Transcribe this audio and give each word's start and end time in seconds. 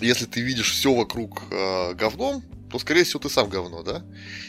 если 0.00 0.26
ты 0.26 0.40
видишь 0.40 0.72
все 0.72 0.94
вокруг 0.94 1.42
э, 1.50 1.94
говном, 1.94 2.42
то, 2.70 2.78
скорее 2.78 3.04
всего, 3.04 3.20
ты 3.20 3.30
сам 3.30 3.48
говно, 3.48 3.82
да? 3.82 4.02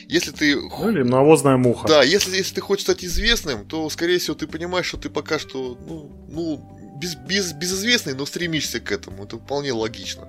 Если 0.08 0.32
ты... 0.32 0.56
Ну, 0.56 0.90
или 0.90 1.04
навозная 1.04 1.58
муха. 1.58 1.88
Да, 1.88 2.04
если, 2.04 2.36
если 2.36 2.56
ты 2.56 2.62
хочешь 2.62 2.84
стать 2.84 3.06
известным, 3.06 3.66
то, 3.66 3.90
скорее 3.90 4.18
всего, 4.18 4.36
ты 4.36 4.48
понимаешь, 4.48 4.88
что 4.88 4.98
ты 4.98 5.10
пока 5.10 5.40
что, 5.40 5.78
ну, 5.88 6.12
ну 6.30 6.96
без, 7.00 7.16
без, 7.16 7.54
безызвестный, 7.54 8.16
но 8.16 8.26
стремишься 8.26 8.80
к 8.80 8.92
этому. 8.92 9.24
Это 9.24 9.38
вполне 9.38 9.72
логично. 9.72 10.28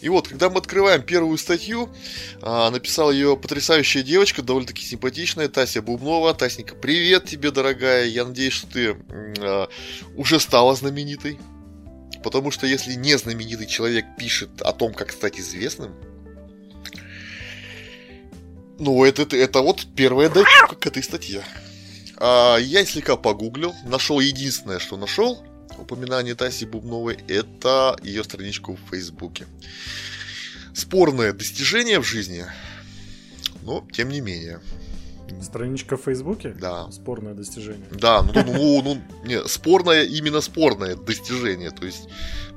И 0.00 0.08
вот, 0.08 0.28
когда 0.28 0.48
мы 0.48 0.58
открываем 0.58 1.02
первую 1.02 1.38
статью, 1.38 1.88
а, 2.40 2.70
написала 2.70 3.10
ее 3.10 3.36
потрясающая 3.36 4.02
девочка, 4.02 4.42
довольно-таки 4.42 4.84
симпатичная, 4.84 5.48
Тася 5.48 5.82
Бубнова. 5.82 6.34
Тасненька, 6.34 6.74
привет 6.74 7.24
тебе, 7.24 7.50
дорогая. 7.50 8.06
Я 8.06 8.24
надеюсь, 8.24 8.52
что 8.52 8.66
ты 8.68 8.96
а, 9.40 9.68
уже 10.14 10.38
стала 10.38 10.74
знаменитой. 10.74 11.38
Потому 12.28 12.50
что 12.50 12.66
если 12.66 12.92
не 12.92 13.16
знаменитый 13.16 13.66
человек 13.66 14.04
пишет 14.18 14.60
о 14.60 14.74
том, 14.74 14.92
как 14.92 15.12
стать 15.12 15.40
известным, 15.40 15.94
ну, 18.78 19.02
это, 19.02 19.22
это, 19.22 19.34
это 19.34 19.62
вот 19.62 19.86
первая 19.96 20.28
датчика 20.28 20.74
к 20.74 20.86
этой 20.86 21.02
статье. 21.02 21.42
А, 22.18 22.58
я 22.58 22.84
слегка 22.84 23.16
погуглил, 23.16 23.74
нашел 23.86 24.20
единственное, 24.20 24.78
что 24.78 24.98
нашел, 24.98 25.42
упоминание 25.78 26.34
Таси 26.34 26.66
Бубновой, 26.66 27.16
это 27.28 27.96
ее 28.02 28.22
страничку 28.24 28.76
в 28.76 28.90
Фейсбуке. 28.90 29.46
Спорное 30.74 31.32
достижение 31.32 31.98
в 31.98 32.04
жизни, 32.04 32.44
но 33.62 33.88
тем 33.90 34.10
не 34.10 34.20
менее. 34.20 34.60
Страничка 35.42 35.96
в 35.96 36.02
Фейсбуке? 36.02 36.54
Да. 36.60 36.90
Спорное 36.90 37.34
достижение. 37.34 37.86
Да, 37.90 38.22
ну, 38.22 38.32
ну, 38.34 38.42
ну, 38.44 38.82
ну 38.82 39.00
не, 39.24 39.42
спорное, 39.48 40.04
именно 40.04 40.40
спорное 40.40 40.96
достижение. 40.96 41.70
То 41.70 41.86
есть, 41.86 42.08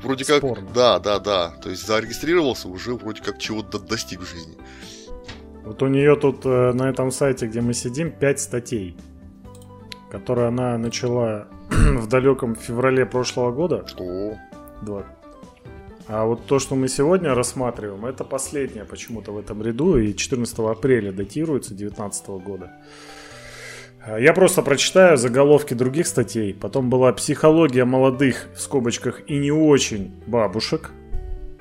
вроде 0.01 0.25
как... 0.25 0.37
Спорно. 0.37 0.69
Да, 0.73 0.99
да, 0.99 1.19
да. 1.19 1.49
То 1.61 1.69
есть, 1.69 1.85
зарегистрировался, 1.85 2.67
уже 2.67 2.95
вроде 2.95 3.21
как 3.21 3.37
чего-то 3.37 3.79
достиг 3.79 4.21
в 4.21 4.29
жизни. 4.29 4.57
Вот 5.63 5.81
у 5.83 5.87
нее 5.87 6.15
тут 6.15 6.45
э, 6.45 6.71
на 6.73 6.89
этом 6.89 7.11
сайте, 7.11 7.47
где 7.47 7.61
мы 7.61 7.73
сидим, 7.73 8.11
5 8.11 8.39
статей, 8.39 8.97
которые 10.09 10.47
она 10.47 10.77
начала 10.77 11.47
в 11.69 12.07
далеком 12.07 12.55
феврале 12.55 13.05
прошлого 13.05 13.51
года. 13.51 13.85
Что? 13.87 14.37
Два. 14.81 15.05
А 16.13 16.25
вот 16.25 16.45
то, 16.45 16.59
что 16.59 16.75
мы 16.75 16.89
сегодня 16.89 17.33
рассматриваем, 17.33 18.05
это 18.05 18.25
последнее 18.25 18.83
почему-то 18.83 19.31
в 19.31 19.37
этом 19.37 19.63
ряду, 19.63 19.97
и 19.97 20.13
14 20.13 20.59
апреля 20.59 21.13
датируется 21.13 21.69
2019 21.69 22.27
года. 22.45 22.73
А, 24.05 24.19
я 24.19 24.33
просто 24.33 24.61
прочитаю 24.61 25.15
заголовки 25.15 25.73
других 25.73 26.07
статей. 26.07 26.53
Потом 26.53 26.89
была 26.89 27.13
«Психология 27.13 27.85
молодых, 27.85 28.49
в 28.53 28.59
скобочках, 28.59 29.21
и 29.27 29.37
не 29.37 29.53
очень 29.53 30.11
бабушек». 30.27 30.91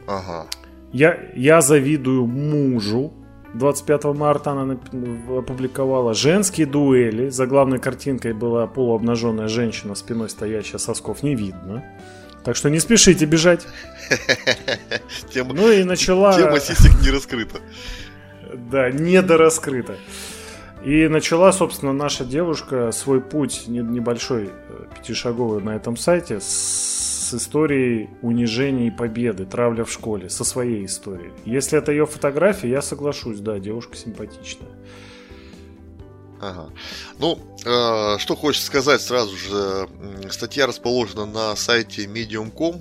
Ага. 0.08 0.48
Я, 0.92 1.16
я 1.36 1.60
завидую 1.60 2.26
мужу. 2.26 3.12
25 3.54 4.04
марта 4.16 4.50
она 4.50 4.76
опубликовала 5.28 6.12
«Женские 6.12 6.66
дуэли». 6.66 7.28
За 7.28 7.46
главной 7.46 7.78
картинкой 7.78 8.32
была 8.32 8.66
полуобнаженная 8.66 9.46
женщина, 9.46 9.94
спиной 9.94 10.28
стоящая, 10.28 10.78
сосков 10.78 11.22
не 11.22 11.36
видно. 11.36 11.84
Так 12.44 12.56
что 12.56 12.70
не 12.70 12.80
спешите 12.80 13.24
бежать. 13.26 13.66
Тема, 15.32 15.54
ну 15.54 15.70
и 15.70 15.84
начала... 15.84 16.36
Тема 16.36 16.60
сисек 16.60 17.00
не 17.02 17.10
раскрыта. 17.10 17.60
Да, 18.54 18.90
недораскрыта. 18.90 19.96
И 20.84 21.08
начала, 21.08 21.52
собственно, 21.52 21.92
наша 21.92 22.24
девушка 22.24 22.90
свой 22.92 23.20
путь 23.20 23.64
небольшой, 23.66 24.46
э, 24.46 24.84
пятишаговый 24.96 25.62
на 25.62 25.76
этом 25.76 25.96
сайте 25.98 26.40
с 26.40 27.34
историей 27.34 28.08
унижения 28.22 28.88
и 28.88 28.90
победы, 28.90 29.44
травля 29.44 29.84
в 29.84 29.92
школе, 29.92 30.30
со 30.30 30.42
своей 30.42 30.86
историей. 30.86 31.32
Если 31.44 31.76
это 31.76 31.92
ее 31.92 32.06
фотография, 32.06 32.70
я 32.70 32.80
соглашусь, 32.80 33.40
да, 33.40 33.58
девушка 33.58 33.94
симпатичная. 33.96 34.70
Ага. 36.40 36.70
Ну, 37.18 37.38
э, 37.64 38.18
что 38.18 38.34
хочется 38.34 38.66
сказать 38.66 39.02
сразу 39.02 39.36
же. 39.36 39.88
Статья 40.30 40.66
расположена 40.66 41.26
на 41.26 41.54
сайте 41.54 42.06
medium.com. 42.06 42.80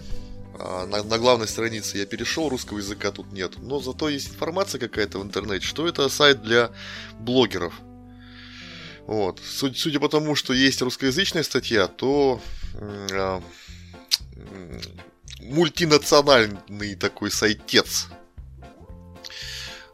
Э, 0.57 0.85
на, 0.85 1.03
на 1.03 1.17
главной 1.17 1.47
странице 1.47 1.97
я 1.97 2.06
перешел, 2.06 2.47
русского 2.47 2.78
языка 2.78 3.11
тут 3.11 3.31
нет. 3.33 3.57
Но 3.57 3.81
зато 3.81 4.07
есть 4.07 4.29
информация 4.29 4.79
какая-то 4.79 5.19
в 5.19 5.23
интернете, 5.23 5.66
что 5.66 5.88
это 5.88 6.07
сайт 6.07 6.41
для 6.41 6.72
блогеров. 7.19 7.73
Вот. 9.06 9.41
Судя, 9.44 9.78
судя 9.78 10.00
по 10.00 10.07
тому, 10.07 10.35
что 10.35 10.53
есть 10.53 10.81
русскоязычная 10.81 11.44
статья, 11.44 11.88
то 11.88 12.41
э, 12.75 13.41
мультинациональный 15.41 16.95
такой 16.95 17.29
сайтец 17.31 18.07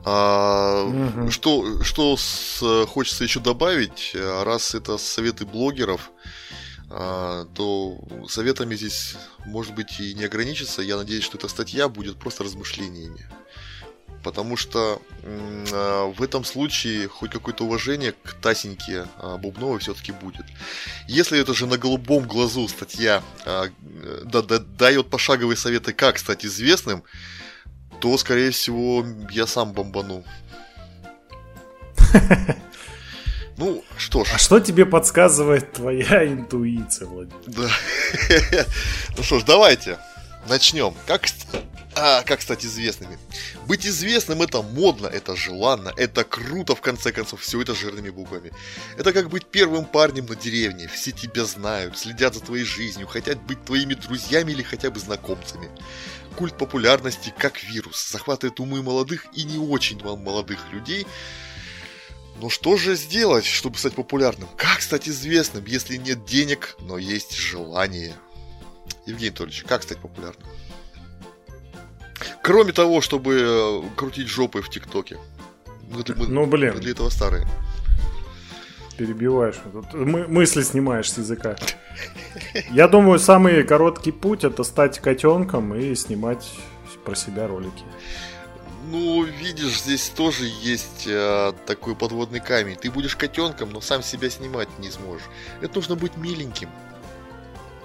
а, 0.06 0.84
угу. 0.84 1.32
Что, 1.32 1.84
что 1.84 2.16
с, 2.16 2.86
хочется 2.88 3.24
еще 3.24 3.40
добавить, 3.40 4.16
раз 4.16 4.76
это 4.76 4.98
советы 4.98 5.46
блогеров, 5.46 6.12
а, 6.90 7.46
то 7.56 7.98
советами 8.30 8.76
здесь, 8.76 9.16
может 9.46 9.74
быть, 9.74 10.00
и 10.00 10.14
не 10.14 10.26
ограничится. 10.26 10.82
Я 10.82 10.98
надеюсь, 10.98 11.24
что 11.24 11.38
эта 11.38 11.48
статья 11.48 11.90
будет 11.90 12.18
просто 12.18 12.44
размышлениями. 12.44 13.28
Потому 14.24 14.58
что 14.58 15.02
а, 15.72 16.12
в 16.12 16.22
этом 16.22 16.44
случае 16.46 17.08
хоть 17.08 17.32
какое-то 17.32 17.66
уважение 17.66 18.12
к 18.12 18.34
Тасеньке 18.34 19.08
а, 19.18 19.38
Бубновой 19.38 19.80
все-таки 19.80 20.12
будет. 20.12 20.46
Если 21.08 21.40
это 21.40 21.54
же 21.54 21.66
на 21.66 21.78
голубом 21.78 22.28
глазу 22.28 22.68
статья 22.68 23.24
а, 23.46 23.70
да, 24.24 24.42
да, 24.42 24.60
дает 24.60 25.10
пошаговые 25.10 25.58
советы, 25.58 25.94
как 25.94 26.20
стать 26.20 26.46
известным, 26.46 27.04
то, 28.06 28.16
скорее 28.20 28.52
всего, 28.52 29.04
я 29.32 29.48
сам 29.48 29.74
бомбану. 29.74 30.24
Ну, 33.58 33.84
что 33.98 34.26
ж. 34.26 34.32
А 34.34 34.38
что 34.38 34.60
тебе 34.60 34.86
подсказывает 34.86 35.72
твоя 35.72 36.28
интуиция, 36.28 37.08
Владимир? 37.08 37.42
Да. 37.48 37.70
Ну 39.18 39.24
что 39.24 39.40
ж, 39.40 39.44
давайте 39.44 39.98
начнем. 40.50 40.94
Как, 41.08 41.24
а, 41.96 42.22
как 42.24 42.42
стать 42.42 42.66
известными? 42.66 43.18
Быть 43.66 43.88
известным 43.88 44.42
это 44.42 44.62
модно, 44.62 45.08
это 45.08 45.36
желанно, 45.36 45.94
это 45.96 46.24
круто, 46.26 46.76
в 46.76 46.82
конце 46.82 47.12
концов, 47.12 47.42
все 47.42 47.62
это 47.62 47.74
жирными 47.74 48.10
буквами. 48.10 48.52
Это 48.98 49.14
как 49.14 49.30
быть 49.30 49.46
первым 49.46 49.86
парнем 49.86 50.26
на 50.26 50.36
деревне, 50.36 50.90
все 50.94 51.12
тебя 51.12 51.46
знают, 51.46 51.98
следят 51.98 52.36
за 52.36 52.42
твоей 52.42 52.66
жизнью, 52.66 53.08
хотят 53.08 53.42
быть 53.42 53.64
твоими 53.64 53.94
друзьями 53.94 54.52
или 54.52 54.64
хотя 54.64 54.92
бы 54.92 55.00
знакомцами. 55.00 55.70
Культ 56.36 56.58
популярности, 56.58 57.34
как 57.38 57.64
вирус, 57.64 58.10
захватывает 58.12 58.60
умы 58.60 58.84
молодых 58.84 59.26
и 59.34 59.44
не 59.44 59.58
очень 59.58 60.02
молодых 60.04 60.60
людей. 60.72 61.08
Но 62.42 62.50
что 62.50 62.76
же 62.76 62.96
сделать, 62.96 63.46
чтобы 63.46 63.78
стать 63.78 63.96
популярным? 63.96 64.50
Как 64.58 64.82
стать 64.82 65.08
известным, 65.08 65.64
если 65.66 65.96
нет 65.96 66.26
денег, 66.26 66.76
но 66.80 66.98
есть 66.98 67.34
желание? 67.36 68.14
Евгений 69.06 69.30
Анатольевич, 69.30 69.64
как 69.64 69.84
стать 69.84 70.00
популярным? 70.00 70.46
Кроме 72.44 72.74
того, 72.74 73.02
чтобы 73.02 73.40
э, 73.40 73.82
крутить 73.96 74.28
жопы 74.28 74.62
в 74.62 74.70
ТикТоке. 74.70 75.18
Мы, 75.90 76.04
мы, 76.16 76.28
ну, 76.28 76.46
блин. 76.46 76.74
Мы 76.76 76.82
для 76.82 76.92
этого 76.92 77.10
старые. 77.10 77.48
Перебиваешь. 78.98 79.56
Тут 79.72 79.94
мы, 79.94 80.28
мысли 80.28 80.62
снимаешь 80.62 81.12
с 81.12 81.18
языка. 81.18 81.56
Я 82.72 82.88
думаю, 82.88 83.20
самый 83.20 83.64
короткий 83.64 84.12
путь 84.12 84.44
это 84.44 84.64
стать 84.64 85.00
котенком 85.00 85.74
и 85.76 85.96
снимать 85.96 86.50
про 87.04 87.16
себя 87.16 87.48
ролики. 87.48 87.84
Ну, 88.92 89.24
видишь, 89.24 89.82
здесь 89.82 90.10
тоже 90.10 90.46
есть 90.62 91.08
э, 91.08 91.54
такой 91.66 91.96
подводный 91.96 92.40
камень. 92.40 92.76
Ты 92.76 92.92
будешь 92.92 93.16
котенком, 93.16 93.72
но 93.72 93.82
сам 93.82 94.04
себя 94.04 94.30
снимать 94.30 94.70
не 94.80 94.92
сможешь. 94.92 95.26
Это 95.62 95.76
нужно 95.76 95.96
быть 95.96 96.18
миленьким. 96.18 96.70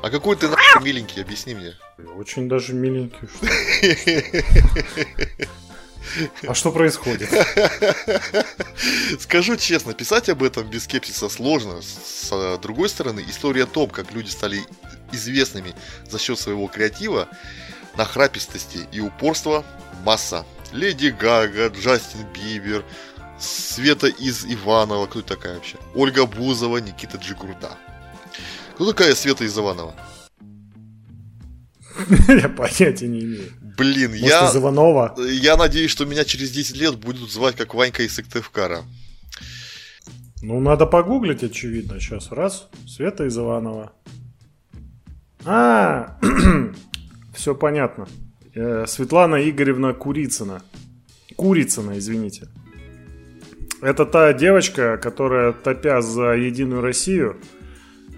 А 0.03 0.11
какой 0.11 0.37
ты 0.37 0.49
нахуй 0.49 0.83
миленький, 0.83 1.23
объясни 1.23 1.55
мне. 1.55 1.75
Очень 2.17 2.49
даже 2.49 2.75
миленький. 2.75 3.29
А 6.47 6.55
что 6.55 6.73
происходит? 6.73 7.29
Скажу 9.21 9.57
честно, 9.57 9.95
писать 9.95 10.29
об 10.29 10.43
этом 10.43 10.69
без 10.69 10.85
скепсиса 10.85 11.29
сложно. 11.29 11.81
С 11.83 12.59
другой 12.63 12.89
стороны, 12.89 13.25
история 13.29 13.65
о 13.65 13.67
том, 13.67 13.91
как 13.91 14.13
люди 14.13 14.29
стали 14.29 14.61
известными 15.13 15.75
за 16.09 16.19
счет 16.19 16.39
своего 16.39 16.67
креатива, 16.69 17.29
нахрапистости 17.97 18.81
и 18.93 19.01
упорства 19.01 19.65
масса. 20.05 20.45
Леди 20.73 21.09
Гага, 21.09 21.69
Джастин 21.69 22.27
Бибер, 22.33 22.85
Света 23.39 24.07
из 24.07 24.45
Иванова, 24.45 25.07
кто 25.07 25.23
такая 25.23 25.55
вообще? 25.55 25.77
Ольга 25.95 26.27
Бузова, 26.27 26.79
Никита 26.79 27.17
Джигурда. 27.17 27.77
Кто 28.75 28.93
такая 28.93 29.15
Света 29.15 29.45
из 29.45 29.59
Иванова? 29.59 29.95
Я 32.29 32.49
понятия 32.49 33.09
не 33.09 33.21
имею. 33.21 33.53
Блин, 33.77 34.11
Может, 34.11 34.25
я... 34.25 34.51
Иванова? 34.55 35.15
Я 35.19 35.57
надеюсь, 35.57 35.91
что 35.91 36.05
меня 36.05 36.25
через 36.25 36.51
10 36.51 36.77
лет 36.77 36.97
будут 36.97 37.31
звать 37.31 37.57
как 37.57 37.75
Ванька 37.75 38.03
из 38.03 38.15
Сыктывкара. 38.15 38.83
Ну, 40.43 40.61
надо 40.61 40.87
погуглить, 40.87 41.43
очевидно. 41.43 42.01
Сейчас, 42.01 42.33
раз. 42.33 42.69
Света 42.87 43.27
из 43.27 43.37
Иванова. 43.37 43.93
А, 45.45 46.19
все 47.35 47.55
понятно. 47.55 48.09
Э, 48.55 48.87
Светлана 48.87 49.49
Игоревна 49.49 49.93
Курицына. 49.93 50.63
Курицына, 51.37 51.99
извините. 51.99 52.49
Это 53.81 54.05
та 54.05 54.33
девочка, 54.33 54.99
которая, 54.99 55.53
топя 55.53 56.03
за 56.03 56.33
Единую 56.33 56.83
Россию, 56.83 57.37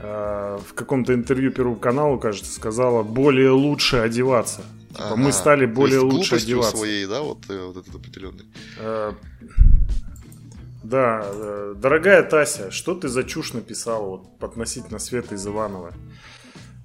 э, 0.01 0.59
в 0.67 0.75
каком-то 0.75 1.15
интервью 1.15 1.53
Первому 1.53 1.77
каналу, 1.77 2.19
кажется, 2.19 2.53
сказала 2.53 3.03
более 3.03 3.51
лучше 3.51 3.99
одеваться. 3.99 4.63
Типа, 4.93 5.07
ага. 5.07 5.17
Мы 5.17 5.33
стали 5.33 5.67
более 5.67 6.01
лучше 6.01 6.37
одеваться. 6.37 6.77
своей, 6.77 7.07
да, 7.07 7.23
вот, 7.23 7.49
э, 7.49 7.67
вот 7.67 7.77
этот 7.77 7.95
определенный. 7.95 8.45
Э, 8.79 9.13
да, 10.83 11.23
э, 11.25 11.75
дорогая 11.77 12.23
Тася, 12.23 12.71
что 12.71 12.95
ты 12.95 13.09
за 13.09 13.25
чушь 13.25 13.55
написала 13.55 14.07
вот, 14.07 14.43
относительно 14.43 14.99
Светы 14.99 15.37
из 15.37 15.47
Иванова? 15.47 15.95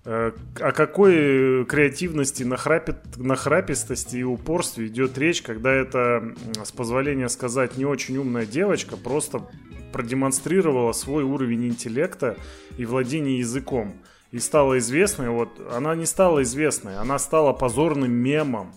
Э, 0.06 0.32
о 0.62 0.72
какой 0.72 1.66
креативности, 1.66 2.44
нахрапит, 2.44 3.18
нахрапистости 3.18 4.18
и 4.18 4.24
упорстве 4.24 4.88
идет 4.88 5.18
речь, 5.18 5.42
когда 5.42 5.74
это, 5.74 6.34
с 6.64 6.72
позволения 6.72 7.28
сказать, 7.28 7.76
не 7.76 7.84
очень 7.84 8.18
умная 8.18 8.46
девочка 8.46 8.96
просто 8.96 9.50
продемонстрировала 9.92 10.94
свой 10.94 11.24
уровень 11.24 11.68
интеллекта 11.68 12.38
и 12.78 12.86
владения 12.86 13.40
языком. 13.40 14.02
И 14.32 14.40
стала 14.40 14.78
известной, 14.78 15.30
вот 15.30 15.50
она 15.72 15.96
не 15.96 16.06
стала 16.06 16.44
известной, 16.44 16.98
она 16.98 17.18
стала 17.18 17.54
позорным 17.54 18.12
мемом. 18.12 18.74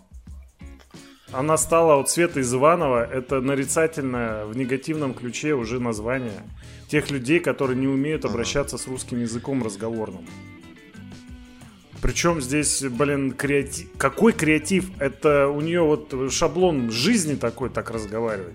Она 1.32 1.56
стала, 1.56 1.96
вот 1.96 2.10
Света 2.10 2.40
из 2.40 2.52
Иванова, 2.52 3.04
это 3.04 3.40
нарицательное 3.40 4.46
в 4.46 4.56
негативном 4.56 5.14
ключе 5.14 5.54
уже 5.54 5.80
название 5.80 6.42
тех 6.88 7.10
людей, 7.10 7.38
которые 7.40 7.78
не 7.78 7.86
умеют 7.86 8.24
обращаться 8.24 8.78
с 8.78 8.86
русским 8.88 9.20
языком 9.20 9.62
разговорным. 9.62 10.26
Причем 12.00 12.40
здесь, 12.40 12.82
блин, 12.82 13.32
креатив... 13.32 13.88
Какой 13.98 14.32
креатив? 14.32 14.90
Это 14.98 15.48
у 15.48 15.60
нее 15.60 15.82
вот 15.82 16.14
шаблон 16.32 16.90
жизни 16.90 17.34
такой 17.34 17.70
так 17.70 17.90
разговаривать. 17.90 18.54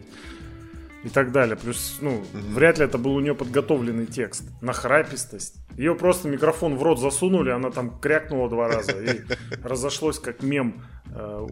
И 1.06 1.10
так 1.10 1.32
далее. 1.32 1.56
Плюс, 1.56 2.00
ну, 2.02 2.24
mm-hmm. 2.34 2.54
вряд 2.56 2.80
ли 2.80 2.86
это 2.86 2.98
был 2.98 3.16
у 3.16 3.20
нее 3.20 3.36
подготовленный 3.36 4.08
текст. 4.08 4.44
Нахрапистость. 4.62 5.56
Ее 5.78 5.94
просто 5.94 6.28
микрофон 6.28 6.78
в 6.78 6.84
рот 6.84 7.00
засунули, 7.00 7.52
она 7.52 7.70
там 7.70 8.00
крякнула 8.00 8.50
два 8.50 8.68
раза 8.68 9.00
и 9.00 9.22
разошлось 9.64 10.18
как 10.18 10.42
мем. 10.42 10.84
Э, 11.14 11.46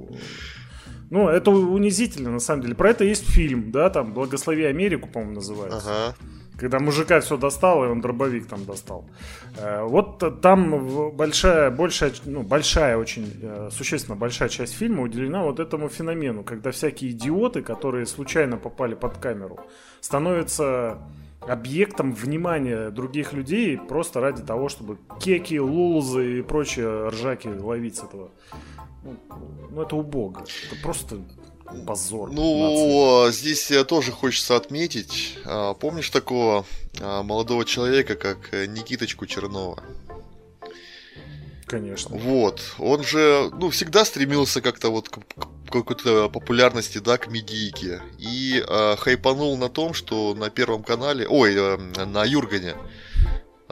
ну, 1.11 1.29
это 1.29 1.51
унизительно, 1.51 2.31
на 2.31 2.39
самом 2.39 2.63
деле. 2.63 2.73
Про 2.73 2.89
это 2.89 3.03
есть 3.03 3.29
фильм, 3.29 3.71
да, 3.71 3.91
там 3.91 4.15
«Благослови 4.15 4.63
Америку», 4.63 5.07
по-моему, 5.07 5.35
называется. 5.35 6.07
Ага. 6.07 6.15
Когда 6.57 6.79
мужика 6.79 7.19
все 7.19 7.37
достал, 7.37 7.83
и 7.83 7.87
он 7.87 8.01
дробовик 8.01 8.47
там 8.47 8.65
достал. 8.65 9.05
Э, 9.57 9.83
вот 9.83 10.41
там 10.41 11.11
большая, 11.11 11.71
большая, 11.71 12.13
ну, 12.25 12.43
большая 12.43 12.97
очень, 12.97 13.39
э, 13.41 13.69
существенно 13.71 14.15
большая 14.15 14.49
часть 14.49 14.73
фильма 14.73 15.01
уделена 15.01 15.43
вот 15.43 15.59
этому 15.59 15.89
феномену, 15.89 16.43
когда 16.43 16.71
всякие 16.71 17.11
идиоты, 17.11 17.61
которые 17.61 18.05
случайно 18.05 18.57
попали 18.57 18.93
под 18.93 19.17
камеру, 19.17 19.59
становятся 19.99 20.99
объектом 21.47 22.13
внимания 22.13 22.89
других 22.89 23.33
людей 23.33 23.77
просто 23.77 24.19
ради 24.19 24.43
того, 24.43 24.69
чтобы 24.69 24.97
кеки, 25.19 25.57
лулзы 25.57 26.39
и 26.39 26.41
прочие 26.41 27.09
ржаки 27.09 27.47
ловить 27.47 27.97
с 27.97 28.03
этого. 28.03 28.31
Ну, 29.03 29.15
ну 29.71 29.81
это 29.81 29.95
убого. 29.95 30.39
Это 30.39 30.81
просто 30.81 31.17
позор. 31.85 32.31
Ну, 32.31 33.25
нации. 33.25 33.37
здесь 33.37 33.87
тоже 33.87 34.11
хочется 34.11 34.55
отметить. 34.55 35.37
А, 35.45 35.73
помнишь 35.73 36.09
такого 36.09 36.65
а, 36.99 37.23
молодого 37.23 37.65
человека, 37.65 38.15
как 38.15 38.53
э, 38.53 38.65
Никиточку 38.65 39.25
Чернова? 39.25 39.83
Конечно. 41.65 42.15
Вот. 42.17 42.61
Он 42.77 43.03
же, 43.03 43.49
ну, 43.53 43.69
всегда 43.69 44.05
стремился 44.05 44.61
как-то 44.61 44.89
вот 44.89 45.09
к, 45.09 45.19
какой-то 45.71 46.29
популярности, 46.29 46.99
да, 46.99 47.17
к 47.17 47.27
медийке. 47.27 48.01
И 48.19 48.63
э, 48.65 48.95
хайпанул 48.97 49.57
на 49.57 49.69
том, 49.69 49.93
что 49.93 50.35
на 50.35 50.49
Первом 50.49 50.83
канале, 50.83 51.27
ой, 51.27 51.55
э, 51.55 51.77
на 52.05 52.25
Юргане, 52.25 52.75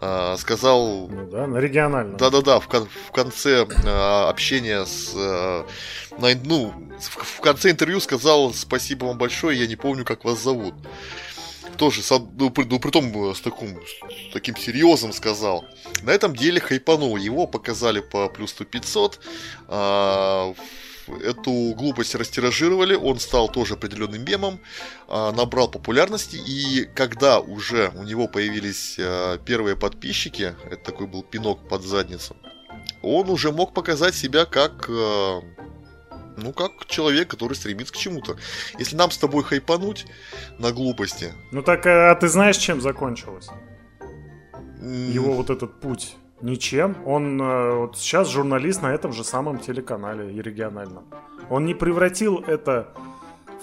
э, 0.02 0.36
сказал... 0.38 1.08
Ну 1.10 1.30
да, 1.30 1.48
на 1.48 1.58
региональном. 1.58 2.18
Да-да-да, 2.18 2.60
в, 2.60 2.68
кон- 2.68 2.90
в 3.08 3.12
конце 3.12 3.66
э, 3.66 4.28
общения 4.30 4.86
с... 4.86 5.14
Э, 5.16 5.64
на, 6.18 6.30
ну, 6.44 6.74
в, 7.00 7.38
в 7.38 7.42
конце 7.42 7.72
интервью 7.72 8.00
сказал 8.00 8.54
спасибо 8.54 9.06
вам 9.06 9.18
большое, 9.18 9.60
я 9.60 9.68
не 9.68 9.76
помню, 9.76 10.04
как 10.04 10.26
вас 10.26 10.42
зовут. 10.42 10.74
Тоже, 11.78 12.02
ну, 12.38 12.50
при, 12.50 12.66
ну, 12.66 12.80
при 12.80 12.92
том 12.92 13.34
с, 13.34 13.42
таким, 13.42 13.80
с 13.82 14.34
таким 14.34 14.56
серьезом 14.56 15.14
сказал. 15.14 15.66
На 16.04 16.12
этом 16.12 16.36
деле 16.36 16.60
хайпанул. 16.60 17.18
Его 17.18 17.48
показали 17.48 18.02
по 18.02 18.28
плюс 18.30 18.52
100 18.52 18.66
500. 18.66 19.20
Э, 19.68 20.54
эту 21.08 21.74
глупость 21.76 22.16
растиражировали, 22.16 22.96
он 22.96 23.20
стал 23.20 23.50
тоже 23.50 23.76
определенным 23.76 24.24
мемом, 24.24 24.60
а, 25.08 25.32
набрал 25.32 25.70
популярности, 25.70 26.36
и 26.36 26.86
когда 26.96 27.40
уже 27.40 27.92
у 27.96 28.04
него 28.04 28.28
появились 28.28 28.98
а, 29.00 29.38
первые 29.38 29.76
подписчики, 29.76 30.56
это 30.66 30.84
такой 30.84 31.08
был 31.08 31.24
пинок 31.24 31.68
под 31.68 31.84
задницу, 31.84 32.36
он 33.02 33.30
уже 33.30 33.52
мог 33.52 33.74
показать 33.74 34.16
себя 34.16 34.46
как 34.46 34.88
а, 34.90 35.42
ну, 36.38 36.54
как 36.54 36.86
человек, 36.88 37.30
который 37.30 37.54
стремится 37.54 37.94
к 37.94 37.98
чему-то. 37.98 38.38
Если 38.80 38.96
нам 38.96 39.12
с 39.12 39.18
тобой 39.18 39.44
хайпануть 39.44 40.06
на 40.60 40.72
глупости... 40.72 41.34
Ну 41.52 41.62
так, 41.62 41.86
а 41.86 42.16
ты 42.16 42.28
знаешь, 42.30 42.58
чем 42.58 42.82
закончилось? 42.82 43.50
Его 44.82 45.34
вот 45.34 45.50
этот 45.50 45.80
путь 45.80 46.16
Ничем. 46.42 46.96
Он 47.06 47.42
э, 47.42 47.76
вот 47.76 47.98
сейчас 47.98 48.30
журналист 48.30 48.82
на 48.82 48.94
этом 48.94 49.14
же 49.14 49.24
самом 49.24 49.60
телеканале 49.60 50.34
и 50.34 50.42
региональном. 50.42 51.06
Он 51.50 51.66
не 51.66 51.74
превратил 51.74 52.44
это 52.48 52.94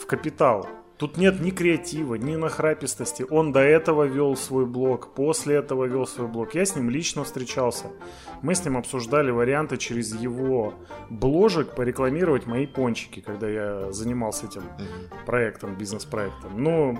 в 0.00 0.06
капитал. 0.06 0.66
Тут 0.98 1.16
нет 1.16 1.40
ни 1.40 1.50
креатива, 1.50 2.16
ни 2.16 2.34
нахрапистости. 2.34 3.24
Он 3.30 3.52
до 3.52 3.60
этого 3.60 4.02
вел 4.02 4.34
свой 4.36 4.66
блог, 4.66 5.14
после 5.14 5.54
этого 5.54 5.84
вел 5.84 6.08
свой 6.08 6.26
блог. 6.26 6.56
Я 6.56 6.64
с 6.64 6.74
ним 6.74 6.90
лично 6.90 7.22
встречался. 7.22 7.86
Мы 8.42 8.56
с 8.56 8.64
ним 8.64 8.76
обсуждали 8.76 9.30
варианты 9.30 9.76
через 9.76 10.12
его 10.12 10.74
бложек 11.08 11.76
порекламировать 11.76 12.46
мои 12.46 12.66
пончики, 12.66 13.20
когда 13.20 13.48
я 13.48 13.92
занимался 13.92 14.46
этим 14.46 14.64
проектом, 15.24 15.76
бизнес-проектом. 15.76 16.60
Но 16.60 16.98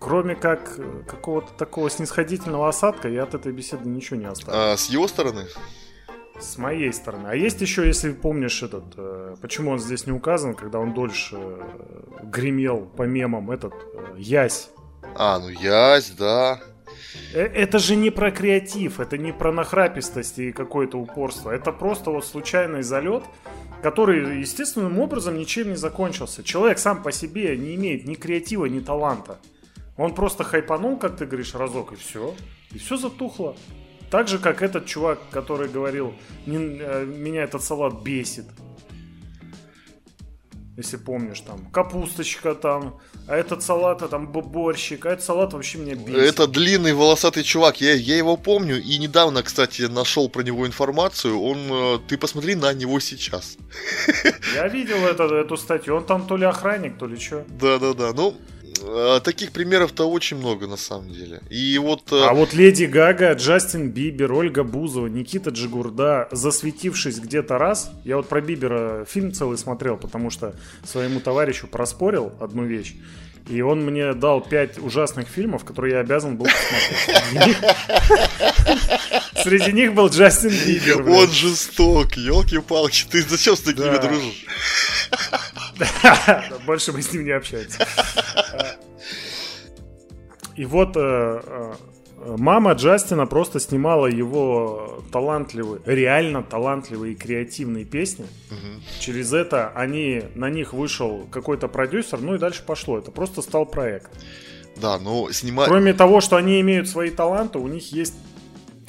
Кроме 0.00 0.34
как 0.34 0.78
э, 0.78 1.02
какого-то 1.06 1.52
такого 1.52 1.90
снисходительного 1.90 2.70
осадка, 2.70 3.08
я 3.08 3.24
от 3.24 3.34
этой 3.34 3.52
беседы 3.52 3.86
ничего 3.86 4.18
не 4.18 4.24
оставил. 4.24 4.58
А 4.58 4.76
с 4.76 4.88
его 4.88 5.06
стороны? 5.06 5.44
С 6.40 6.56
моей 6.56 6.90
стороны. 6.94 7.28
А 7.28 7.34
есть 7.34 7.60
еще, 7.60 7.86
если 7.86 8.12
помнишь 8.12 8.62
этот, 8.62 8.94
э, 8.96 9.36
почему 9.42 9.72
он 9.72 9.78
здесь 9.78 10.06
не 10.06 10.12
указан, 10.12 10.54
когда 10.54 10.78
он 10.78 10.94
дольше 10.94 11.36
э, 11.36 11.60
гремел 12.22 12.86
по 12.96 13.02
мемам, 13.02 13.50
этот 13.50 13.74
Ясь. 14.16 14.70
А, 15.16 15.38
ну 15.38 15.50
Ясь, 15.50 16.10
да. 16.18 16.60
Это 17.34 17.78
же 17.78 17.94
не 17.94 18.10
про 18.10 18.30
креатив, 18.30 19.00
это 19.00 19.18
не 19.18 19.32
про 19.32 19.52
нахрапистость 19.52 20.38
и 20.38 20.50
какое-то 20.50 20.96
упорство. 20.96 21.50
Это 21.50 21.72
просто 21.72 22.10
вот 22.10 22.24
случайный 22.24 22.82
залет, 22.82 23.24
который 23.82 24.40
естественным 24.40 24.98
образом 24.98 25.36
ничем 25.36 25.68
не 25.68 25.76
закончился. 25.76 26.42
Человек 26.42 26.78
сам 26.78 27.02
по 27.02 27.12
себе 27.12 27.54
не 27.58 27.74
имеет 27.74 28.06
ни 28.06 28.14
креатива, 28.14 28.64
ни 28.64 28.80
таланта. 28.80 29.38
Он 29.96 30.14
просто 30.14 30.44
хайпанул, 30.44 30.98
как 30.98 31.16
ты 31.16 31.26
говоришь, 31.26 31.54
разок, 31.54 31.92
и 31.92 31.96
все. 31.96 32.34
И 32.72 32.78
все 32.78 32.96
затухло. 32.96 33.56
Так 34.10 34.26
же, 34.26 34.38
как 34.38 34.62
этот 34.62 34.86
чувак, 34.86 35.20
который 35.30 35.68
говорил, 35.68 36.14
э, 36.46 37.04
меня 37.04 37.44
этот 37.44 37.62
салат 37.62 38.02
бесит. 38.02 38.46
Если 40.76 40.96
помнишь, 40.96 41.40
там, 41.40 41.66
капусточка 41.70 42.54
там, 42.54 42.98
а 43.28 43.36
этот 43.36 43.62
салат, 43.62 44.02
а 44.02 44.08
там, 44.08 44.32
борщик, 44.32 45.06
а 45.06 45.10
этот 45.10 45.24
салат 45.24 45.52
вообще 45.52 45.78
меня 45.78 45.94
бесит. 45.94 46.34
Это 46.34 46.46
длинный 46.46 46.94
волосатый 46.94 47.44
чувак, 47.44 47.80
я, 47.80 47.92
я 47.92 48.16
его 48.16 48.36
помню, 48.36 48.82
и 48.82 48.98
недавно, 48.98 49.42
кстати, 49.42 49.82
нашел 49.82 50.28
про 50.28 50.42
него 50.42 50.66
информацию, 50.66 51.40
он, 51.40 51.58
э, 51.70 51.98
ты 52.08 52.16
посмотри 52.16 52.54
на 52.54 52.72
него 52.72 52.98
сейчас. 52.98 53.58
Я 54.54 54.66
видел 54.68 54.96
это, 55.06 55.24
эту 55.34 55.56
статью, 55.56 55.96
он 55.96 56.06
там 56.06 56.26
то 56.26 56.36
ли 56.36 56.46
охранник, 56.46 56.98
то 56.98 57.06
ли 57.06 57.16
что. 57.18 57.44
Да-да-да, 57.48 58.12
ну, 58.12 58.34
таких 59.22 59.52
примеров-то 59.52 60.10
очень 60.10 60.36
много 60.36 60.66
на 60.66 60.76
самом 60.76 61.12
деле. 61.12 61.40
И 61.50 61.78
вот... 61.78 62.12
Э, 62.12 62.28
а 62.28 62.34
вот 62.34 62.52
Леди 62.52 62.84
Гага, 62.84 63.32
Джастин 63.32 63.90
Бибер, 63.90 64.32
Ольга 64.32 64.62
Бузова, 64.62 65.06
Никита 65.06 65.50
Джигурда, 65.50 66.28
засветившись 66.30 67.18
где-то 67.18 67.58
раз, 67.58 67.90
я 68.04 68.16
вот 68.16 68.28
про 68.28 68.40
Бибера 68.40 69.04
фильм 69.04 69.32
целый 69.32 69.58
смотрел, 69.58 69.96
потому 69.96 70.30
что 70.30 70.54
своему 70.84 71.20
товарищу 71.20 71.66
проспорил 71.66 72.32
одну 72.40 72.64
вещь. 72.64 72.94
И 73.48 73.62
он 73.62 73.84
мне 73.84 74.12
дал 74.14 74.40
пять 74.40 74.78
ужасных 74.78 75.26
фильмов, 75.26 75.64
которые 75.64 75.94
я 75.94 76.00
обязан 76.00 76.36
был 76.36 76.46
посмотреть. 76.46 77.56
Среди 79.42 79.72
них 79.72 79.94
был 79.94 80.08
Джастин 80.08 80.50
Бибер. 80.50 81.08
Он 81.08 81.30
жесток, 81.30 82.16
елки-палки. 82.16 83.06
Ты 83.10 83.22
зачем 83.22 83.56
с 83.56 83.60
такими 83.60 84.00
дружишь? 84.00 84.44
Больше 86.66 86.92
мы 86.92 87.02
с 87.02 87.12
ним 87.12 87.24
не 87.24 87.30
общаемся. 87.30 87.86
И 90.56 90.64
вот 90.64 90.96
э, 90.96 91.00
э, 91.00 91.74
Мама 92.36 92.72
Джастина 92.72 93.26
просто 93.26 93.60
снимала 93.60 94.06
его 94.06 95.02
талантливые, 95.10 95.80
реально 95.86 96.42
талантливые 96.42 97.14
и 97.14 97.16
креативные 97.16 97.86
песни. 97.86 98.26
Через 98.98 99.32
это 99.32 99.70
они, 99.70 100.24
на 100.34 100.50
них 100.50 100.74
вышел 100.74 101.26
какой-то 101.30 101.66
продюсер, 101.66 102.20
ну 102.20 102.34
и 102.34 102.38
дальше 102.38 102.62
пошло. 102.64 102.98
Это 102.98 103.10
просто 103.10 103.40
стал 103.40 103.64
проект. 103.64 104.10
Да, 104.76 104.98
но 104.98 105.30
снимать... 105.32 105.68
Кроме 105.68 105.94
того, 105.94 106.20
что 106.20 106.36
они 106.36 106.60
имеют 106.60 106.88
свои 106.88 107.10
таланты, 107.10 107.58
у 107.58 107.68
них 107.68 107.90
есть 107.92 108.14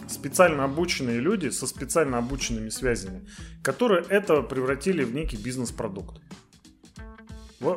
специально 0.09 0.65
обученные 0.65 1.19
люди 1.19 1.49
со 1.49 1.67
специально 1.67 2.17
обученными 2.17 2.69
связями, 2.69 3.25
которые 3.63 4.03
это 4.09 4.41
превратили 4.41 5.03
в 5.05 5.15
некий 5.15 5.37
бизнес-продукт. 5.37 6.21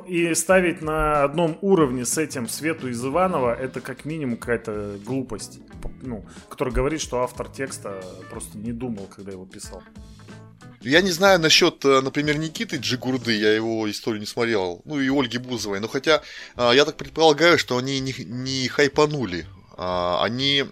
И 0.07 0.35
ставить 0.35 0.81
на 0.81 1.25
одном 1.25 1.59
уровне 1.61 2.07
с 2.07 2.17
этим 2.17 2.49
Свету 2.49 2.89
из 2.89 3.05
Иванова 3.05 3.55
это 3.55 3.81
как 3.81 4.05
минимум 4.05 4.39
какая-то 4.39 4.99
глупость, 5.05 5.61
ну, 6.01 6.25
которая 6.49 6.75
говорит, 6.75 7.01
что 7.01 7.23
автор 7.23 7.49
текста 7.49 8.03
просто 8.31 8.57
не 8.57 8.73
думал, 8.73 9.09
когда 9.15 9.33
его 9.33 9.45
писал. 9.45 9.83
Я 10.81 11.01
не 11.01 11.11
знаю 11.11 11.41
насчет, 11.41 11.83
э, 11.85 12.03
например, 12.03 12.37
Никиты 12.37 12.77
Джигурды, 12.77 13.33
я 13.33 13.55
его 13.55 13.91
историю 13.91 14.21
не 14.21 14.27
смотрел, 14.27 14.83
ну 14.85 15.01
и 15.01 15.09
Ольги 15.09 15.39
Бузовой, 15.39 15.81
но 15.81 15.89
хотя 15.89 16.23
а, 16.57 16.73
я 16.73 16.85
так 16.85 16.99
предполагаю, 16.99 17.59
что 17.59 17.79
они 17.79 18.01
не, 18.01 18.15
не 18.19 18.69
хайпанули, 18.69 19.47
А, 19.77 20.23
они, 20.23 20.67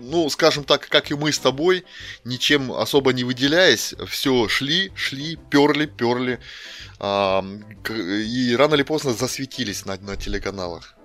ну, 0.00 0.30
скажем 0.30 0.62
так, 0.62 0.88
как 0.88 1.10
и 1.10 1.14
мы 1.14 1.32
с 1.32 1.40
тобой, 1.40 1.84
ничем 2.24 2.70
особо 2.72 3.12
не 3.12 3.24
выделяясь, 3.24 3.94
все 4.06 4.48
шли, 4.48 4.92
шли, 4.94 5.36
перли, 5.50 5.86
перли, 5.86 6.38
и 7.00 8.56
рано 8.56 8.74
или 8.74 8.82
поздно 8.82 9.12
засветились 9.12 9.86
на, 9.86 9.96
на 9.96 10.16
телеканалах. 10.16 10.96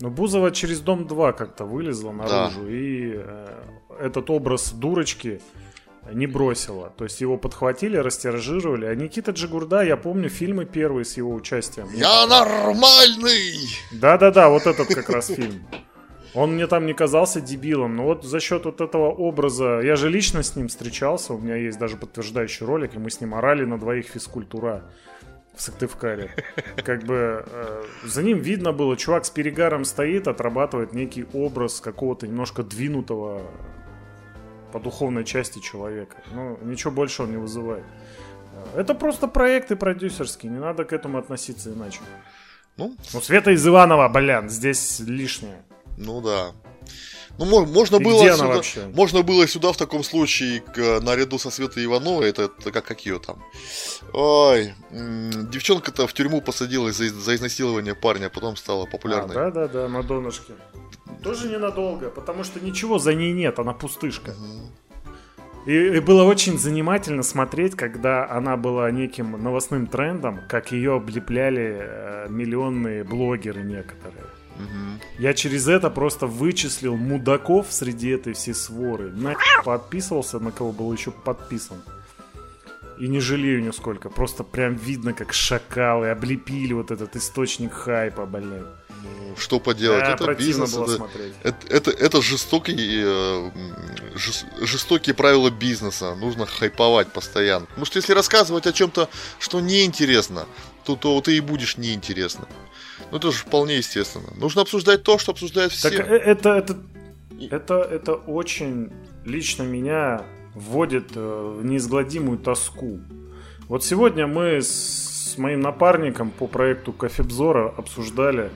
Но 0.00 0.10
Бузова 0.10 0.50
через 0.50 0.80
Дом 0.80 1.06
2 1.06 1.32
как-то 1.32 1.64
вылезла 1.64 2.12
наружу, 2.12 2.68
и 2.68 3.14
э, 3.16 3.64
этот 4.00 4.30
образ 4.30 4.70
дурочки 4.70 5.40
не 6.12 6.26
бросила. 6.26 6.90
То 6.96 7.04
есть 7.04 7.20
его 7.20 7.36
подхватили, 7.36 7.96
растиражировали. 7.96 8.86
А 8.86 8.94
Никита 8.94 9.32
Джигурда, 9.32 9.82
я 9.82 9.96
помню 9.96 10.28
фильмы 10.28 10.64
первые 10.64 11.04
с 11.04 11.16
его 11.16 11.34
участием. 11.34 11.88
Я 11.94 12.26
нормальный! 12.26 13.68
Да-да-да, 13.92 14.48
вот 14.48 14.66
этот 14.66 14.88
как 14.88 15.08
раз 15.08 15.26
фильм. 15.26 15.66
Он 16.34 16.54
мне 16.54 16.66
там 16.66 16.86
не 16.86 16.94
казался 16.94 17.40
дебилом, 17.40 17.96
но 17.96 18.04
вот 18.04 18.24
за 18.24 18.40
счет 18.40 18.64
вот 18.64 18.80
этого 18.80 19.10
образа, 19.10 19.80
я 19.80 19.96
же 19.96 20.08
лично 20.10 20.42
с 20.42 20.56
ним 20.56 20.68
встречался, 20.68 21.32
у 21.32 21.38
меня 21.38 21.56
есть 21.56 21.78
даже 21.78 21.96
подтверждающий 21.96 22.66
ролик, 22.66 22.94
и 22.94 22.98
мы 22.98 23.10
с 23.10 23.20
ним 23.20 23.34
орали 23.34 23.64
на 23.64 23.78
двоих 23.78 24.06
физкультура 24.06 24.84
в 25.54 25.62
Сыктывкаре. 25.62 26.30
Как 26.84 27.04
бы 27.04 27.44
э, 27.46 27.82
за 28.04 28.22
ним 28.22 28.38
видно 28.38 28.72
было, 28.72 28.96
чувак 28.96 29.24
с 29.24 29.30
перегаром 29.30 29.84
стоит, 29.84 30.28
отрабатывает 30.28 30.92
некий 30.92 31.26
образ 31.32 31.80
какого-то 31.80 32.26
немножко 32.26 32.62
двинутого 32.62 33.42
по 34.72 34.78
духовной 34.78 35.24
части 35.24 35.60
человека. 35.60 36.16
Ну, 36.32 36.58
ничего 36.62 36.92
больше 36.92 37.22
он 37.22 37.30
не 37.30 37.38
вызывает. 37.38 37.84
Э, 38.74 38.80
Это 38.80 38.94
просто 38.94 39.28
проекты 39.28 39.76
продюсерские, 39.76 40.52
не 40.52 40.60
надо 40.60 40.84
к 40.84 40.92
этому 40.92 41.18
относиться 41.18 41.72
иначе. 41.72 42.00
Ну, 42.76 42.94
Ну, 43.12 43.20
Света 43.20 43.50
из 43.50 43.66
Иванова, 43.66 44.08
блин, 44.08 44.48
здесь 44.48 45.00
лишнее. 45.00 45.64
Ну 45.98 46.20
да. 46.20 46.52
Ну, 47.38 47.44
мо- 47.44 47.66
можно 47.66 47.96
И 47.96 48.04
было 48.04 48.32
сюда, 48.32 48.46
вообще? 48.46 48.86
можно 48.94 49.22
было 49.22 49.46
сюда 49.46 49.72
в 49.72 49.76
таком 49.76 50.02
случае 50.02 50.60
к- 50.60 51.00
наряду 51.00 51.38
со 51.38 51.50
Светой 51.50 51.84
Ивановой, 51.84 52.30
это, 52.30 52.50
это 52.58 52.72
как, 52.72 52.84
как 52.84 53.06
ее 53.06 53.20
там. 53.20 53.36
Ой, 54.12 54.74
девчонка-то 54.90 56.06
в 56.06 56.12
тюрьму 56.14 56.40
посадилась 56.40 56.96
за, 56.96 57.08
за 57.08 57.34
изнасилование 57.36 57.94
парня, 57.94 58.26
а 58.26 58.30
потом 58.30 58.56
стала 58.56 58.86
популярной. 58.86 59.34
да, 59.34 59.50
да, 59.50 59.68
да, 59.68 59.88
на 59.88 60.02
донышке. 60.02 60.54
Тоже 61.22 61.48
ненадолго, 61.48 62.10
потому 62.10 62.42
что 62.44 62.58
ничего 62.60 62.98
за 62.98 63.14
ней 63.14 63.32
нет, 63.32 63.58
она 63.58 63.72
пустышка. 63.72 64.32
Мгм. 64.32 64.72
И, 65.66 65.96
и 65.96 66.00
было 66.00 66.24
очень 66.24 66.58
занимательно 66.58 67.22
смотреть, 67.22 67.76
когда 67.76 68.28
она 68.30 68.56
была 68.56 68.90
неким 68.90 69.40
новостным 69.42 69.86
трендом, 69.86 70.40
как 70.48 70.72
ее 70.72 70.94
облепляли 70.96 71.76
э, 71.80 72.26
миллионные 72.30 73.04
блогеры 73.04 73.62
некоторые. 73.62 74.24
Я 75.18 75.34
через 75.34 75.68
это 75.68 75.90
просто 75.90 76.26
вычислил 76.26 76.96
мудаков 76.96 77.66
среди 77.70 78.08
этой 78.10 78.32
всей 78.32 78.54
своры. 78.54 79.10
На 79.10 79.34
подписывался, 79.64 80.38
на 80.38 80.50
кого 80.52 80.72
был 80.72 80.92
еще 80.92 81.10
подписан. 81.10 81.82
И 82.98 83.06
не 83.08 83.20
жалею 83.20 83.62
нисколько. 83.62 84.08
Просто 84.10 84.42
прям 84.44 84.74
видно, 84.74 85.12
как 85.12 85.32
шакалы 85.32 86.10
облепили 86.10 86.72
вот 86.72 86.90
этот 86.90 87.14
источник 87.16 87.72
хайпа, 87.72 88.26
блин. 88.26 88.66
Ну, 89.02 89.36
что 89.36 89.60
поделать, 89.60 90.00
Да, 90.00 90.14
это 90.14 90.34
бизнес, 90.34 90.74
это, 90.74 91.08
это, 91.44 91.66
это, 91.68 91.90
это 91.92 92.20
жестокий, 92.22 93.00
э, 93.04 93.50
м, 93.54 93.74
жес- 94.16 94.44
жестокие 94.60 95.14
правила 95.14 95.50
бизнеса, 95.50 96.16
нужно 96.16 96.46
хайповать 96.46 97.12
постоянно. 97.12 97.66
Потому 97.66 97.86
что 97.86 97.98
если 97.98 98.12
рассказывать 98.12 98.66
о 98.66 98.72
чем-то, 98.72 99.08
что 99.38 99.60
неинтересно, 99.60 100.46
то, 100.84 100.96
то 100.96 101.20
ты 101.20 101.36
и 101.36 101.40
будешь 101.40 101.76
неинтересным. 101.76 102.48
Ну 103.10 103.18
это 103.18 103.30
же 103.30 103.38
вполне 103.38 103.76
естественно. 103.76 104.28
Нужно 104.36 104.62
обсуждать 104.62 105.02
то, 105.02 105.18
что 105.18 105.32
обсуждают 105.32 105.72
все. 105.72 105.90
Так 105.90 106.08
э, 106.08 106.14
это, 106.14 106.50
это, 106.50 106.76
это, 107.50 107.74
это 107.74 108.14
очень 108.14 108.90
лично 109.24 109.62
меня 109.62 110.22
вводит 110.54 111.12
э, 111.14 111.54
в 111.58 111.64
неизгладимую 111.64 112.38
тоску. 112.38 113.00
Вот 113.68 113.84
сегодня 113.84 114.26
мы 114.26 114.62
с 114.62 115.34
моим 115.38 115.60
напарником 115.60 116.30
по 116.30 116.46
проекту 116.46 116.92
Кофебзора 116.92 117.68
обсуждали 117.76 118.50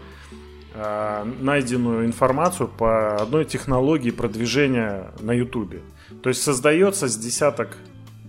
э, 0.75 1.25
найденную 1.41 2.07
информацию 2.07 2.69
по 2.69 3.17
одной 3.17 3.45
технологии 3.45 4.11
продвижения 4.11 5.13
на 5.21 5.33
Ютубе. 5.33 5.81
То 6.23 6.29
есть 6.29 6.43
создается 6.43 7.09
с 7.09 7.17
десяток 7.17 7.77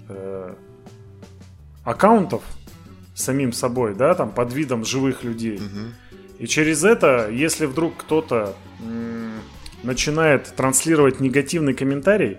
э, 0.10 0.53
аккаунтов 1.84 2.43
самим 3.15 3.53
собой, 3.53 3.96
да, 3.96 4.13
там 4.15 4.32
под 4.32 4.53
видом 4.53 4.86
живых 4.86 5.24
людей. 5.24 5.60
Мгм. 5.60 5.93
И 6.44 6.48
через 6.48 6.84
это, 6.84 7.30
если 7.32 7.66
вдруг 7.66 7.96
кто-то 7.96 8.54
начинает 9.82 10.54
транслировать 10.54 11.22
негативный 11.22 11.74
комментарий, 11.74 12.38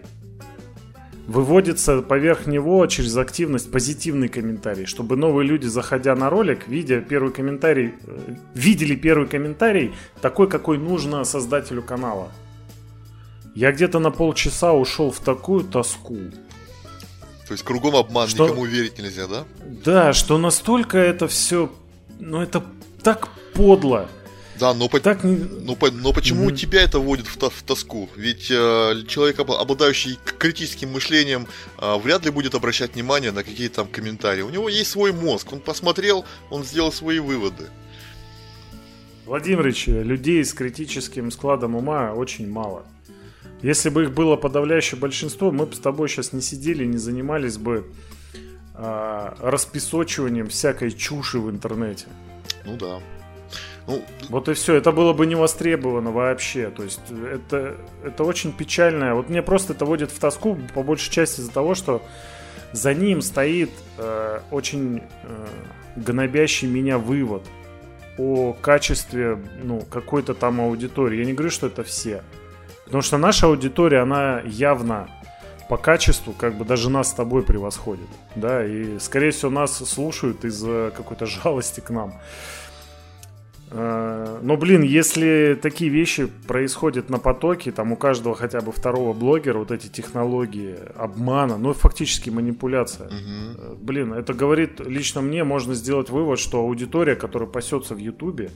выводится 1.26 2.02
поверх 2.02 2.46
него 2.46 2.86
через 2.86 3.16
активность 3.16 3.72
позитивный 3.72 4.28
комментарий, 4.28 4.84
чтобы 4.84 5.16
новые 5.16 5.48
люди, 5.48 5.64
заходя 5.64 6.14
на 6.14 6.28
ролик, 6.28 6.68
видя 6.68 7.00
первый 7.00 7.32
комментарий, 7.32 7.94
э, 8.06 8.34
видели 8.52 8.94
первый 8.94 9.26
комментарий 9.26 9.94
такой, 10.20 10.50
какой 10.50 10.76
нужно 10.76 11.24
создателю 11.24 11.82
канала. 11.82 12.30
Я 13.54 13.72
где-то 13.72 14.00
на 14.00 14.10
полчаса 14.10 14.74
ушел 14.74 15.12
в 15.12 15.20
такую 15.20 15.64
тоску. 15.64 16.18
То 17.48 17.52
есть 17.52 17.62
кругом 17.64 17.96
обман, 17.96 18.28
Что? 18.28 18.48
никому 18.48 18.66
верить 18.66 18.98
нельзя, 18.98 19.26
да? 19.26 19.44
Да, 19.82 20.12
что 20.12 20.36
настолько 20.36 20.98
это 20.98 21.26
все, 21.26 21.72
ну 22.20 22.42
это 22.42 22.62
так 23.02 23.30
подло, 23.54 24.08
Да, 24.60 24.72
но, 24.72 24.88
по- 24.88 25.00
так 25.00 25.24
но, 25.24 25.74
по- 25.74 25.90
но 25.90 26.12
почему 26.12 26.44
Мгм. 26.44 26.54
тебя 26.56 26.82
это 26.82 26.98
вводит 27.00 27.26
в, 27.26 27.36
то- 27.36 27.50
в 27.50 27.62
тоску? 27.62 28.08
Ведь 28.16 28.50
э, 28.50 29.02
человек, 29.08 29.40
об- 29.40 29.50
обладающий 29.50 30.16
критическим 30.38 30.92
мышлением, 30.92 31.46
э, 31.80 31.98
вряд 31.98 32.24
ли 32.24 32.30
будет 32.30 32.54
обращать 32.54 32.94
внимание 32.94 33.32
на 33.32 33.42
какие-то 33.42 33.76
там 33.76 33.88
комментарии. 33.88 34.42
У 34.42 34.50
него 34.50 34.68
есть 34.68 34.90
свой 34.90 35.12
мозг, 35.12 35.52
он 35.52 35.60
посмотрел, 35.60 36.24
он 36.50 36.62
сделал 36.64 36.92
свои 36.92 37.18
выводы. 37.18 37.64
Владимирович, 39.26 39.86
людей 39.86 40.44
с 40.44 40.52
критическим 40.52 41.30
складом 41.30 41.74
ума 41.74 42.12
очень 42.12 42.48
мало. 42.48 42.84
Если 43.62 43.88
бы 43.88 44.02
их 44.04 44.12
было 44.12 44.36
подавляющее 44.36 45.00
большинство, 45.00 45.50
мы 45.50 45.64
бы 45.66 45.74
с 45.74 45.78
тобой 45.78 46.08
сейчас 46.08 46.32
не 46.34 46.42
сидели, 46.42 46.84
не 46.84 46.98
занимались 46.98 47.56
бы 47.56 47.86
а, 48.74 49.34
распесочиванием 49.40 50.48
всякой 50.48 50.92
чуши 50.92 51.38
в 51.38 51.48
интернете. 51.50 52.06
Ну 52.66 52.76
да. 52.76 53.00
Ну, 53.86 54.02
Вот 54.30 54.48
и 54.48 54.54
все, 54.54 54.74
это 54.74 54.92
было 54.92 55.12
бы 55.12 55.26
не 55.26 55.34
востребовано 55.34 56.10
вообще. 56.10 56.70
То 56.70 56.82
есть 56.82 57.00
это, 57.10 57.76
это 58.04 58.24
очень 58.24 58.52
печально. 58.52 59.14
Вот 59.14 59.28
мне 59.28 59.42
просто 59.42 59.72
это 59.74 59.84
вводит 59.84 60.10
в 60.10 60.18
тоску, 60.18 60.58
по 60.74 60.82
большей 60.82 61.12
части 61.12 61.40
из-за 61.40 61.52
того, 61.52 61.74
что 61.74 62.02
за 62.72 62.94
ним 62.94 63.20
стоит 63.22 63.70
э, 63.98 64.40
очень 64.50 65.02
э, 65.22 65.46
гнобящий 65.96 66.66
меня 66.66 66.98
вывод 66.98 67.42
о 68.18 68.52
качестве 68.54 69.38
ну, 69.62 69.80
какой-то 69.82 70.34
там 70.34 70.60
аудитории. 70.60 71.18
Я 71.18 71.24
не 71.24 71.32
говорю, 71.34 71.50
что 71.50 71.66
это 71.66 71.84
все. 71.84 72.22
Потому 72.84 73.02
что 73.02 73.18
наша 73.18 73.46
аудитория, 73.46 74.00
она 74.00 74.40
явно 74.44 75.08
по 75.68 75.76
качеству 75.76 76.32
как 76.32 76.54
бы 76.56 76.64
даже 76.64 76.90
нас 76.90 77.10
с 77.10 77.14
тобой 77.14 77.42
превосходит. 77.42 78.08
Да, 78.34 78.64
и 78.64 78.98
скорее 78.98 79.30
всего 79.30 79.50
нас 79.50 79.76
слушают 79.76 80.44
из-за 80.44 80.92
какой-то 80.96 81.26
жалости 81.26 81.80
к 81.80 81.90
нам. 81.90 82.14
Э, 83.70 84.38
Но, 84.42 84.56
блин, 84.56 84.82
если 84.82 85.58
такие 85.60 85.90
вещи 85.90 86.26
происходят 86.46 87.10
на 87.10 87.18
потоке, 87.18 87.72
там 87.72 87.92
у 87.92 87.96
каждого 87.96 88.34
хотя 88.34 88.60
бы 88.60 88.72
второго 88.72 89.12
блогера 89.12 89.58
вот 89.58 89.70
эти 89.70 89.88
технологии 89.88 90.76
обмана, 90.96 91.56
ну 91.56 91.72
фактически 91.72 92.30
манипуляция. 92.30 93.08
Э, 93.10 93.74
Блин, 93.80 94.12
это 94.12 94.34
говорит 94.34 94.80
лично 94.80 95.22
мне, 95.22 95.44
можно 95.44 95.74
сделать 95.74 96.10
вывод, 96.10 96.38
что 96.38 96.60
аудитория, 96.60 97.16
которая 97.16 97.48
пасется 97.48 97.94
в 97.94 97.98
Ютубе, 97.98 98.50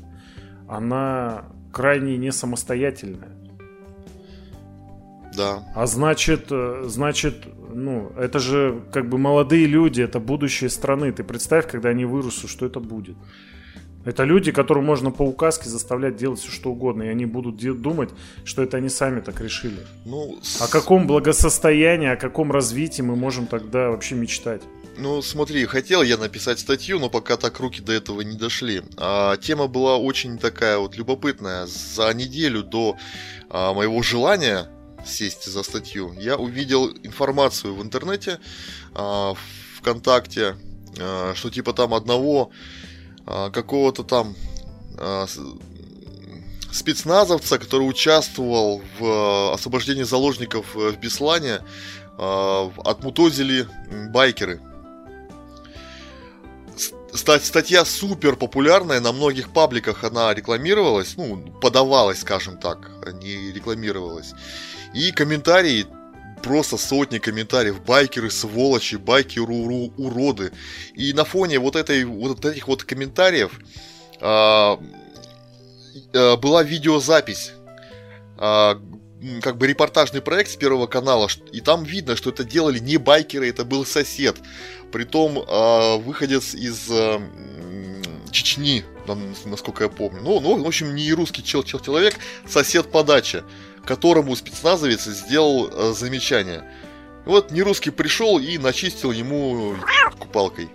она 0.68 1.44
крайне 1.72 2.16
не 2.16 2.32
самостоятельная. 2.32 3.38
Да. 5.36 5.62
А 5.74 5.86
значит, 5.86 6.46
э, 6.50 6.84
значит, 6.86 7.46
ну, 7.74 8.12
это 8.16 8.38
же 8.38 8.82
как 8.92 9.08
бы 9.08 9.18
молодые 9.18 9.66
люди, 9.66 10.02
это 10.02 10.20
будущее 10.20 10.70
страны. 10.70 11.12
Ты 11.12 11.22
представь, 11.24 11.70
когда 11.70 11.90
они 11.90 12.04
вырастут, 12.04 12.50
что 12.50 12.66
это 12.66 12.80
будет. 12.80 13.16
Это 14.04 14.24
люди, 14.24 14.52
которым 14.52 14.84
можно 14.86 15.10
по 15.10 15.22
указке 15.22 15.68
заставлять 15.68 16.16
делать 16.16 16.40
все, 16.40 16.50
что 16.50 16.70
угодно, 16.70 17.02
и 17.02 17.08
они 17.08 17.26
будут 17.26 17.56
де- 17.56 17.72
думать, 17.74 18.10
что 18.44 18.62
это 18.62 18.76
они 18.78 18.88
сами 18.88 19.20
так 19.20 19.40
решили. 19.40 19.86
Ну, 20.06 20.38
с- 20.42 20.62
О 20.62 20.68
каком 20.68 21.06
благосостоянии, 21.06 22.08
о 22.08 22.16
каком 22.16 22.50
развитии 22.52 23.02
мы 23.02 23.16
можем 23.16 23.46
тогда 23.46 23.90
вообще 23.90 24.14
мечтать? 24.14 24.62
Ну, 24.96 25.20
смотри, 25.22 25.64
хотел 25.66 26.02
я 26.02 26.16
написать 26.16 26.58
статью, 26.58 26.98
но 26.98 27.08
пока 27.10 27.36
так 27.36 27.60
руки 27.60 27.80
до 27.82 27.92
этого 27.92 28.22
не 28.22 28.36
дошли. 28.36 28.82
А, 28.96 29.36
тема 29.36 29.66
была 29.66 29.96
очень 29.98 30.38
такая 30.38 30.78
вот 30.78 30.96
любопытная. 30.96 31.66
За 31.66 32.12
неделю 32.14 32.62
до 32.62 32.96
а, 33.50 33.74
моего 33.74 34.02
желания 34.02 34.68
сесть 35.06 35.44
за 35.44 35.62
статью, 35.62 36.12
я 36.18 36.36
увидел 36.36 36.88
информацию 37.04 37.74
в 37.74 37.82
интернете, 37.82 38.38
а, 38.94 39.34
в 39.34 39.38
ВКонтакте, 39.80 40.56
а, 40.98 41.32
что 41.36 41.50
типа 41.50 41.72
там 41.74 41.94
одного 41.94 42.50
какого-то 43.52 44.04
там 44.04 44.34
а, 44.96 45.26
спецназовца, 46.72 47.58
который 47.58 47.88
участвовал 47.88 48.82
в 48.98 49.04
а, 49.04 49.54
освобождении 49.54 50.02
заложников 50.02 50.76
э, 50.76 50.90
в 50.90 50.98
Беслане, 50.98 51.60
а, 52.16 52.70
отмутозили 52.84 53.66
байкеры. 54.10 54.60
Статья 57.14 57.84
супер 57.84 58.36
популярная, 58.36 59.00
на 59.00 59.12
многих 59.12 59.52
пабликах 59.52 60.04
она 60.04 60.32
рекламировалась, 60.34 61.16
ну, 61.16 61.36
подавалась, 61.60 62.20
скажем 62.20 62.58
так, 62.58 62.90
а 63.04 63.12
не 63.12 63.50
рекламировалась. 63.52 64.34
И 64.94 65.10
комментарии, 65.10 65.86
просто 66.38 66.76
сотни 66.76 67.18
комментариев, 67.18 67.82
байкеры 67.82 68.30
сволочи, 68.30 68.96
байкеры 68.96 69.52
уру- 69.52 69.92
уроды. 69.96 70.52
И 70.94 71.12
на 71.12 71.24
фоне 71.24 71.58
вот, 71.58 71.76
этой, 71.76 72.04
вот 72.04 72.44
этих 72.44 72.68
вот 72.68 72.84
комментариев 72.84 73.58
а, 74.20 74.80
а, 76.14 76.36
была 76.36 76.62
видеозапись, 76.62 77.52
а, 78.36 78.80
как 79.42 79.58
бы 79.58 79.66
репортажный 79.66 80.22
проект 80.22 80.50
с 80.50 80.56
Первого 80.56 80.86
канала, 80.86 81.28
и 81.52 81.60
там 81.60 81.84
видно, 81.84 82.16
что 82.16 82.30
это 82.30 82.44
делали 82.44 82.78
не 82.78 82.96
байкеры, 82.96 83.48
это 83.48 83.64
был 83.64 83.84
сосед. 83.84 84.36
Притом 84.92 85.44
а, 85.46 85.96
выходец 85.96 86.54
из 86.54 86.88
а, 86.90 87.20
Чечни, 88.30 88.84
насколько 89.46 89.84
я 89.84 89.90
помню. 89.90 90.20
Ну, 90.22 90.40
ну, 90.40 90.62
в 90.62 90.66
общем, 90.66 90.94
не 90.94 91.12
русский 91.12 91.42
чел, 91.42 91.62
чел- 91.62 91.80
человек, 91.80 92.14
сосед 92.46 92.90
по 92.90 93.02
даче, 93.02 93.42
которому 93.88 94.36
спецназовец 94.36 95.04
сделал 95.04 95.70
а, 95.72 95.92
замечание. 95.94 96.62
И 97.24 97.28
вот 97.30 97.50
нерусский 97.50 97.90
пришел 97.90 98.38
и 98.38 98.58
начистил 98.58 99.12
ему 99.12 99.76
купалкой. 100.18 100.68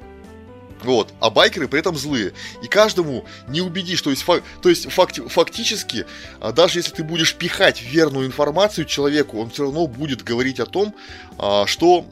Вот. 0.81 1.13
А 1.19 1.29
байкеры 1.29 1.67
при 1.67 1.79
этом 1.79 1.95
злые. 1.95 2.33
И 2.63 2.67
каждому 2.67 3.25
не 3.47 3.61
убедишь. 3.61 4.01
То 4.01 4.09
есть, 4.09 4.23
фак- 4.23 4.41
то 4.63 4.67
есть 4.67 4.87
факти- 4.87 5.29
фактически, 5.29 6.07
а, 6.41 6.51
даже 6.51 6.79
если 6.79 6.91
ты 6.91 7.03
будешь 7.03 7.35
пихать 7.35 7.83
верную 7.83 8.25
информацию 8.25 8.85
человеку, 8.85 9.39
он 9.39 9.51
все 9.51 9.65
равно 9.65 9.85
будет 9.85 10.23
говорить 10.23 10.59
о 10.59 10.65
том, 10.65 10.95
а, 11.37 11.67
что 11.67 12.07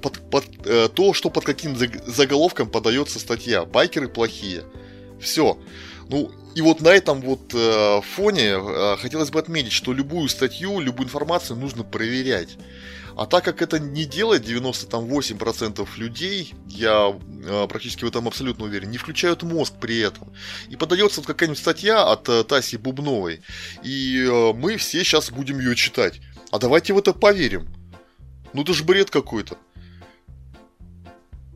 под, 0.00 0.18
под, 0.30 0.44
э, 0.64 0.88
то, 0.88 1.12
что 1.12 1.28
под 1.28 1.44
каким 1.44 1.74
заг- 1.74 2.02
заголовком 2.10 2.68
подается 2.70 3.18
статья. 3.18 3.66
Байкеры 3.66 4.08
плохие. 4.08 4.64
Все. 5.20 5.58
Ну, 6.08 6.30
и 6.54 6.62
вот 6.62 6.80
на 6.80 6.88
этом 6.88 7.20
вот 7.20 7.52
э, 7.52 8.00
фоне 8.14 8.54
э, 8.58 8.96
хотелось 8.98 9.30
бы 9.30 9.38
отметить, 9.40 9.72
что 9.72 9.92
любую 9.92 10.28
статью, 10.28 10.80
любую 10.80 11.06
информацию 11.06 11.58
нужно 11.58 11.82
проверять. 11.82 12.56
А 13.16 13.24
так 13.24 13.44
как 13.44 13.62
это 13.62 13.78
не 13.78 14.04
делает 14.04 14.46
98% 14.46 15.88
людей, 15.96 16.54
я 16.66 17.18
э, 17.44 17.66
практически 17.66 18.04
в 18.04 18.08
этом 18.08 18.28
абсолютно 18.28 18.66
уверен, 18.66 18.90
не 18.90 18.98
включают 18.98 19.42
мозг 19.42 19.72
при 19.80 19.98
этом. 19.98 20.32
И 20.68 20.76
подается 20.76 21.20
вот 21.20 21.26
какая-нибудь 21.26 21.58
статья 21.58 22.04
от 22.04 22.28
э, 22.28 22.44
Таси 22.44 22.76
Бубновой, 22.76 23.40
и 23.82 24.22
э, 24.22 24.52
мы 24.52 24.76
все 24.76 25.02
сейчас 25.02 25.30
будем 25.30 25.58
ее 25.60 25.74
читать. 25.74 26.20
А 26.50 26.58
давайте 26.58 26.92
в 26.92 26.98
это 26.98 27.14
поверим. 27.14 27.66
Ну 28.52 28.62
это 28.62 28.74
же 28.74 28.84
бред 28.84 29.10
какой-то. 29.10 29.56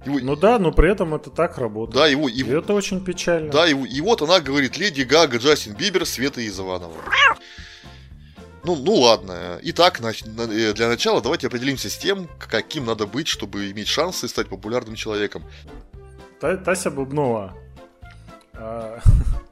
Его- 0.07 0.19
Ну 0.21 0.37
да, 0.37 0.59
но 0.59 0.73
при 0.73 0.91
этом 0.91 1.15
это 1.15 1.31
так 1.31 1.59
работает. 1.59 1.95
да, 1.97 2.07
его, 2.07 2.29
И 2.29 2.33
его, 2.39 2.59
это 2.59 2.73
очень 2.75 3.05
печально. 3.05 3.51
да, 3.53 3.67
и, 3.69 3.75
и 3.75 4.01
вот 4.01 4.23
она 4.23 4.41
говорит, 4.41 4.79
Леди 4.79 5.03
Гага, 5.03 5.37
Джастин 5.39 5.75
Бибер, 5.75 6.07
Света 6.07 6.41
Изованова. 6.47 6.95
Ну, 8.65 8.77
ну 8.77 8.95
ладно. 8.95 9.59
Итак, 9.63 10.01
на- 10.01 10.13
э, 10.13 10.73
для 10.75 10.89
начала 10.89 11.21
давайте 11.23 11.47
определимся 11.47 11.89
с 11.89 11.97
тем, 11.97 12.29
каким 12.39 12.85
надо 12.87 13.07
быть, 13.07 13.27
чтобы 13.29 13.71
иметь 13.71 13.89
шансы 13.89 14.29
стать 14.29 14.49
популярным 14.49 14.95
человеком. 14.97 15.45
Та- 16.41 16.57
Тася 16.57 16.91
Бубнова. 16.91 17.55
а, 18.55 19.01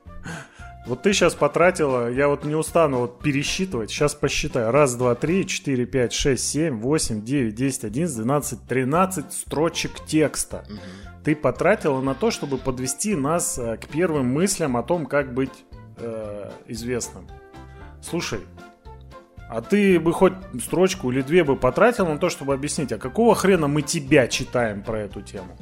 Вот 0.88 1.03
ты 1.03 1.12
сейчас 1.12 1.35
потратила, 1.35 2.11
я 2.11 2.29
вот 2.29 2.44
не 2.44 2.55
устану 2.55 3.01
вот 3.01 3.20
пересчитывать, 3.20 3.90
сейчас 3.90 4.14
посчитаю. 4.14 4.70
Раз, 4.70 4.94
два, 4.94 5.14
три, 5.14 5.46
четыре, 5.46 5.85
пять, 5.85 6.14
шесть, 6.14 6.48
семь, 6.48 6.81
восемь, 6.81 7.22
девять, 7.22 7.55
десять, 7.55 7.85
одиннадцать, 7.85 8.16
двенадцать, 8.16 8.62
тринадцать 8.66 9.33
строчек 9.35 10.03
текста. 10.07 10.64
Ты 11.24 11.37
потратила 11.37 12.01
на 12.01 12.14
то, 12.14 12.31
чтобы 12.31 12.57
подвести 12.57 13.14
нас 13.14 13.59
э, 13.59 13.77
к 13.77 13.87
первым 13.88 14.33
мыслям 14.33 14.79
о 14.79 14.83
том, 14.83 15.05
как 15.05 15.35
быть 15.35 15.53
э, 15.98 16.51
известным. 16.68 17.29
Слушай, 18.01 18.40
а 19.51 19.61
ты 19.61 20.01
бы 20.01 20.14
хоть 20.14 20.33
строчку 20.62 21.11
или 21.11 21.20
две 21.20 21.44
бы 21.44 21.55
потратил 21.57 22.07
на 22.07 22.16
то, 22.16 22.31
чтобы 22.31 22.55
объяснить, 22.55 22.92
а 22.92 22.98
какого 22.98 23.35
хрена 23.35 23.68
мы 23.68 23.83
тебя 23.83 24.27
читаем 24.27 24.83
про 24.83 25.01
эту 25.01 25.20
тему? 25.20 25.55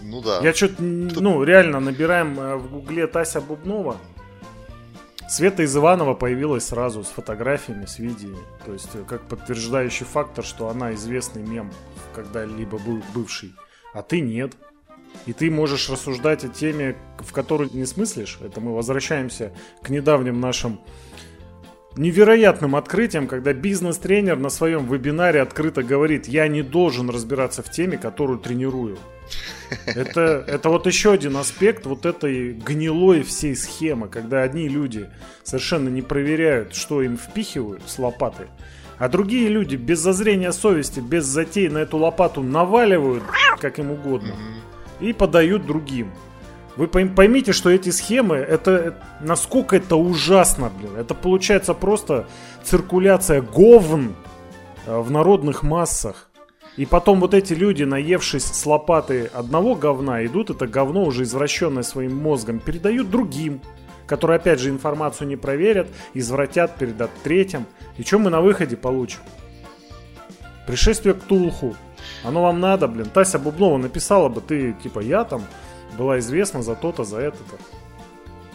Ну 0.00 0.22
да. 0.22 0.40
Я 0.42 0.54
что-то, 0.54 0.82
ну, 0.82 1.44
реально 1.44 1.80
набираем 1.80 2.40
э, 2.40 2.56
в 2.56 2.70
гугле 2.70 3.06
Тася 3.06 3.42
Бубнова. 3.42 3.96
Света 5.28 5.62
из 5.62 5.76
Иванова 5.76 6.14
появилась 6.14 6.66
сразу 6.66 7.04
с 7.04 7.08
фотографиями, 7.08 7.86
с 7.86 7.98
видео. 7.98 8.36
То 8.66 8.72
есть, 8.72 8.90
э, 8.94 9.04
как 9.08 9.22
подтверждающий 9.28 10.04
фактор, 10.04 10.44
что 10.44 10.68
она 10.68 10.94
известный 10.94 11.42
мем, 11.42 11.72
когда-либо 12.14 12.78
был 12.78 13.02
бывший. 13.14 13.54
А 13.94 14.02
ты 14.02 14.20
нет. 14.20 14.52
И 15.26 15.32
ты 15.32 15.50
можешь 15.50 15.88
рассуждать 15.90 16.44
о 16.44 16.48
теме, 16.48 16.96
в 17.18 17.32
которую 17.32 17.70
не 17.72 17.86
смыслишь. 17.86 18.38
Это 18.42 18.60
мы 18.60 18.74
возвращаемся 18.74 19.52
к 19.82 19.90
недавним 19.90 20.40
нашим 20.40 20.80
невероятным 21.96 22.76
открытием, 22.76 23.26
когда 23.26 23.52
бизнес-тренер 23.52 24.36
на 24.36 24.48
своем 24.48 24.86
вебинаре 24.86 25.40
открыто 25.40 25.82
говорит, 25.82 26.28
я 26.28 26.48
не 26.48 26.62
должен 26.62 27.10
разбираться 27.10 27.62
в 27.62 27.70
теме, 27.70 27.98
которую 27.98 28.38
тренирую. 28.38 28.98
Это, 29.86 30.44
это 30.46 30.68
вот 30.68 30.86
еще 30.86 31.12
один 31.12 31.36
аспект 31.38 31.86
вот 31.86 32.04
этой 32.04 32.52
гнилой 32.52 33.22
всей 33.22 33.56
схемы, 33.56 34.08
когда 34.08 34.42
одни 34.42 34.68
люди 34.68 35.08
совершенно 35.42 35.88
не 35.88 36.02
проверяют, 36.02 36.74
что 36.74 37.00
им 37.00 37.16
впихивают 37.16 37.82
с 37.86 37.98
лопаты, 37.98 38.48
а 38.98 39.08
другие 39.08 39.48
люди 39.48 39.76
без 39.76 40.00
зазрения 40.00 40.52
совести, 40.52 41.00
без 41.00 41.24
затей 41.24 41.70
на 41.70 41.78
эту 41.78 41.96
лопату 41.96 42.42
наваливают, 42.42 43.22
как 43.58 43.78
им 43.78 43.92
угодно, 43.92 44.34
и 45.00 45.14
подают 45.14 45.66
другим. 45.66 46.10
Вы 46.76 46.86
пойм- 46.86 47.14
поймите, 47.14 47.52
что 47.52 47.68
эти 47.70 47.90
схемы, 47.90 48.36
это, 48.36 48.70
это- 48.70 49.06
насколько 49.20 49.76
это 49.76 49.96
ужасно, 49.96 50.70
блин. 50.78 50.96
Это 50.96 51.14
получается 51.14 51.74
просто 51.74 52.26
циркуляция 52.62 53.42
говн 53.42 54.14
э, 54.86 54.98
в 54.98 55.10
народных 55.10 55.62
массах. 55.62 56.28
И 56.78 56.86
потом 56.86 57.20
вот 57.20 57.34
эти 57.34 57.52
люди, 57.52 57.84
наевшись 57.84 58.44
с 58.46 58.66
лопаты 58.66 59.30
одного 59.34 59.74
говна, 59.74 60.24
идут 60.24 60.48
это 60.48 60.66
говно, 60.66 61.04
уже 61.04 61.24
извращенное 61.24 61.82
своим 61.82 62.16
мозгом, 62.16 62.58
передают 62.60 63.10
другим, 63.10 63.60
которые 64.06 64.36
опять 64.36 64.58
же 64.58 64.70
информацию 64.70 65.28
не 65.28 65.36
проверят, 65.36 65.88
извратят, 66.14 66.76
передат 66.76 67.10
третьим. 67.22 67.66
И 67.98 68.02
что 68.02 68.18
мы 68.18 68.30
на 68.30 68.40
выходе 68.40 68.76
получим? 68.76 69.20
Пришествие 70.66 71.14
к 71.14 71.22
Тулху. 71.22 71.74
Оно 72.24 72.42
вам 72.42 72.60
надо, 72.60 72.88
блин. 72.88 73.06
Тася 73.12 73.38
Бубнова 73.38 73.76
написала 73.76 74.28
бы, 74.30 74.40
ты 74.40 74.72
типа 74.82 75.00
я 75.00 75.24
там 75.24 75.42
была 75.96 76.18
известна 76.18 76.62
за 76.62 76.74
то-то, 76.74 77.04
за 77.04 77.18
это-то. 77.18 77.58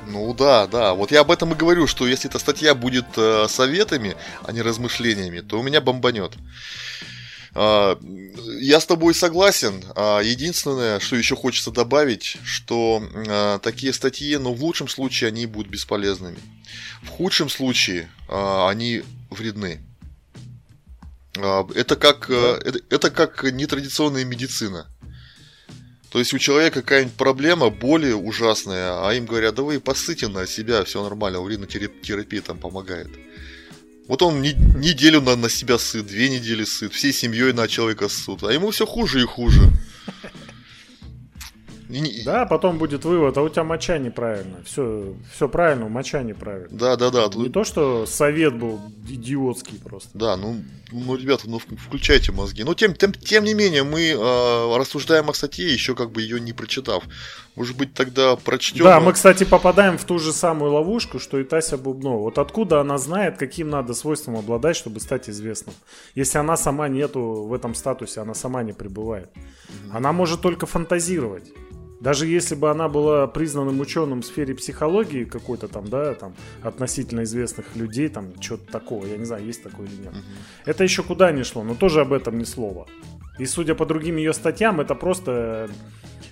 Ну 0.08 0.34
да, 0.34 0.67
да. 0.67 0.93
Вот 0.93 1.12
я 1.12 1.21
об 1.21 1.32
этом 1.32 1.54
и 1.54 1.56
говорю, 1.56 1.86
что 1.86 2.08
если 2.08 2.30
эта 2.30 2.39
статья 2.39 2.73
будет 2.76 3.06
э, 3.17 3.47
советами, 3.50 4.15
а 4.43 4.52
не 4.54 4.62
размышлениями, 4.62 5.41
то 5.41 5.60
у 5.60 5.63
меня 5.63 5.82
бомбанет. 5.82 6.34
А, 7.60 8.00
я 8.60 8.80
с 8.80 8.86
тобой 8.86 9.15
согласен. 9.15 9.84
А, 9.95 10.21
единственное, 10.21 11.00
что 11.00 11.15
еще 11.15 11.36
хочется 11.36 11.71
добавить, 11.71 12.38
что 12.43 13.04
а, 13.28 13.58
такие 13.60 13.93
статьи, 13.93 14.38
ну, 14.38 14.54
в 14.54 14.63
лучшем 14.63 14.88
случае 14.88 15.30
они 15.30 15.47
будут 15.47 15.71
бесполезными. 15.71 16.38
В 17.02 17.10
худшем 17.10 17.50
случае 17.50 18.10
они 18.28 19.04
вредны. 19.30 19.82
Это 21.36 21.95
как, 21.95 22.30
э, 22.30 22.60
это, 22.63 22.80
это 22.89 23.10
как 23.10 23.43
нетрадиционная 23.43 24.26
медицина. 24.26 24.88
То 26.10 26.20
есть 26.20 26.34
у 26.34 26.38
человека 26.38 26.82
какая-нибудь 26.82 27.15
проблема, 27.15 27.70
боли 27.70 28.12
ужасная, 28.13 29.08
а 29.08 29.13
им 29.13 29.26
говорят, 29.26 29.56
да 29.56 29.63
вы 29.63 29.80
посыте 29.80 30.28
на 30.28 30.48
себя, 30.48 30.84
все 30.84 31.04
нормально, 31.04 31.39
урinoтерапия 31.39 32.41
там 32.41 32.60
помогает. 32.60 33.10
Вот 34.08 34.22
он 34.22 34.41
не, 34.41 34.54
неделю 34.54 35.22
на, 35.22 35.36
на 35.36 35.50
себя 35.50 35.78
сыт, 35.78 36.08
две 36.08 36.30
недели 36.30 36.63
сыт, 36.63 36.93
всей 36.93 37.12
семьей 37.12 37.52
на 37.52 37.67
человека 37.67 38.08
ссут, 38.08 38.43
а 38.43 38.54
ему 38.54 38.72
все 38.72 38.86
хуже 38.86 39.22
и 39.22 39.26
хуже. 39.26 39.60
Да, 42.26 42.45
потом 42.45 42.78
будет 42.78 43.06
вывод, 43.06 43.38
а 43.38 43.41
у 43.41 43.50
тебя 43.50 43.63
моча 43.63 43.97
неправильно. 43.97 44.58
Все, 44.65 45.13
все 45.34 45.47
правильно, 45.47 45.88
моча 45.88 46.21
неправильно. 46.21 46.69
Да, 46.71 46.95
да, 46.95 47.10
да. 47.10 47.30
Не 47.36 47.50
то, 47.50 47.63
что 47.63 48.06
совет 48.06 48.56
был 48.56 48.80
идиотский 49.08 49.80
просто. 49.80 50.10
Да, 50.13 50.36
ну, 50.36 50.62
ну 50.91 51.15
ребята, 51.15 51.50
ну 51.50 51.60
включайте 51.60 52.32
мозги. 52.32 52.63
Но 52.63 52.73
тем, 52.73 52.93
тем, 52.93 53.13
тем 53.13 53.43
не 53.43 53.54
менее, 53.54 53.84
мы 53.84 54.10
э, 54.10 54.78
рассуждаем 54.78 55.30
о 55.30 55.34
статье, 55.34 55.71
еще 55.71 55.95
как 55.95 56.12
бы 56.12 56.21
ее 56.21 56.39
не 56.39 56.54
прочитав. 56.54 57.04
Может 57.58 57.76
быть, 57.76 57.96
тогда 57.96 58.36
прочтем. 58.36 58.84
Да, 58.84 59.00
мы, 59.00 59.13
кстати, 59.13 59.43
попадаем 59.43 59.98
в 59.98 60.04
ту 60.04 60.20
же 60.20 60.32
самую 60.32 60.74
ловушку, 60.74 61.17
что 61.17 61.39
и 61.39 61.43
Тася 61.43 61.76
Бубнова. 61.76 62.20
Вот 62.20 62.38
откуда 62.38 62.82
она 62.82 63.00
знает, 63.00 63.38
каким 63.38 63.70
надо 63.70 63.96
свойством 63.96 64.36
обладать, 64.38 64.76
чтобы 64.76 65.00
стать 65.00 65.28
известным? 65.28 65.74
Если 66.13 66.38
она 66.38 66.56
сама 66.56 66.88
нету 66.88 67.20
в 67.20 67.54
этом 67.56 67.74
статусе, 67.74 68.22
она 68.22 68.36
сама 68.36 68.62
не 68.62 68.74
пребывает. 68.74 69.32
Она 69.91 70.13
может 70.13 70.41
только 70.41 70.67
фантазировать. 70.67 71.52
Даже 72.00 72.28
если 72.28 72.54
бы 72.54 72.70
она 72.70 72.89
была 72.89 73.26
признанным 73.26 73.80
ученым 73.80 74.22
в 74.22 74.26
сфере 74.28 74.54
психологии 74.54 75.24
какой-то 75.24 75.67
там, 75.67 75.88
да, 75.88 76.13
там, 76.13 76.36
относительно 76.62 77.24
известных 77.24 77.76
людей, 77.76 78.08
там, 78.10 78.39
что-то 78.39 78.72
такого, 78.72 79.08
я 79.08 79.17
не 79.17 79.26
знаю, 79.26 79.43
есть 79.43 79.63
такое 79.63 79.88
или 79.88 80.04
нет. 80.04 80.12
Угу. 80.12 80.22
Это 80.65 80.84
еще 80.84 81.02
куда 81.02 81.32
не 81.32 81.41
шло, 81.41 81.63
но 81.63 81.74
тоже 81.74 82.02
об 82.02 82.13
этом 82.13 82.38
ни 82.38 82.43
слова. 82.43 82.86
И 83.39 83.48
судя 83.48 83.74
по 83.74 83.88
другим 83.88 84.17
ее 84.17 84.34
статьям, 84.34 84.80
это 84.80 84.93
просто 84.93 85.70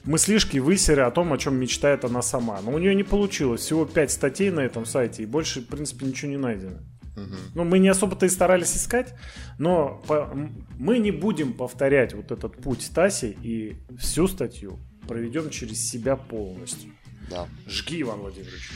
мыслишки 0.03 0.57
высеря 0.57 1.07
о 1.07 1.11
том, 1.11 1.33
о 1.33 1.37
чем 1.37 1.55
мечтает 1.55 2.05
она 2.05 2.21
сама. 2.21 2.61
Но 2.61 2.71
у 2.71 2.79
нее 2.79 2.95
не 2.95 3.03
получилось. 3.03 3.61
Всего 3.61 3.85
5 3.85 4.11
статей 4.11 4.51
на 4.51 4.61
этом 4.61 4.85
сайте, 4.85 5.23
и 5.23 5.25
больше, 5.25 5.61
в 5.61 5.67
принципе, 5.67 6.05
ничего 6.05 6.31
не 6.31 6.37
найдено. 6.37 6.79
Угу. 7.15 7.35
Ну, 7.55 7.63
мы 7.63 7.79
не 7.79 7.87
особо-то 7.87 8.25
и 8.25 8.29
старались 8.29 8.75
искать, 8.75 9.13
но 9.57 10.03
по... 10.07 10.29
мы 10.77 10.99
не 10.99 11.11
будем 11.11 11.53
повторять 11.53 12.13
вот 12.13 12.31
этот 12.31 12.57
путь 12.61 12.89
Таси 12.93 13.37
и 13.41 13.77
всю 13.97 14.27
статью 14.27 14.79
проведем 15.07 15.49
через 15.49 15.89
себя 15.89 16.17
полностью. 16.17 16.91
Да. 17.29 17.47
Жги, 17.67 18.01
Иван 18.01 18.19
Владимирович. 18.19 18.69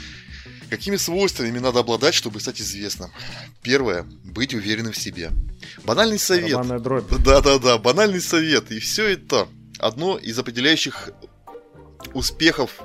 Какими 0.69 0.95
свойствами 0.98 1.60
надо 1.60 1.80
обладать, 1.80 2.13
чтобы 2.13 2.39
стать 2.39 2.62
известным? 2.62 3.10
Первое. 3.62 4.06
Быть 4.24 4.54
уверенным 4.54 4.93
в 4.93 4.98
себе. 4.98 5.32
Банальный 5.84 6.19
совет. 6.19 6.60
Да-да-да, 7.24 7.78
банальный 7.78 8.22
совет. 8.22 8.72
И 8.72 8.80
все 8.80 9.08
это 9.08 9.48
одно 9.79 10.17
из 10.17 10.37
определяющих 10.37 11.11
успехов 12.13 12.83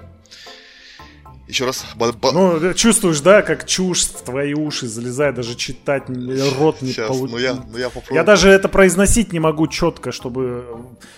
еще 1.47 1.67
раз. 1.67 1.85
Ну, 2.33 2.73
чувствуешь, 2.73 3.21
да, 3.21 3.43
как 3.43 3.67
чушь 3.67 4.07
в 4.07 4.23
твои 4.23 4.55
уши 4.55 4.87
залезает, 4.87 5.35
даже 5.35 5.55
читать 5.57 6.05
рот 6.09 6.81
не 6.81 6.93
получится. 6.95 7.13
Ну 7.13 7.39
я, 7.39 7.55
ну 7.55 7.77
я 7.77 7.91
попробую. 7.91 8.15
Я 8.15 8.25
даже 8.25 8.49
это 8.49 8.69
произносить 8.69 9.33
не 9.33 9.41
могу 9.41 9.67
четко, 9.67 10.11
чтобы 10.11 10.65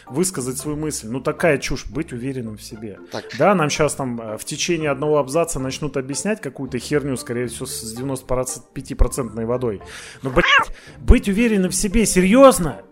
высказать 0.06 0.58
свою 0.58 0.76
мысль. 0.76 1.06
Ну, 1.08 1.20
такая 1.20 1.58
чушь, 1.58 1.86
быть 1.86 2.12
уверенным 2.12 2.56
в 2.56 2.62
себе. 2.62 2.98
Так. 3.12 3.24
Да, 3.38 3.54
нам 3.54 3.70
сейчас 3.70 3.94
там 3.94 4.20
э, 4.20 4.36
в 4.36 4.44
течение 4.44 4.90
одного 4.90 5.18
абзаца 5.18 5.60
начнут 5.60 5.96
объяснять 5.96 6.40
какую-то 6.40 6.78
херню, 6.80 7.16
скорее 7.16 7.46
всего, 7.46 7.66
с 7.66 7.96
95% 7.96 9.44
водой. 9.44 9.80
Но, 10.22 10.30
блядь, 10.30 10.76
быть 10.98 11.28
уверенным 11.28 11.70
в 11.70 11.74
себе, 11.76 12.04
серьезно? 12.04 12.82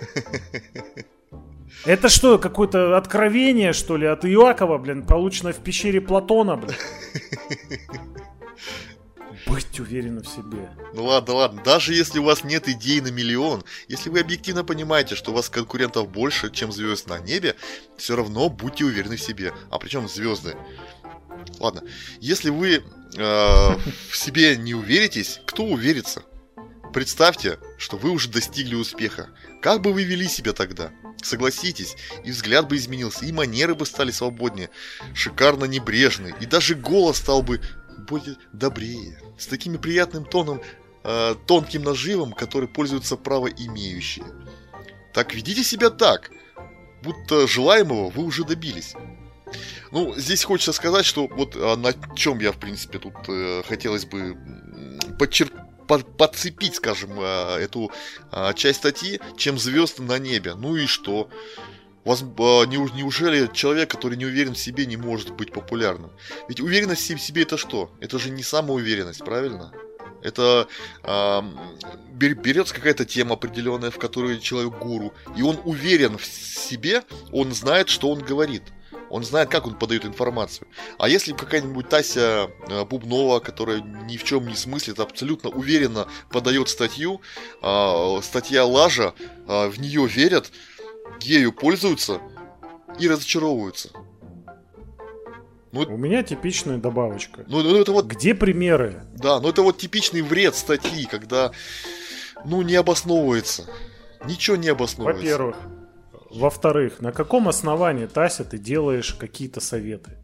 Это 1.84 2.08
что, 2.08 2.38
какое-то 2.38 2.96
откровение, 2.96 3.72
что 3.72 3.96
ли, 3.96 4.06
от 4.06 4.24
Иакова, 4.24 4.78
блин, 4.78 5.02
получено 5.02 5.52
в 5.52 5.58
пещере 5.58 6.00
Платона, 6.00 6.56
блин? 6.56 6.76
Быть 9.46 9.80
уверенным 9.80 10.22
в 10.22 10.28
себе. 10.28 10.70
Ну 10.92 11.04
ладно, 11.06 11.34
ладно. 11.34 11.62
Даже 11.64 11.94
если 11.94 12.18
у 12.18 12.24
вас 12.24 12.44
нет 12.44 12.68
идей 12.68 13.00
на 13.00 13.08
миллион, 13.08 13.64
если 13.88 14.10
вы 14.10 14.20
объективно 14.20 14.64
понимаете, 14.64 15.14
что 15.14 15.32
у 15.32 15.34
вас 15.34 15.48
конкурентов 15.48 16.10
больше, 16.10 16.50
чем 16.50 16.70
звезд 16.70 17.08
на 17.08 17.18
небе, 17.18 17.56
все 17.96 18.16
равно 18.16 18.50
будьте 18.50 18.84
уверены 18.84 19.16
в 19.16 19.22
себе. 19.22 19.54
А 19.70 19.78
причем 19.78 20.08
звезды. 20.08 20.56
Ладно. 21.58 21.82
Если 22.20 22.50
вы 22.50 22.74
э, 22.76 22.82
в 23.16 24.16
себе 24.16 24.56
не 24.56 24.74
уверитесь, 24.74 25.40
кто 25.46 25.64
уверится? 25.64 26.22
Представьте, 26.92 27.58
что 27.78 27.96
вы 27.96 28.10
уже 28.10 28.28
достигли 28.28 28.74
успеха. 28.74 29.28
Как 29.62 29.80
бы 29.80 29.92
вы 29.92 30.02
вели 30.02 30.26
себя 30.26 30.52
тогда? 30.52 30.90
Согласитесь, 31.22 31.96
и 32.24 32.30
взгляд 32.30 32.68
бы 32.68 32.76
изменился, 32.76 33.24
и 33.26 33.32
манеры 33.32 33.74
бы 33.74 33.86
стали 33.86 34.10
свободнее, 34.10 34.70
шикарно 35.14 35.66
небрежные, 35.66 36.34
и 36.40 36.46
даже 36.46 36.74
голос 36.74 37.18
стал 37.18 37.42
бы 37.42 37.60
более 38.08 38.36
добрее, 38.52 39.20
с 39.38 39.46
таким 39.46 39.78
приятным 39.78 40.24
тоном, 40.24 40.62
э, 41.04 41.34
тонким 41.46 41.82
наживом, 41.82 42.32
который 42.32 42.68
пользуются 42.68 43.16
право 43.16 43.48
имеющие. 43.48 44.24
Так 45.12 45.34
ведите 45.34 45.62
себя 45.62 45.90
так, 45.90 46.30
будто 47.02 47.46
желаемого 47.46 48.10
вы 48.10 48.24
уже 48.24 48.44
добились. 48.44 48.94
Ну, 49.92 50.14
здесь 50.16 50.44
хочется 50.44 50.72
сказать, 50.72 51.04
что 51.04 51.26
вот 51.26 51.56
а, 51.56 51.76
на 51.76 51.92
чем 52.14 52.38
я, 52.38 52.52
в 52.52 52.58
принципе, 52.58 52.98
тут 52.98 53.14
э, 53.28 53.62
хотелось 53.66 54.06
бы 54.06 54.36
подчеркнуть 55.18 55.59
подцепить, 55.98 56.76
скажем, 56.76 57.10
э, 57.18 57.58
эту 57.58 57.90
э, 58.32 58.52
часть 58.54 58.78
статьи, 58.78 59.20
чем 59.36 59.58
звезд 59.58 59.98
на 59.98 60.18
небе. 60.18 60.54
Ну 60.54 60.76
и 60.76 60.86
что? 60.86 61.28
Вас, 62.04 62.22
э, 62.22 62.24
неужели 62.24 63.50
человек, 63.52 63.90
который 63.90 64.16
не 64.16 64.24
уверен 64.24 64.54
в 64.54 64.58
себе, 64.58 64.86
не 64.86 64.96
может 64.96 65.32
быть 65.34 65.52
популярным? 65.52 66.10
Ведь 66.48 66.60
уверенность 66.60 67.10
в 67.10 67.18
себе 67.20 67.42
это 67.42 67.56
что? 67.56 67.90
Это 68.00 68.18
же 68.18 68.30
не 68.30 68.42
самоуверенность, 68.42 69.24
правильно? 69.24 69.72
Это 70.22 70.68
э, 71.02 71.42
берется 72.12 72.74
какая-то 72.74 73.04
тема 73.04 73.34
определенная, 73.34 73.90
в 73.90 73.98
которой 73.98 74.38
человек 74.38 74.78
гуру, 74.78 75.12
и 75.36 75.42
он 75.42 75.58
уверен 75.64 76.18
в 76.18 76.24
себе, 76.24 77.02
он 77.32 77.52
знает, 77.52 77.88
что 77.88 78.10
он 78.10 78.20
говорит. 78.20 78.62
Он 79.10 79.24
знает, 79.24 79.50
как 79.50 79.66
он 79.66 79.74
подает 79.74 80.04
информацию. 80.04 80.68
А 80.98 81.08
если 81.08 81.32
какая-нибудь 81.32 81.88
Тася 81.88 82.50
э, 82.68 82.84
Бубнова, 82.84 83.40
которая 83.40 83.80
ни 83.80 84.16
в 84.16 84.24
чем 84.24 84.46
не 84.46 84.54
смыслит, 84.54 85.00
абсолютно 85.00 85.50
уверенно 85.50 86.06
подает 86.30 86.68
статью, 86.68 87.20
а, 87.60 88.20
статья 88.22 88.64
лажа, 88.64 89.14
а, 89.46 89.68
в 89.68 89.80
нее 89.80 90.06
верят, 90.06 90.50
ею 91.20 91.52
пользуются 91.52 92.20
и 92.98 93.08
разочаровываются. 93.08 93.90
Ну, 95.72 95.82
У 95.82 95.96
меня 95.96 96.22
типичная 96.22 96.78
добавочка. 96.78 97.44
Ну, 97.46 97.62
ну 97.62 97.76
это 97.76 97.92
вот... 97.92 98.06
Где 98.06 98.34
примеры? 98.34 99.04
Да, 99.14 99.40
ну 99.40 99.48
это 99.48 99.62
вот 99.62 99.78
типичный 99.78 100.22
вред 100.22 100.56
статьи, 100.56 101.06
когда, 101.06 101.52
ну, 102.44 102.62
не 102.62 102.74
обосновывается. 102.74 103.68
Ничего 104.24 104.56
не 104.56 104.68
обосновывается. 104.68 105.22
Во-первых, 105.22 105.56
во-вторых, 106.30 107.00
на 107.00 107.12
каком 107.12 107.48
основании, 107.48 108.06
Тася, 108.06 108.44
ты 108.44 108.58
делаешь 108.58 109.14
какие-то 109.14 109.60
советы? 109.60 110.16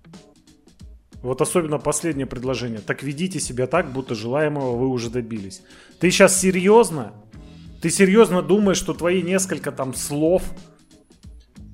Вот 1.23 1.41
особенно 1.41 1.79
последнее 1.79 2.27
предложение. 2.27 2.79
Так 2.79 3.03
ведите 3.03 3.41
себя 3.41 3.67
так, 3.67 3.93
будто 3.93 4.15
желаемого 4.15 4.77
вы 4.77 4.87
уже 4.89 5.11
добились. 5.11 5.63
Ты 5.99 6.11
сейчас 6.11 6.39
серьезно? 6.39 7.13
Ты 7.83 7.91
серьезно 7.91 8.43
думаешь, 8.43 8.77
что 8.77 8.95
твои 8.95 9.23
несколько 9.23 9.73
там 9.73 9.95
слов 9.95 10.45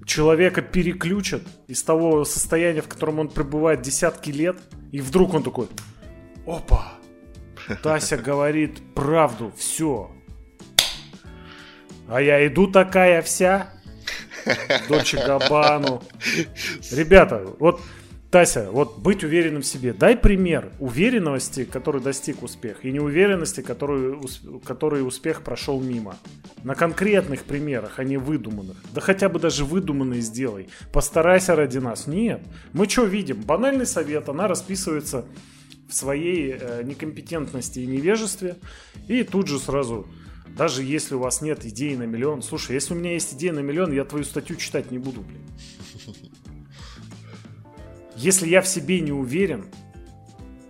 человека 0.07 0.63
переключат 0.63 1.43
из 1.69 1.83
того 1.83 2.25
состояния, 2.25 2.83
в 2.83 2.89
котором 2.89 3.19
он 3.19 3.29
пребывает 3.29 3.83
десятки 3.83 4.31
лет, 4.31 4.59
и 4.91 5.01
вдруг 5.01 5.35
он 5.35 5.43
такой, 5.43 5.69
опа, 6.47 6.95
Тася 7.83 8.17
говорит 8.19 8.81
правду, 8.95 9.53
все. 9.57 10.11
А 12.09 12.21
я 12.21 12.47
иду 12.47 12.67
такая 12.67 13.23
вся, 13.23 13.71
Дольче 14.89 15.19
Габану. 15.19 16.03
Ребята, 16.91 17.47
вот 17.59 17.81
Тася, 18.33 18.71
вот 18.71 18.99
быть 18.99 19.25
уверенным 19.25 19.61
в 19.61 19.67
себе. 19.67 19.93
Дай 19.93 20.17
пример 20.17 20.73
уверенности, 20.81 21.65
который 21.65 22.01
достиг 22.01 22.43
успех, 22.43 22.83
и 22.83 22.91
неуверенности, 22.91 23.61
который, 23.61 24.19
который 24.65 25.07
успех 25.07 25.43
прошел 25.43 25.79
мимо. 25.83 26.17
На 26.65 26.75
конкретных 26.75 27.45
примерах, 27.45 27.99
а 27.99 28.05
не 28.05 28.17
выдуманных. 28.17 28.79
Да 28.95 29.03
хотя 29.03 29.29
бы 29.29 29.39
даже 29.39 29.67
выдуманные 29.67 30.23
сделай. 30.23 30.71
Постарайся 30.95 31.55
ради 31.55 31.77
нас. 31.77 32.07
Нет. 32.07 32.41
Мы 32.73 32.89
что 32.89 33.05
видим? 33.05 33.43
Банальный 33.43 33.85
совет, 33.85 34.31
она 34.31 34.49
расписывается 34.49 35.27
в 35.91 35.95
своей 35.95 36.57
э, 36.59 36.83
некомпетентности 36.85 37.81
и 37.81 37.87
невежестве. 37.87 38.57
И 39.09 39.25
тут 39.25 39.49
же 39.49 39.59
сразу 39.59 40.07
даже 40.57 40.83
если 40.83 41.15
у 41.15 41.19
вас 41.19 41.41
нет 41.41 41.65
идеи 41.65 41.95
на 41.95 42.05
миллион. 42.05 42.43
Слушай, 42.43 42.75
если 42.75 42.95
у 42.95 42.97
меня 42.97 43.13
есть 43.13 43.35
идея 43.35 43.53
на 43.53 43.61
миллион, 43.61 43.93
я 43.93 44.05
твою 44.05 44.25
статью 44.25 44.57
читать 44.57 44.91
не 44.91 44.99
буду, 44.99 45.23
блин. 45.23 45.43
Если 48.17 48.49
я 48.49 48.61
в 48.61 48.69
себе 48.69 49.01
не 49.01 49.11
уверен, 49.11 49.65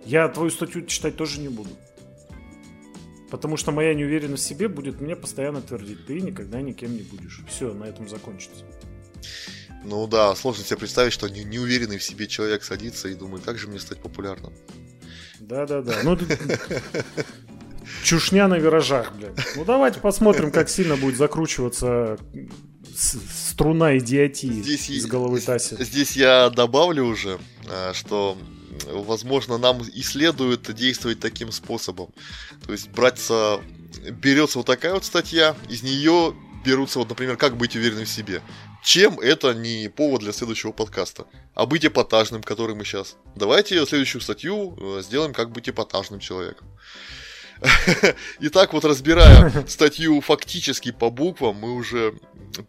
я 0.05 0.27
твою 0.27 0.49
статью 0.49 0.85
читать 0.85 1.17
тоже 1.17 1.39
не 1.39 1.49
буду. 1.49 1.69
Потому 3.29 3.57
что 3.57 3.71
моя 3.71 3.93
неуверенность 3.93 4.43
в 4.43 4.47
себе 4.47 4.67
будет 4.67 5.01
мне 5.01 5.15
постоянно 5.15 5.61
твердить, 5.61 6.05
ты 6.05 6.21
никогда 6.21 6.61
никем 6.61 6.93
не 6.95 7.03
будешь. 7.03 7.41
Все, 7.47 7.73
на 7.73 7.83
этом 7.83 8.07
закончится. 8.07 8.63
Ну 9.83 10.07
да, 10.07 10.33
сложно 10.35 10.63
себе 10.63 10.77
представить, 10.77 11.13
что 11.13 11.27
неуверенный 11.27 11.97
в 11.97 12.03
себе 12.03 12.27
человек 12.27 12.63
садится 12.63 13.09
и 13.09 13.15
думает, 13.15 13.43
как 13.43 13.57
же 13.57 13.67
мне 13.67 13.79
стать 13.79 14.01
популярным. 14.01 14.53
Да-да-да. 15.39 15.99
Ну, 16.03 16.17
чушня 18.03 18.47
на 18.47 18.57
виражах, 18.57 19.13
блядь. 19.13 19.37
Ну 19.55 19.65
давайте 19.65 19.99
посмотрим, 19.99 20.51
как 20.51 20.69
сильно 20.69 20.97
будет 20.97 21.17
закручиваться 21.17 22.17
струна 22.95 23.97
идиотии 23.97 24.61
здесь 24.61 24.89
из 24.89 25.05
головы 25.05 25.41
Таси. 25.41 25.75
Здесь 25.79 26.15
я 26.15 26.49
добавлю 26.49 27.05
уже, 27.05 27.39
а, 27.67 27.93
что 27.93 28.37
возможно, 28.85 29.57
нам 29.57 29.81
и 29.81 30.01
следует 30.01 30.73
действовать 30.73 31.19
таким 31.19 31.51
способом. 31.51 32.09
То 32.65 32.71
есть 32.71 32.89
браться, 32.89 33.61
берется 34.11 34.59
вот 34.59 34.67
такая 34.67 34.93
вот 34.93 35.05
статья, 35.05 35.55
из 35.69 35.83
нее 35.83 36.35
берутся, 36.65 36.99
вот, 36.99 37.09
например, 37.09 37.37
как 37.37 37.57
быть 37.57 37.75
уверенным 37.75 38.05
в 38.05 38.09
себе. 38.09 38.41
Чем 38.83 39.19
это 39.19 39.53
не 39.53 39.89
повод 39.89 40.21
для 40.21 40.33
следующего 40.33 40.71
подкаста? 40.71 41.25
А 41.53 41.65
быть 41.65 41.85
эпатажным, 41.85 42.43
который 42.43 42.75
мы 42.75 42.83
сейчас. 42.83 43.15
Давайте 43.35 43.85
следующую 43.85 44.21
статью 44.21 44.77
э, 44.79 45.01
сделаем, 45.03 45.33
как 45.33 45.51
быть 45.51 45.69
эпатажным 45.69 46.19
человеком. 46.19 46.67
Итак, 48.39 48.73
вот 48.73 48.85
разбирая 48.85 49.65
статью 49.67 50.19
фактически 50.21 50.91
по 50.91 51.09
буквам, 51.09 51.55
мы 51.57 51.73
уже 51.73 52.13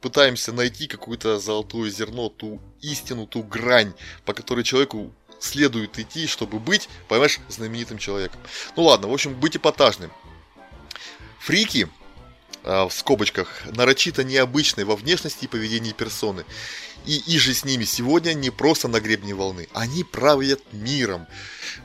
пытаемся 0.00 0.52
найти 0.52 0.86
какое-то 0.86 1.38
золотое 1.38 1.90
зерно, 1.90 2.28
ту 2.28 2.60
истину, 2.80 3.26
ту 3.26 3.42
грань, 3.42 3.92
по 4.24 4.32
которой 4.32 4.64
человеку 4.64 5.12
следует 5.40 5.98
идти, 5.98 6.26
чтобы 6.26 6.58
быть, 6.58 6.88
понимаешь, 7.08 7.40
знаменитым 7.48 7.98
человеком. 7.98 8.40
Ну 8.76 8.84
ладно, 8.84 9.08
в 9.08 9.12
общем, 9.12 9.34
быть 9.34 9.56
эпатажным. 9.56 10.10
Фрики, 11.40 11.88
а, 12.62 12.88
в 12.88 12.92
скобочках, 12.92 13.62
нарочито 13.66 14.24
необычные 14.24 14.84
во 14.84 14.96
внешности 14.96 15.44
и 15.44 15.48
поведении 15.48 15.92
персоны. 15.92 16.44
И, 17.06 17.22
и 17.26 17.38
же 17.38 17.52
с 17.52 17.64
ними 17.64 17.84
сегодня 17.84 18.32
не 18.34 18.50
просто 18.50 18.88
на 18.88 19.00
гребне 19.00 19.34
волны, 19.34 19.68
они 19.74 20.04
правят 20.04 20.60
миром. 20.72 21.26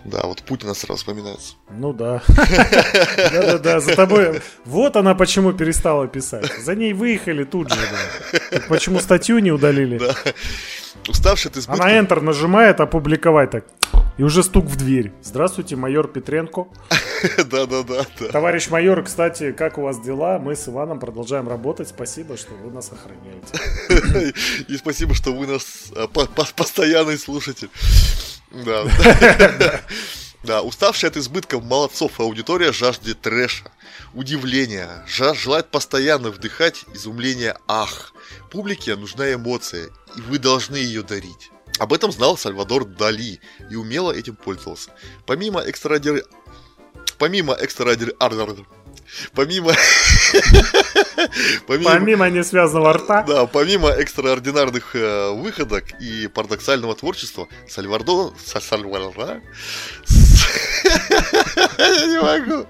Да, 0.05 0.21
вот 0.23 0.43
Путина 0.43 0.73
сразу 0.73 0.99
вспоминается. 0.99 1.55
Ну 1.69 1.93
да. 1.93 2.21
Да-да-да, 2.27 3.79
за 3.79 3.95
тобой. 3.95 4.41
Вот 4.65 4.95
она 4.95 5.15
почему 5.15 5.51
перестала 5.51 6.07
писать. 6.07 6.51
За 6.61 6.75
ней 6.75 6.93
выехали 6.93 7.43
тут 7.43 7.69
же. 7.71 7.79
Почему 8.69 8.99
статью 8.99 9.39
не 9.39 9.51
удалили? 9.51 9.97
Да. 9.97 10.15
Уставший 11.07 11.51
ты 11.51 11.59
Она 11.67 11.99
Enter 11.99 12.21
нажимает, 12.21 12.79
опубликовать 12.79 13.51
так. 13.51 13.65
И 14.19 14.21
уже 14.21 14.43
стук 14.43 14.65
в 14.65 14.75
дверь. 14.75 15.13
Здравствуйте, 15.21 15.77
майор 15.77 16.09
Петренко. 16.09 16.67
Да-да-да. 17.45 18.05
Товарищ 18.33 18.67
майор, 18.69 19.01
кстати, 19.01 19.53
как 19.53 19.77
у 19.77 19.81
вас 19.83 20.01
дела? 20.01 20.39
Мы 20.39 20.57
с 20.57 20.67
Иваном 20.67 20.99
продолжаем 20.99 21.47
работать. 21.47 21.87
Спасибо, 21.87 22.35
что 22.35 22.53
вы 22.55 22.69
нас 22.69 22.91
охраняете. 22.91 24.33
И 24.67 24.75
спасибо, 24.75 25.15
что 25.15 25.31
вы 25.31 25.47
нас 25.47 25.93
э, 25.95 26.05
постоянный 26.53 27.17
слушатель. 27.17 27.69
Да. 28.51 28.83
Да, 30.41 30.61
уставшая 30.61 31.11
от 31.11 31.17
избытков 31.17 31.65
молодцов 31.65 32.17
аудитория 32.21 32.71
жаждет 32.71 33.19
трэша, 33.19 33.73
удивления, 34.13 35.03
желает 35.05 35.69
постоянно 35.69 36.29
вдыхать 36.29 36.85
изумление 36.93 37.57
«ах». 37.67 38.13
Публике 38.49 38.95
нужна 38.95 39.33
эмоция, 39.33 39.89
и 40.15 40.21
вы 40.21 40.39
должны 40.39 40.77
ее 40.77 41.03
дарить. 41.03 41.51
Об 41.79 41.93
этом 41.93 42.11
знал 42.11 42.37
Сальвадор 42.37 42.85
Дали 42.85 43.39
и 43.69 43.75
умело 43.75 44.11
этим 44.11 44.35
пользовался. 44.35 44.91
Помимо 45.25 45.61
экстрадир... 45.61 46.25
Помимо 47.17 47.55
экстрадир... 47.59 48.15
Помимо... 49.33 49.73
помимо... 51.67 51.89
Помимо 51.89 52.29
несвязанного 52.29 52.93
рта. 52.93 53.23
Да, 53.23 53.45
помимо 53.47 53.89
экстраординарных 53.89 54.95
э, 54.95 55.31
выходок 55.31 55.85
и 55.99 56.27
парадоксального 56.27 56.95
творчества, 56.95 57.47
Сальвардо... 57.67 58.33
Сальвардо... 58.45 59.41
Я 61.77 62.07
не 62.07 62.21
могу. 62.21 62.67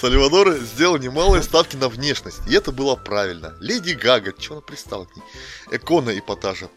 Сальвадор 0.00 0.56
сделал 0.58 0.98
немалые 0.98 1.42
ставки 1.42 1.76
на 1.76 1.88
внешность. 1.88 2.40
И 2.48 2.54
это 2.54 2.72
было 2.72 2.96
правильно. 2.96 3.54
Леди 3.60 3.92
Гага, 3.92 4.32
чего 4.38 4.56
она 4.56 4.62
пристала 4.62 5.04
к 5.04 5.16
ней? 5.16 5.24
Экона 5.70 6.18
эпатажа 6.18 6.68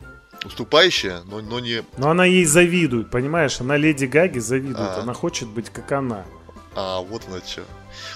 уступающая, 0.46 1.22
но, 1.26 1.42
но 1.42 1.60
не... 1.60 1.84
Но 1.98 2.10
она 2.10 2.26
ей 2.26 2.46
завидует, 2.46 3.10
понимаешь? 3.10 3.60
Она 3.62 3.78
Леди 3.78 4.06
Гаги 4.06 4.40
завидует, 4.40 4.90
а. 4.90 5.02
она 5.02 5.14
хочет 5.14 5.48
быть 5.48 5.70
как 5.70 5.92
она. 5.92 6.26
А, 6.76 7.02
вот 7.02 7.24
она 7.28 7.40
что. 7.46 7.64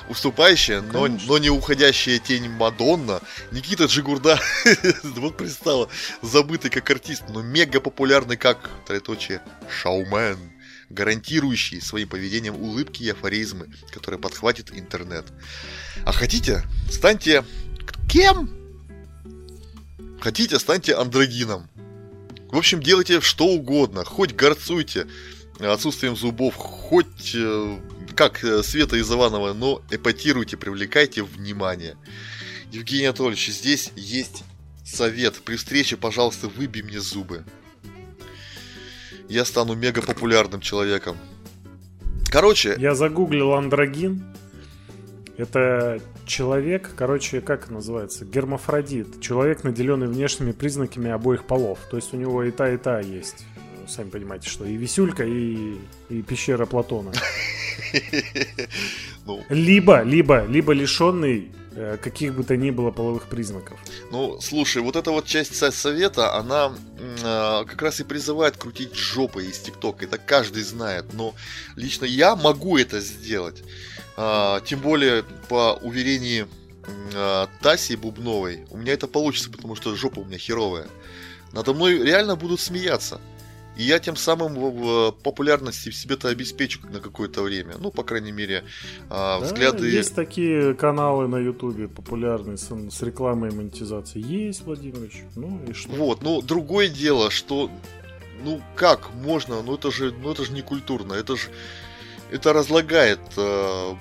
Уступающая, 0.07 0.81
но, 0.81 1.07
но 1.07 1.37
не 1.37 1.49
уходящая 1.49 2.19
тень 2.19 2.49
Мадонна. 2.49 3.19
Никита 3.51 3.85
Джигурда, 3.85 4.39
вот 5.03 5.37
пристала, 5.37 5.89
забытый 6.21 6.71
как 6.71 6.89
артист, 6.89 7.23
но 7.29 7.41
мега 7.41 7.81
популярный 7.81 8.37
как, 8.37 8.69
троеточие, 8.85 9.41
шоумен, 9.69 10.37
гарантирующий 10.89 11.81
своим 11.81 12.07
поведением 12.07 12.55
улыбки 12.55 13.03
и 13.03 13.09
афоризмы, 13.09 13.67
которые 13.91 14.19
подхватит 14.19 14.71
интернет. 14.71 15.25
А 16.05 16.13
хотите, 16.13 16.63
станьте 16.89 17.43
кем? 18.09 18.49
Хотите, 20.21 20.57
станьте 20.59 20.95
андрогином. 20.95 21.69
В 22.49 22.57
общем, 22.57 22.81
делайте 22.81 23.21
что 23.21 23.47
угодно, 23.47 24.03
хоть 24.03 24.33
горцуйте 24.33 25.07
отсутствием 25.59 26.15
зубов, 26.15 26.55
хоть 26.55 27.33
э, 27.35 27.79
как 28.15 28.43
э, 28.43 28.61
Света 28.63 28.97
из 28.97 29.11
Иванова, 29.11 29.53
но 29.53 29.81
эпатируйте, 29.89 30.57
привлекайте 30.57 31.23
внимание. 31.23 31.95
Евгений 32.71 33.05
Анатольевич, 33.05 33.49
здесь 33.49 33.91
есть 33.95 34.43
совет. 34.83 35.41
При 35.43 35.55
встрече, 35.55 35.97
пожалуйста, 35.97 36.47
выбей 36.47 36.83
мне 36.83 36.99
зубы. 36.99 37.43
Я 39.29 39.45
стану 39.45 39.75
мега 39.75 40.01
популярным 40.01 40.61
человеком. 40.61 41.17
Короче... 42.29 42.75
Я 42.77 42.95
загуглил 42.95 43.53
андрогин. 43.53 44.23
Это 45.37 46.01
человек, 46.25 46.91
короче, 46.95 47.41
как 47.41 47.69
называется? 47.69 48.25
Гермафродит. 48.25 49.21
Человек, 49.21 49.63
наделенный 49.63 50.07
внешними 50.07 50.51
признаками 50.51 51.11
обоих 51.11 51.45
полов. 51.45 51.79
То 51.89 51.97
есть 51.97 52.13
у 52.13 52.17
него 52.17 52.43
и 52.43 52.51
та, 52.51 52.71
и 52.71 52.77
та 52.77 52.99
есть. 52.99 53.45
Сами 53.87 54.09
понимаете, 54.09 54.49
что 54.49 54.65
и 54.65 54.75
Висюлька, 54.75 55.23
и, 55.23 55.75
и 56.09 56.21
пещера 56.21 56.65
Платона. 56.65 57.11
Ну. 59.25 59.43
Либо, 59.49 60.03
либо, 60.03 60.45
либо 60.45 60.71
лишенный 60.71 61.51
э, 61.75 61.97
каких 61.97 62.35
бы 62.35 62.43
то 62.43 62.55
ни 62.55 62.69
было 62.69 62.91
половых 62.91 63.23
признаков. 63.23 63.79
Ну, 64.11 64.39
слушай, 64.39 64.83
вот 64.83 64.95
эта 64.95 65.09
вот 65.09 65.25
часть 65.25 65.55
совета, 65.55 66.35
она 66.35 66.71
э, 66.99 67.65
как 67.65 67.81
раз 67.81 67.99
и 67.99 68.03
призывает 68.03 68.55
крутить 68.55 68.95
жопой 68.95 69.47
из 69.47 69.57
ТикТока. 69.57 70.05
Это 70.05 70.19
каждый 70.19 70.61
знает. 70.61 71.05
Но 71.13 71.33
лично 71.75 72.05
я 72.05 72.35
могу 72.35 72.77
это 72.77 72.99
сделать. 72.99 73.63
А, 74.17 74.61
тем 74.61 74.79
более, 74.79 75.23
по 75.49 75.77
уверению 75.81 76.47
а, 77.13 77.47
Таси 77.61 77.95
Бубновой, 77.95 78.65
у 78.69 78.77
меня 78.77 78.93
это 78.93 79.07
получится, 79.07 79.51
потому 79.51 79.75
что 79.75 79.95
жопа 79.95 80.19
у 80.19 80.25
меня 80.25 80.37
херовая. 80.37 80.87
Надо 81.51 81.73
мной 81.73 81.99
реально 82.03 82.35
будут 82.35 82.59
смеяться. 82.59 83.19
И 83.77 83.83
я 83.83 83.99
тем 83.99 84.15
самым 84.15 84.53
в 84.53 85.11
популярности 85.11 85.91
себе-то 85.91 86.29
обеспечу 86.29 86.79
на 86.87 87.01
какое-то 87.01 87.41
время. 87.41 87.75
Ну, 87.77 87.91
по 87.91 88.03
крайней 88.03 88.31
мере, 88.31 88.63
а, 89.09 89.39
да, 89.39 89.45
взгляды... 89.45 89.89
Есть 89.89 90.15
такие 90.15 90.73
каналы 90.75 91.27
на 91.27 91.37
Ютубе 91.37 91.89
популярные 91.89 92.57
с, 92.57 92.69
с 92.69 93.01
рекламой 93.01 93.49
и 93.51 93.53
монетизацией. 93.53 94.25
Есть, 94.47 94.61
Владимирович. 94.61 95.23
Ну 95.35 95.61
и 95.67 95.73
что? 95.73 95.91
Вот, 95.91 96.23
ну, 96.23 96.41
другое 96.41 96.87
дело, 96.87 97.29
что... 97.29 97.69
Ну, 98.43 98.61
как 98.75 99.13
можно? 99.13 99.61
Ну, 99.61 99.75
это 99.75 99.91
же, 99.91 100.13
ну, 100.21 100.31
это 100.31 100.45
же 100.45 100.53
не 100.53 100.61
культурно. 100.61 101.13
Это 101.13 101.35
же 101.35 101.49
это 102.31 102.53
разлагает 102.53 103.19
э, 103.37 103.93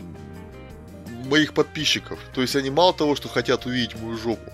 моих 1.26 1.54
подписчиков. 1.54 2.18
То 2.34 2.40
есть 2.40 2.56
они 2.56 2.70
мало 2.70 2.92
того, 2.92 3.16
что 3.16 3.28
хотят 3.28 3.66
увидеть 3.66 4.00
мою 4.00 4.16
жопу, 4.16 4.52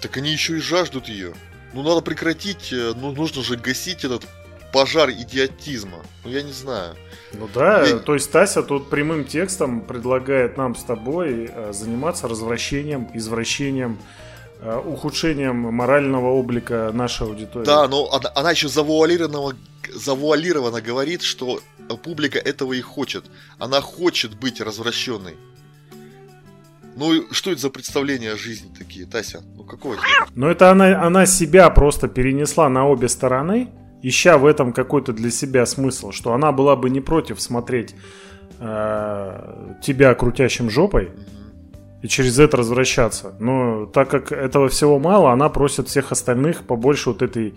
так 0.00 0.16
они 0.16 0.30
еще 0.30 0.56
и 0.56 0.60
жаждут 0.60 1.08
ее. 1.08 1.34
Ну 1.72 1.82
надо 1.82 2.00
прекратить, 2.00 2.72
э, 2.72 2.92
ну 2.96 3.12
нужно 3.12 3.42
же 3.42 3.56
гасить 3.56 4.04
этот 4.04 4.26
пожар 4.72 5.10
идиотизма. 5.10 5.98
Ну 6.24 6.30
я 6.30 6.42
не 6.42 6.52
знаю. 6.52 6.94
Ну 7.32 7.48
да, 7.54 7.84
я... 7.84 7.98
то 7.98 8.14
есть 8.14 8.30
Тася 8.30 8.62
тут 8.62 8.90
прямым 8.90 9.24
текстом 9.24 9.80
предлагает 9.80 10.56
нам 10.56 10.74
с 10.74 10.82
тобой 10.84 11.50
э, 11.52 11.72
заниматься 11.72 12.28
развращением, 12.28 13.08
извращением, 13.14 13.98
э, 14.60 14.76
ухудшением 14.84 15.56
морального 15.56 16.28
облика 16.28 16.90
нашей 16.92 17.26
аудитории. 17.26 17.66
Да, 17.66 17.88
но 17.88 18.10
она, 18.12 18.30
она 18.34 18.50
еще 18.50 18.68
завуалированно, 18.68 19.56
завуалированно 19.92 20.80
говорит, 20.80 21.22
что 21.22 21.60
публика 22.02 22.38
этого 22.38 22.72
и 22.72 22.80
хочет. 22.80 23.24
Она 23.58 23.80
хочет 23.80 24.38
быть 24.38 24.60
развращенной. 24.60 25.34
Ну, 26.96 27.24
что 27.32 27.50
это 27.50 27.60
за 27.60 27.70
представления 27.70 28.32
о 28.32 28.36
жизни 28.36 28.70
такие, 28.78 29.06
Тася? 29.06 29.42
Ну, 29.56 29.64
какого 29.64 29.96
Ну, 30.34 30.48
это 30.48 30.70
она, 30.70 31.02
она 31.02 31.26
себя 31.26 31.68
просто 31.70 32.08
перенесла 32.08 32.68
на 32.68 32.86
обе 32.86 33.08
стороны, 33.08 33.70
ища 34.02 34.38
в 34.38 34.46
этом 34.46 34.72
какой-то 34.72 35.12
для 35.12 35.30
себя 35.30 35.66
смысл, 35.66 36.12
что 36.12 36.32
она 36.32 36.52
была 36.52 36.76
бы 36.76 36.90
не 36.90 37.00
против 37.00 37.40
смотреть 37.40 37.96
э, 38.60 39.74
тебя 39.82 40.14
крутящим 40.14 40.70
жопой 40.70 41.10
и 42.02 42.08
через 42.08 42.38
это 42.38 42.58
развращаться. 42.58 43.34
Но 43.40 43.86
так 43.86 44.10
как 44.10 44.30
этого 44.30 44.68
всего 44.68 44.98
мало, 44.98 45.32
она 45.32 45.48
просит 45.48 45.88
всех 45.88 46.12
остальных 46.12 46.64
побольше 46.64 47.10
вот 47.10 47.22
этой 47.22 47.54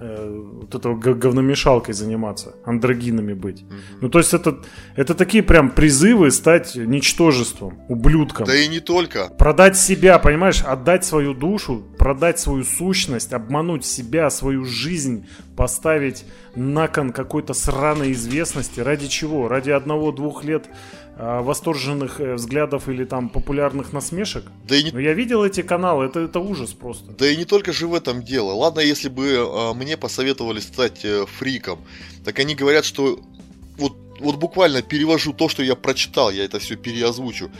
э, 0.00 0.42
вот 0.62 0.74
этого 0.74 0.96
говномешалкой 0.96 1.94
заниматься, 1.94 2.54
андрогинами 2.64 3.34
быть. 3.34 3.62
Угу. 3.62 3.74
Ну, 4.02 4.08
то 4.08 4.18
есть 4.18 4.34
это, 4.34 4.58
это 4.96 5.14
такие 5.14 5.42
прям 5.42 5.70
призывы 5.70 6.30
стать 6.30 6.74
ничтожеством, 6.74 7.80
ублюдком. 7.88 8.46
Да 8.46 8.56
и 8.56 8.68
не 8.68 8.80
только. 8.80 9.28
Продать 9.28 9.76
себя, 9.76 10.18
понимаешь, 10.18 10.62
отдать 10.62 11.04
свою 11.04 11.34
душу, 11.34 11.84
продать 11.98 12.38
свою 12.38 12.64
сущность, 12.64 13.32
обмануть 13.32 13.84
себя, 13.84 14.30
свою 14.30 14.64
жизнь, 14.64 15.26
поставить 15.56 16.24
на 16.54 16.88
кон 16.88 17.12
какой-то 17.12 17.54
сраной 17.54 18.12
известности. 18.12 18.80
Ради 18.80 19.06
чего? 19.08 19.48
Ради 19.48 19.70
одного-двух 19.70 20.44
лет 20.44 20.68
восторженных 21.20 22.20
э, 22.20 22.34
взглядов 22.34 22.88
или 22.88 23.04
там 23.04 23.28
популярных 23.28 23.92
насмешек. 23.92 24.44
Да 24.66 24.74
и 24.74 24.84
не... 24.84 24.90
Но 24.90 25.00
я 25.00 25.12
видел 25.12 25.44
эти 25.44 25.60
каналы, 25.62 26.06
это, 26.06 26.20
это 26.20 26.40
ужас 26.40 26.70
просто. 26.70 27.12
Да 27.12 27.28
и 27.28 27.36
не 27.36 27.44
только 27.44 27.72
же 27.72 27.86
в 27.86 27.94
этом 27.94 28.22
дело. 28.22 28.52
Ладно, 28.52 28.80
если 28.80 29.08
бы 29.08 29.26
э, 29.26 29.74
мне 29.74 29.96
посоветовали 29.96 30.60
стать 30.60 31.04
э, 31.04 31.26
фриком, 31.26 31.78
так 32.24 32.38
они 32.38 32.54
говорят, 32.54 32.86
что 32.86 33.20
вот, 33.76 33.96
вот 34.18 34.36
буквально 34.36 34.80
перевожу 34.80 35.34
то, 35.34 35.50
что 35.50 35.62
я 35.62 35.74
прочитал, 35.74 36.30
я 36.30 36.44
это 36.44 36.58
все 36.58 36.76
переозвучу. 36.76 37.50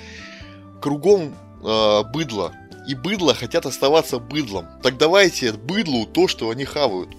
Кругом 0.81 1.35
э, 1.63 2.03
быдло. 2.15 2.55
И 2.89 2.95
быдло 2.95 3.35
хотят 3.35 3.67
оставаться 3.67 4.19
быдлом. 4.19 4.67
Так 4.83 4.97
давайте 4.97 5.53
быдлу 5.53 6.07
то, 6.07 6.29
что 6.29 6.49
они 6.49 6.65
хавают. 6.65 7.11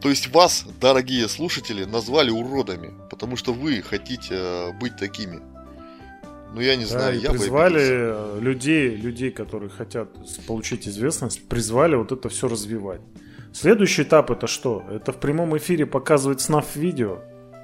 То 0.00 0.10
есть 0.10 0.28
вас, 0.28 0.66
дорогие 0.80 1.28
слушатели, 1.28 1.84
назвали 1.84 2.30
уродами, 2.30 2.92
потому 3.10 3.36
что 3.36 3.52
вы 3.52 3.82
хотите 3.82 4.34
э, 4.34 4.72
быть 4.72 4.96
такими. 4.96 5.40
Ну, 6.54 6.60
я 6.60 6.76
не 6.76 6.84
да, 6.84 6.90
знаю, 6.90 7.20
я 7.20 7.30
призвали 7.30 8.12
бы 8.34 8.40
людей, 8.40 8.94
людей, 8.94 9.30
которые 9.30 9.68
хотят 9.70 10.08
получить 10.46 10.86
известность, 10.88 11.48
призвали 11.48 11.96
вот 11.96 12.12
это 12.12 12.28
все 12.28 12.48
развивать. 12.48 13.00
Следующий 13.52 14.02
этап 14.02 14.30
это 14.30 14.46
что? 14.46 14.84
Это 14.90 15.12
в 15.12 15.16
прямом 15.16 15.56
эфире 15.56 15.86
показывать 15.86 16.40
снаф 16.40 16.76
видео. 16.76 17.20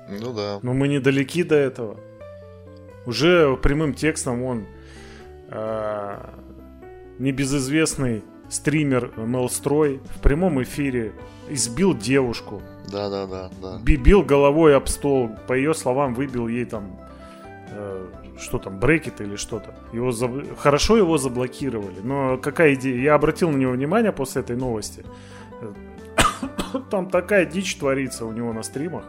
Ну 0.09 0.33
да. 0.33 0.59
Но 0.63 0.73
мы 0.73 0.89
недалеки 0.89 1.43
до 1.43 1.55
этого. 1.55 2.01
Уже 3.07 3.57
прямым 3.57 3.95
текстом 3.95 4.43
он 4.43 4.67
э, 5.49 6.31
небезызвестный 7.19 8.23
стример 8.53 9.13
Мелстрой 9.17 10.01
в 10.15 10.21
прямом 10.21 10.63
эфире 10.63 11.13
избил 11.49 11.97
девушку. 11.97 12.61
Да, 12.91 13.09
да, 13.09 13.27
да, 13.27 13.51
да. 13.63 13.79
Бил 13.83 14.23
головой 14.23 14.77
об 14.77 14.89
стол, 14.89 15.31
по 15.49 15.55
ее 15.55 15.73
словам, 15.75 16.15
выбил 16.15 16.49
ей 16.49 16.67
там 16.67 17.01
э, 17.71 18.07
что 18.39 18.59
там, 18.59 18.79
брекет 18.79 19.21
или 19.23 19.37
что-то. 19.37 19.75
Его 19.93 20.13
заб... 20.13 20.59
Хорошо 20.59 20.99
его 20.99 21.17
заблокировали, 21.17 22.01
но 22.03 22.37
какая 22.37 22.75
идея? 22.75 23.01
Я 23.01 23.15
обратил 23.15 23.51
на 23.51 23.57
него 23.57 23.73
внимание 23.73 24.13
после 24.13 24.43
этой 24.43 24.57
новости. 24.57 25.03
Там 26.91 27.09
такая 27.09 27.47
дичь 27.47 27.77
творится 27.77 28.27
у 28.27 28.33
него 28.33 28.53
на 28.53 28.63
стримах. 28.63 29.05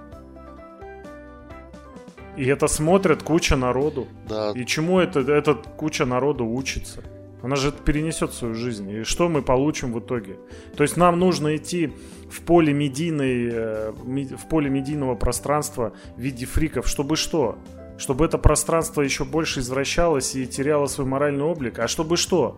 И 2.38 2.46
это 2.46 2.68
смотрят 2.68 3.24
куча 3.24 3.56
народу. 3.56 4.08
Да. 4.28 4.52
И 4.56 4.66
чему 4.66 5.00
это, 5.00 5.20
этот 5.20 5.68
куча 5.78 6.06
народу 6.06 6.46
учится? 6.46 7.04
Она 7.44 7.58
же 7.58 7.74
перенесет 7.74 8.34
свою 8.34 8.56
жизнь. 8.56 8.90
И 8.90 9.04
что 9.04 9.28
мы 9.28 9.42
получим 9.42 9.92
в 9.92 10.00
итоге? 10.00 10.38
То 10.78 10.84
есть 10.84 10.96
нам 10.96 11.20
нужно 11.20 11.58
идти 11.58 11.92
в 12.32 12.40
поле 12.42 12.72
медийной, 12.72 13.50
э, 13.52 13.92
в 13.92 14.48
поле 14.50 14.70
медийного 14.70 15.16
пространства 15.16 15.92
в 16.16 16.22
виде 16.22 16.46
фриков, 16.46 16.88
чтобы 16.88 17.18
что? 17.18 17.58
Чтобы 17.98 18.26
это 18.26 18.38
пространство 18.38 19.02
еще 19.02 19.26
больше 19.26 19.60
извращалось 19.60 20.36
и 20.36 20.48
теряло 20.48 20.88
свой 20.88 21.06
моральный 21.06 21.44
облик. 21.44 21.80
А 21.80 21.90
чтобы 21.90 22.16
что? 22.16 22.58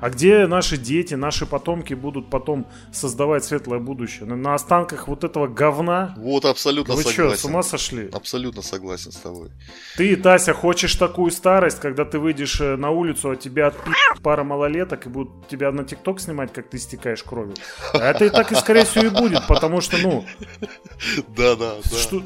А 0.00 0.10
где 0.10 0.46
наши 0.46 0.76
дети, 0.76 1.14
наши 1.14 1.46
потомки 1.46 1.94
будут 1.94 2.30
потом 2.30 2.66
создавать 2.92 3.44
светлое 3.44 3.78
будущее? 3.78 4.26
На, 4.26 4.36
на 4.36 4.54
останках 4.54 5.08
вот 5.08 5.24
этого 5.24 5.46
говна? 5.46 6.14
Вот, 6.16 6.44
абсолютно 6.44 6.94
Вы 6.94 7.02
согласен. 7.02 7.28
Вы 7.28 7.34
что, 7.34 7.42
с 7.42 7.44
ума 7.44 7.62
сошли? 7.62 8.08
Абсолютно 8.12 8.62
согласен 8.62 9.12
с 9.12 9.16
тобой. 9.16 9.50
Ты, 9.96 10.16
Тася, 10.16 10.54
хочешь 10.54 10.94
такую 10.94 11.30
старость, 11.30 11.80
когда 11.80 12.04
ты 12.04 12.18
выйдешь 12.18 12.60
э, 12.60 12.76
на 12.76 12.90
улицу, 12.90 13.30
а 13.30 13.36
тебя 13.36 13.68
отпи 13.68 13.90
пара 14.22 14.42
малолеток 14.44 15.06
и 15.06 15.08
будут 15.08 15.48
тебя 15.48 15.70
на 15.72 15.84
ТикТок 15.84 16.20
снимать, 16.20 16.52
как 16.52 16.70
ты 16.70 16.78
истекаешь 16.78 17.22
кровью? 17.22 17.54
А 17.92 17.98
это 17.98 18.24
и 18.24 18.30
так 18.30 18.52
и, 18.52 18.54
скорее 18.54 18.84
всего, 18.84 19.06
и 19.06 19.08
будет, 19.10 19.46
потому 19.46 19.80
что, 19.80 19.98
ну... 19.98 20.24
Да-да, 21.36 21.74
да. 21.90 21.98
Что, 21.98 22.22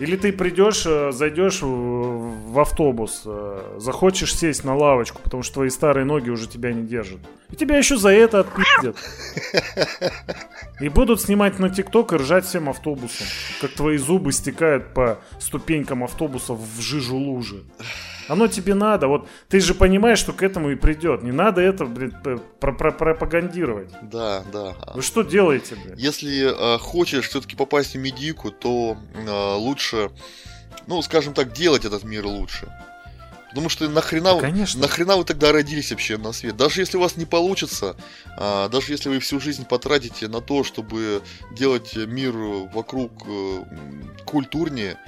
или 0.00 0.16
ты 0.16 0.32
придешь, 0.32 0.84
э, 0.86 1.12
зайдешь 1.12 1.60
в 1.62 2.58
автобус, 2.58 3.22
э, 3.24 3.76
захочешь 3.78 4.34
сесть 4.34 4.64
на 4.64 4.76
лавочку, 4.76 5.20
потому 5.22 5.42
что 5.42 5.54
твои 5.54 5.70
старые 5.70 6.04
ноги 6.04 6.30
уже 6.30 6.46
тебя 6.48 6.72
не 6.72 6.86
держат. 6.86 7.18
И 7.50 7.56
тебя 7.56 7.78
еще 7.78 7.96
за 7.96 8.10
это 8.10 8.40
отпиздят. 8.40 8.96
И 10.80 10.88
будут 10.88 11.20
снимать 11.20 11.58
на 11.58 11.70
ТикТок 11.70 12.12
и 12.12 12.16
ржать 12.16 12.44
всем 12.44 12.68
автобусом. 12.68 13.26
Как 13.60 13.72
твои 13.72 13.96
зубы 13.96 14.32
стекают 14.32 14.94
по 14.94 15.18
ступенькам 15.40 16.04
автобусов 16.04 16.58
в 16.58 16.80
жижу 16.80 17.16
лужи. 17.16 17.64
Оно 18.28 18.46
тебе 18.46 18.74
надо. 18.74 19.08
Вот 19.08 19.28
ты 19.48 19.60
же 19.60 19.74
понимаешь, 19.74 20.18
что 20.18 20.32
к 20.32 20.42
этому 20.42 20.70
и 20.70 20.76
придет. 20.76 21.22
Не 21.22 21.32
надо 21.32 21.60
это, 21.60 21.84
блин, 21.84 22.14
про 22.60 22.72
-про 22.72 22.92
пропагандировать. 22.92 23.90
Да, 24.02 24.44
да. 24.52 24.76
Вы 24.94 25.02
что 25.02 25.22
делаете, 25.22 25.74
блин? 25.74 25.94
Если 25.96 26.74
э, 26.74 26.78
хочешь 26.78 27.28
все-таки 27.28 27.56
попасть 27.56 27.94
в 27.94 27.98
медийку, 27.98 28.50
то 28.50 28.96
э, 29.14 29.54
лучше, 29.56 30.10
ну, 30.86 31.02
скажем 31.02 31.34
так, 31.34 31.52
делать 31.52 31.84
этот 31.84 32.04
мир 32.04 32.26
лучше. 32.26 32.68
Потому 33.48 33.70
что 33.70 33.88
нахрена, 33.88 34.34
да, 34.34 34.40
конечно. 34.40 34.80
нахрена 34.80 35.16
вы 35.16 35.24
тогда 35.24 35.52
родились 35.52 35.90
вообще 35.90 36.18
на 36.18 36.32
свет? 36.32 36.56
Даже 36.56 36.80
если 36.80 36.98
у 36.98 37.00
вас 37.00 37.16
не 37.16 37.24
получится, 37.24 37.96
а, 38.36 38.68
даже 38.68 38.92
если 38.92 39.08
вы 39.08 39.20
всю 39.20 39.40
жизнь 39.40 39.64
потратите 39.64 40.28
на 40.28 40.40
то, 40.42 40.64
чтобы 40.64 41.22
делать 41.52 41.96
мир 41.96 42.32
вокруг 42.36 43.10
э, 43.26 43.64
культурнее, 44.26 44.98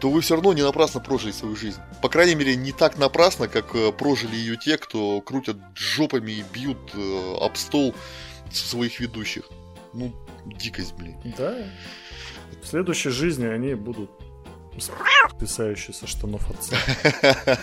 то 0.00 0.10
вы 0.10 0.20
все 0.20 0.34
равно 0.34 0.52
не 0.52 0.62
напрасно 0.62 1.00
прожили 1.00 1.32
свою 1.32 1.56
жизнь. 1.56 1.80
По 2.02 2.08
крайней 2.08 2.34
мере, 2.34 2.56
не 2.56 2.72
так 2.72 2.98
напрасно, 2.98 3.48
как 3.48 3.74
э, 3.74 3.92
прожили 3.92 4.36
ее 4.36 4.56
те, 4.56 4.78
кто 4.78 5.20
крутят 5.20 5.56
жопами 5.74 6.32
и 6.32 6.44
бьют 6.52 6.78
э, 6.94 7.36
об 7.40 7.56
стол 7.56 7.94
своих 8.52 9.00
ведущих. 9.00 9.44
Ну, 9.92 10.12
дикость, 10.46 10.94
блин. 10.94 11.16
Да. 11.36 11.56
В 12.62 12.66
следующей 12.66 13.10
жизни 13.10 13.46
они 13.46 13.74
будут 13.74 14.10
писающий 15.38 15.94
со 15.94 16.06
штанов 16.06 16.50
отца. 16.50 16.76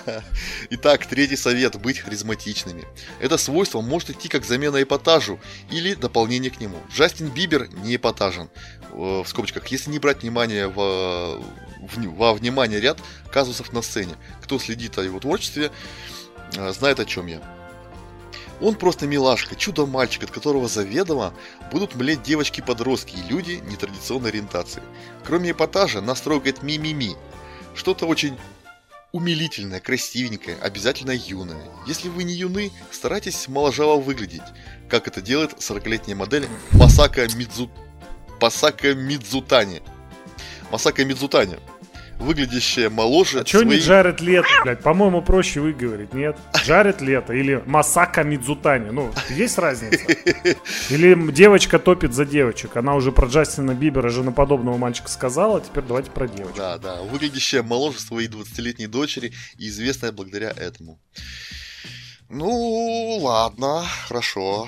Итак, 0.69 1.05
третий 1.05 1.35
совет– 1.35 1.75
быть 1.81 1.99
харизматичными. 1.99 2.85
Это 3.19 3.37
свойство 3.37 3.81
может 3.81 4.09
идти 4.09 4.27
как 4.27 4.45
замена 4.45 4.81
эпатажу 4.81 5.39
или 5.69 5.93
дополнение 5.93 6.51
к 6.51 6.59
нему. 6.59 6.77
Джастин 6.93 7.29
Бибер 7.29 7.69
не 7.83 7.95
эпатажен. 7.95 8.49
Э, 8.91 9.23
в 9.23 9.27
скобочках, 9.27 9.67
если 9.67 9.91
не 9.91 9.99
брать 9.99 10.21
внимание 10.21 10.67
в, 10.67 11.41
в, 11.81 12.15
во 12.15 12.33
внимание 12.33 12.79
ряд 12.79 12.99
казусов 13.31 13.73
на 13.73 13.81
сцене. 13.81 14.15
Кто 14.41 14.59
следит 14.59 14.97
о 14.97 15.03
его 15.03 15.19
творчестве, 15.19 15.71
э, 16.55 16.71
знает 16.71 16.99
о 16.99 17.05
чем 17.05 17.27
я. 17.27 17.54
Он 18.61 18.75
просто 18.75 19.07
милашка, 19.07 19.55
чудо-мальчик, 19.55 20.23
от 20.23 20.31
которого 20.31 20.67
заведомо 20.67 21.33
будут 21.71 21.95
млеть 21.95 22.23
девочки-подростки 22.23 23.15
и 23.15 23.31
люди 23.31 23.61
нетрадиционной 23.69 24.29
ориентации. 24.29 24.81
Кроме 25.25 25.51
эпатажа, 25.51 26.01
нас 26.01 26.21
трогает 26.21 26.63
ми-ми-ми. 26.63 27.15
Что-то 27.75 28.05
очень 28.05 28.37
умилительное, 29.11 29.79
красивенькое, 29.79 30.57
обязательно 30.57 31.11
юное. 31.11 31.69
Если 31.87 32.09
вы 32.09 32.23
не 32.23 32.33
юны, 32.33 32.71
старайтесь 32.91 33.47
моложаво 33.47 33.99
выглядеть, 33.99 34.41
как 34.89 35.07
это 35.07 35.21
делает 35.21 35.53
40-летняя 35.53 36.15
модель 36.15 36.47
Масака 36.71 37.27
Мидзу... 37.35 37.69
Масака 38.41 38.93
Мидзутани. 38.93 39.81
Масака 40.69 41.05
Мидзутани 41.05 41.59
выглядящая 42.19 42.89
моложе. 42.89 43.41
А 43.41 43.45
что 43.45 43.59
своей... 43.59 43.79
не 43.79 43.85
Джаред 43.85 44.21
Лето, 44.21 44.47
блядь? 44.63 44.81
По-моему, 44.81 45.21
проще 45.21 45.59
выговорить, 45.59 46.13
нет? 46.13 46.37
Джаред 46.63 47.01
Лето 47.01 47.33
или 47.33 47.61
Масака 47.65 48.23
Мидзутани. 48.23 48.89
Ну, 48.89 49.11
есть 49.29 49.57
разница? 49.57 50.03
Или 50.89 51.31
девочка 51.31 51.79
топит 51.79 52.13
за 52.13 52.25
девочек. 52.25 52.75
Она 52.77 52.95
уже 52.95 53.11
про 53.11 53.27
Джастина 53.27 53.73
Бибера, 53.73 54.09
женоподобного 54.09 54.77
мальчика 54.77 55.09
сказала, 55.09 55.61
теперь 55.61 55.83
давайте 55.83 56.11
про 56.11 56.27
девочку. 56.27 56.57
Да, 56.57 56.77
да. 56.77 57.01
Выглядящая 57.01 57.63
моложе 57.63 57.99
своей 57.99 58.27
20-летней 58.27 58.87
дочери 58.87 59.33
и 59.57 59.67
известная 59.67 60.11
благодаря 60.11 60.51
этому. 60.51 60.99
Ну, 62.29 63.19
ладно, 63.21 63.85
хорошо. 64.07 64.67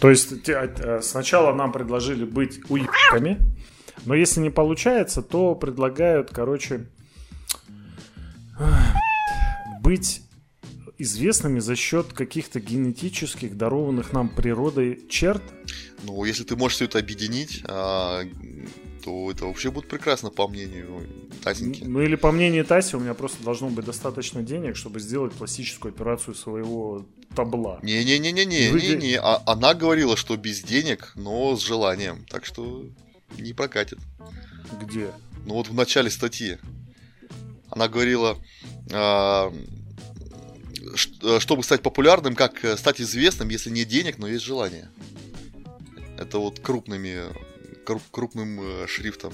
То 0.00 0.10
есть 0.10 0.48
э, 0.48 1.00
сначала 1.02 1.52
нам 1.54 1.72
предложили 1.72 2.24
быть 2.24 2.60
уебками, 2.68 3.38
но 4.08 4.14
если 4.14 4.40
не 4.40 4.48
получается, 4.48 5.20
то 5.20 5.54
предлагают, 5.54 6.30
короче, 6.30 6.86
быть 9.82 10.22
известными 10.96 11.58
за 11.58 11.76
счет 11.76 12.14
каких-то 12.14 12.58
генетических, 12.58 13.58
дарованных 13.58 14.14
нам 14.14 14.30
природой 14.30 15.06
черт. 15.10 15.42
Ну, 16.04 16.24
если 16.24 16.44
ты 16.44 16.56
можешь 16.56 16.76
все 16.76 16.86
это 16.86 16.98
объединить, 16.98 17.62
а, 17.66 18.22
то 19.04 19.30
это 19.30 19.44
вообще 19.44 19.70
будет 19.70 19.88
прекрасно, 19.88 20.30
по 20.30 20.48
мнению 20.48 21.06
Тасеньки. 21.44 21.84
Ну 21.84 22.00
или 22.00 22.16
по 22.16 22.32
мнению 22.32 22.64
Таси, 22.64 22.96
у 22.96 23.00
меня 23.00 23.12
просто 23.12 23.44
должно 23.44 23.68
быть 23.68 23.84
достаточно 23.84 24.42
денег, 24.42 24.74
чтобы 24.76 25.00
сделать 25.00 25.34
пластическую 25.34 25.92
операцию 25.92 26.34
своего 26.34 27.04
табла. 27.36 27.78
Не-не-не-не-не, 27.82 28.70
Вы- 28.70 28.80
не, 28.80 28.96
не. 28.96 29.14
А, 29.16 29.42
она 29.44 29.74
говорила, 29.74 30.16
что 30.16 30.38
без 30.38 30.62
денег, 30.62 31.12
но 31.14 31.54
с 31.54 31.60
желанием. 31.62 32.24
Так 32.30 32.46
что 32.46 32.86
не 33.36 33.52
прокатит. 33.52 33.98
Где? 34.80 35.10
Ну 35.44 35.54
вот 35.54 35.68
в 35.68 35.74
начале 35.74 36.10
статьи. 36.10 36.58
Она 37.70 37.88
говорила, 37.88 38.38
а, 38.92 39.52
э, 41.22 41.38
чтобы 41.38 41.62
стать 41.62 41.82
популярным, 41.82 42.34
как 42.34 42.64
стать 42.76 43.00
известным, 43.00 43.48
если 43.48 43.70
нет 43.70 43.88
денег, 43.88 44.18
но 44.18 44.26
есть 44.26 44.44
желание. 44.44 44.88
Это 46.18 46.38
вот 46.38 46.60
крупными, 46.60 47.18
круп- 47.84 48.02
крупным 48.10 48.60
э, 48.60 48.86
шрифтом. 48.88 49.32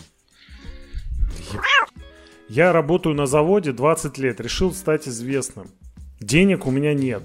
Я 2.49 2.73
работаю 2.73 3.15
на 3.15 3.27
заводе 3.27 3.73
20 3.73 4.19
лет, 4.19 4.41
решил 4.41 4.73
стать 4.73 5.09
известным. 5.09 5.71
Денег 6.21 6.67
у 6.67 6.71
меня 6.71 6.93
нет. 6.93 7.23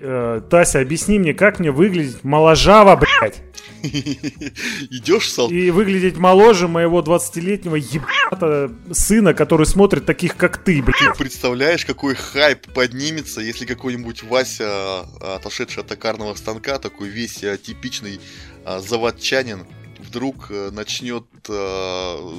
Э, 0.00 0.40
Тася, 0.48 0.80
объясни 0.80 1.18
мне, 1.18 1.34
как 1.34 1.58
мне 1.58 1.70
выглядеть 1.70 2.22
моложаво, 2.24 2.94
блядь, 2.96 3.42
Идешь 4.90 5.30
сал... 5.30 5.50
и 5.50 5.70
выглядеть 5.70 6.16
моложе 6.16 6.68
моего 6.68 7.02
20-летнего 7.02 7.76
ебата 7.76 8.72
сына, 8.92 9.34
который 9.34 9.66
смотрит 9.66 10.06
таких, 10.06 10.36
как 10.36 10.62
ты, 10.62 10.82
блядь. 10.82 11.18
Представляешь, 11.18 11.84
какой 11.84 12.14
хайп 12.14 12.72
поднимется, 12.72 13.40
если 13.40 13.66
какой-нибудь 13.66 14.22
Вася, 14.22 14.64
а, 14.66 15.36
отошедший 15.36 15.82
от 15.82 15.88
токарного 15.88 16.34
станка, 16.34 16.78
такой 16.78 17.08
весь 17.08 17.44
а, 17.44 17.56
типичный 17.56 18.20
а, 18.64 18.80
заводчанин, 18.80 19.66
вдруг 19.98 20.46
а, 20.50 20.70
начнет 20.70 21.24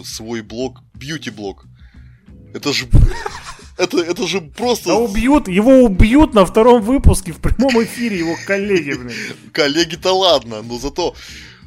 свой 0.05 0.41
блог, 0.41 0.81
бьюти-блог. 0.95 1.65
Это 2.53 2.73
же... 2.73 2.87
Это, 3.78 3.97
это 3.99 4.26
же 4.28 4.39
просто 4.41 4.89
Да 4.89 4.95
убьют, 4.95 5.47
его 5.47 5.84
убьют 5.84 6.34
на 6.34 6.45
втором 6.45 6.82
выпуске 6.82 7.34
в 7.34 7.39
прямом 7.39 7.84
эфире 7.84 8.19
его 8.19 8.36
коллеги, 8.47 8.93
блин. 8.93 9.11
коллеги-то 9.51 10.13
ладно, 10.13 10.61
но 10.63 10.78
зато, 10.78 11.13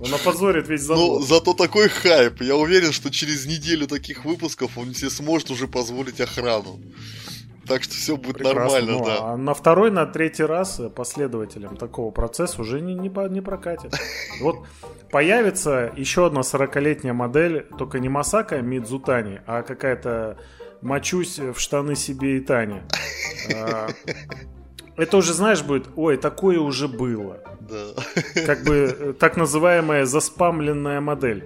Он 0.00 0.14
опозорит 0.14 0.68
весь 0.68 0.82
завод. 0.82 1.22
зато 1.24 1.52
такой 1.52 1.88
хайп. 1.88 2.40
Я 2.40 2.56
уверен, 2.56 2.92
что 2.92 3.10
через 3.10 3.44
неделю 3.46 3.86
таких 3.86 4.24
выпусков 4.24 4.78
он 4.78 4.94
себе 4.94 5.10
сможет 5.10 5.50
уже 5.50 5.68
позволить 5.68 6.20
охрану. 6.20 6.80
Так 7.66 7.82
что 7.82 7.92
все 7.94 8.16
будет 8.16 8.38
Прекрасно. 8.38 8.60
нормально, 8.62 8.92
Ну, 8.92 9.04
да. 9.04 9.16
А 9.20 9.36
на 9.36 9.52
второй, 9.52 9.90
на 9.90 10.06
третий 10.06 10.44
раз 10.44 10.80
последователям 10.96 11.76
такого 11.76 12.10
процесса 12.10 12.62
уже 12.62 12.80
не, 12.80 12.94
не, 12.94 13.10
не 13.30 13.40
прокатит. 13.42 13.94
Вот 14.40 14.64
появится 15.10 15.92
еще 15.94 16.26
одна 16.26 16.40
40-летняя 16.40 17.12
модель, 17.12 17.66
только 17.76 17.98
не 17.98 18.08
Масака 18.08 18.62
Мидзутани, 18.62 19.40
а 19.46 19.62
какая-то 19.62 20.38
мочусь 20.80 21.38
в 21.38 21.58
штаны 21.58 21.94
себе 21.94 22.38
и 22.38 22.40
Тане. 22.40 22.84
А, 23.54 23.88
Это 24.98 25.16
уже, 25.16 25.32
знаешь, 25.32 25.62
будет, 25.62 25.88
ой, 25.94 26.16
такое 26.16 26.58
уже 26.58 26.88
было. 26.88 27.38
Да. 27.60 27.94
Как 28.44 28.64
бы 28.64 28.96
э, 28.98 29.12
так 29.12 29.36
называемая 29.36 30.04
заспамленная 30.06 31.00
модель 31.00 31.44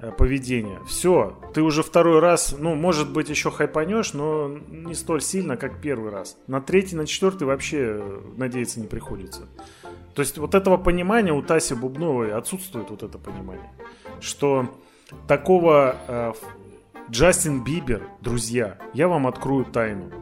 э, 0.00 0.10
поведения. 0.10 0.80
Все, 0.88 1.38
ты 1.54 1.62
уже 1.62 1.84
второй 1.84 2.18
раз, 2.18 2.56
ну, 2.58 2.74
может 2.74 3.12
быть, 3.12 3.28
еще 3.28 3.52
хайпанешь, 3.52 4.12
но 4.12 4.48
не 4.48 4.94
столь 4.94 5.22
сильно, 5.22 5.56
как 5.56 5.80
первый 5.80 6.10
раз. 6.10 6.36
На 6.48 6.60
третий, 6.60 6.96
на 6.96 7.06
четвертый 7.06 7.44
вообще 7.46 7.78
э, 8.00 8.20
надеяться 8.36 8.80
не 8.80 8.88
приходится. 8.88 9.42
То 10.16 10.22
есть 10.22 10.36
вот 10.38 10.56
этого 10.56 10.76
понимания 10.76 11.32
у 11.32 11.42
Таси 11.42 11.74
Бубновой 11.74 12.32
отсутствует 12.32 12.90
вот 12.90 13.04
это 13.04 13.18
понимание, 13.18 13.70
что 14.20 14.68
такого 15.28 15.94
э, 16.08 16.32
Джастин 17.10 17.64
Бибер, 17.64 18.08
друзья, 18.20 18.78
я 18.94 19.08
вам 19.08 19.26
открою 19.26 19.64
тайну. 19.64 20.12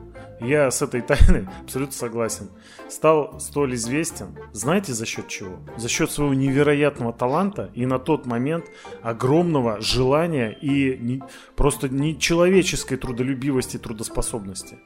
Я 0.40 0.70
с 0.70 0.80
этой 0.80 1.02
тайной 1.02 1.46
абсолютно 1.62 1.94
согласен. 1.94 2.48
Стал 2.88 3.38
столь 3.40 3.74
известен, 3.74 4.38
знаете 4.52 4.94
за 4.94 5.04
счет 5.04 5.28
чего? 5.28 5.58
За 5.76 5.86
счет 5.90 6.10
своего 6.10 6.32
невероятного 6.32 7.12
таланта 7.12 7.70
и 7.74 7.84
на 7.84 7.98
тот 7.98 8.24
момент 8.24 8.64
огромного 9.02 9.82
желания 9.82 10.50
и 10.50 10.96
не- 10.96 11.22
просто 11.56 11.90
нечеловеческой 11.90 12.96
трудолюбивости 12.96 13.76
и 13.76 13.80
трудоспособности. 13.80 14.78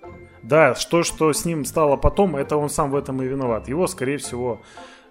Да, 0.43 0.75
что, 0.75 1.05
что 1.05 1.33
с 1.33 1.45
ним 1.45 1.65
стало 1.65 1.97
потом, 1.97 2.35
это 2.35 2.57
он 2.57 2.69
сам 2.69 2.91
в 2.91 2.97
этом 2.97 3.23
и 3.23 3.27
виноват. 3.29 3.69
Его, 3.69 3.87
скорее 3.87 4.19
всего, 4.19 4.61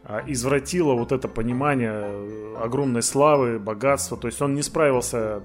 а, 0.04 0.24
извратило 0.26 0.94
вот 0.94 1.12
это 1.12 1.28
понимание 1.28 1.94
э, 1.94 2.56
огромной 2.60 3.04
славы, 3.04 3.60
богатства. 3.60 4.18
То 4.18 4.28
есть 4.28 4.42
он 4.42 4.56
не 4.56 4.64
справился 4.64 5.44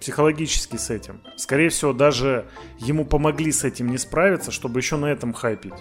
психологически 0.00 0.76
с 0.76 0.90
этим. 0.90 1.22
Скорее 1.36 1.68
всего, 1.68 1.92
даже 1.92 2.48
ему 2.78 3.04
помогли 3.04 3.52
с 3.52 3.64
этим 3.64 3.90
не 3.90 3.98
справиться, 3.98 4.50
чтобы 4.50 4.80
еще 4.80 4.96
на 4.96 5.06
этом 5.06 5.32
хайпить. 5.32 5.74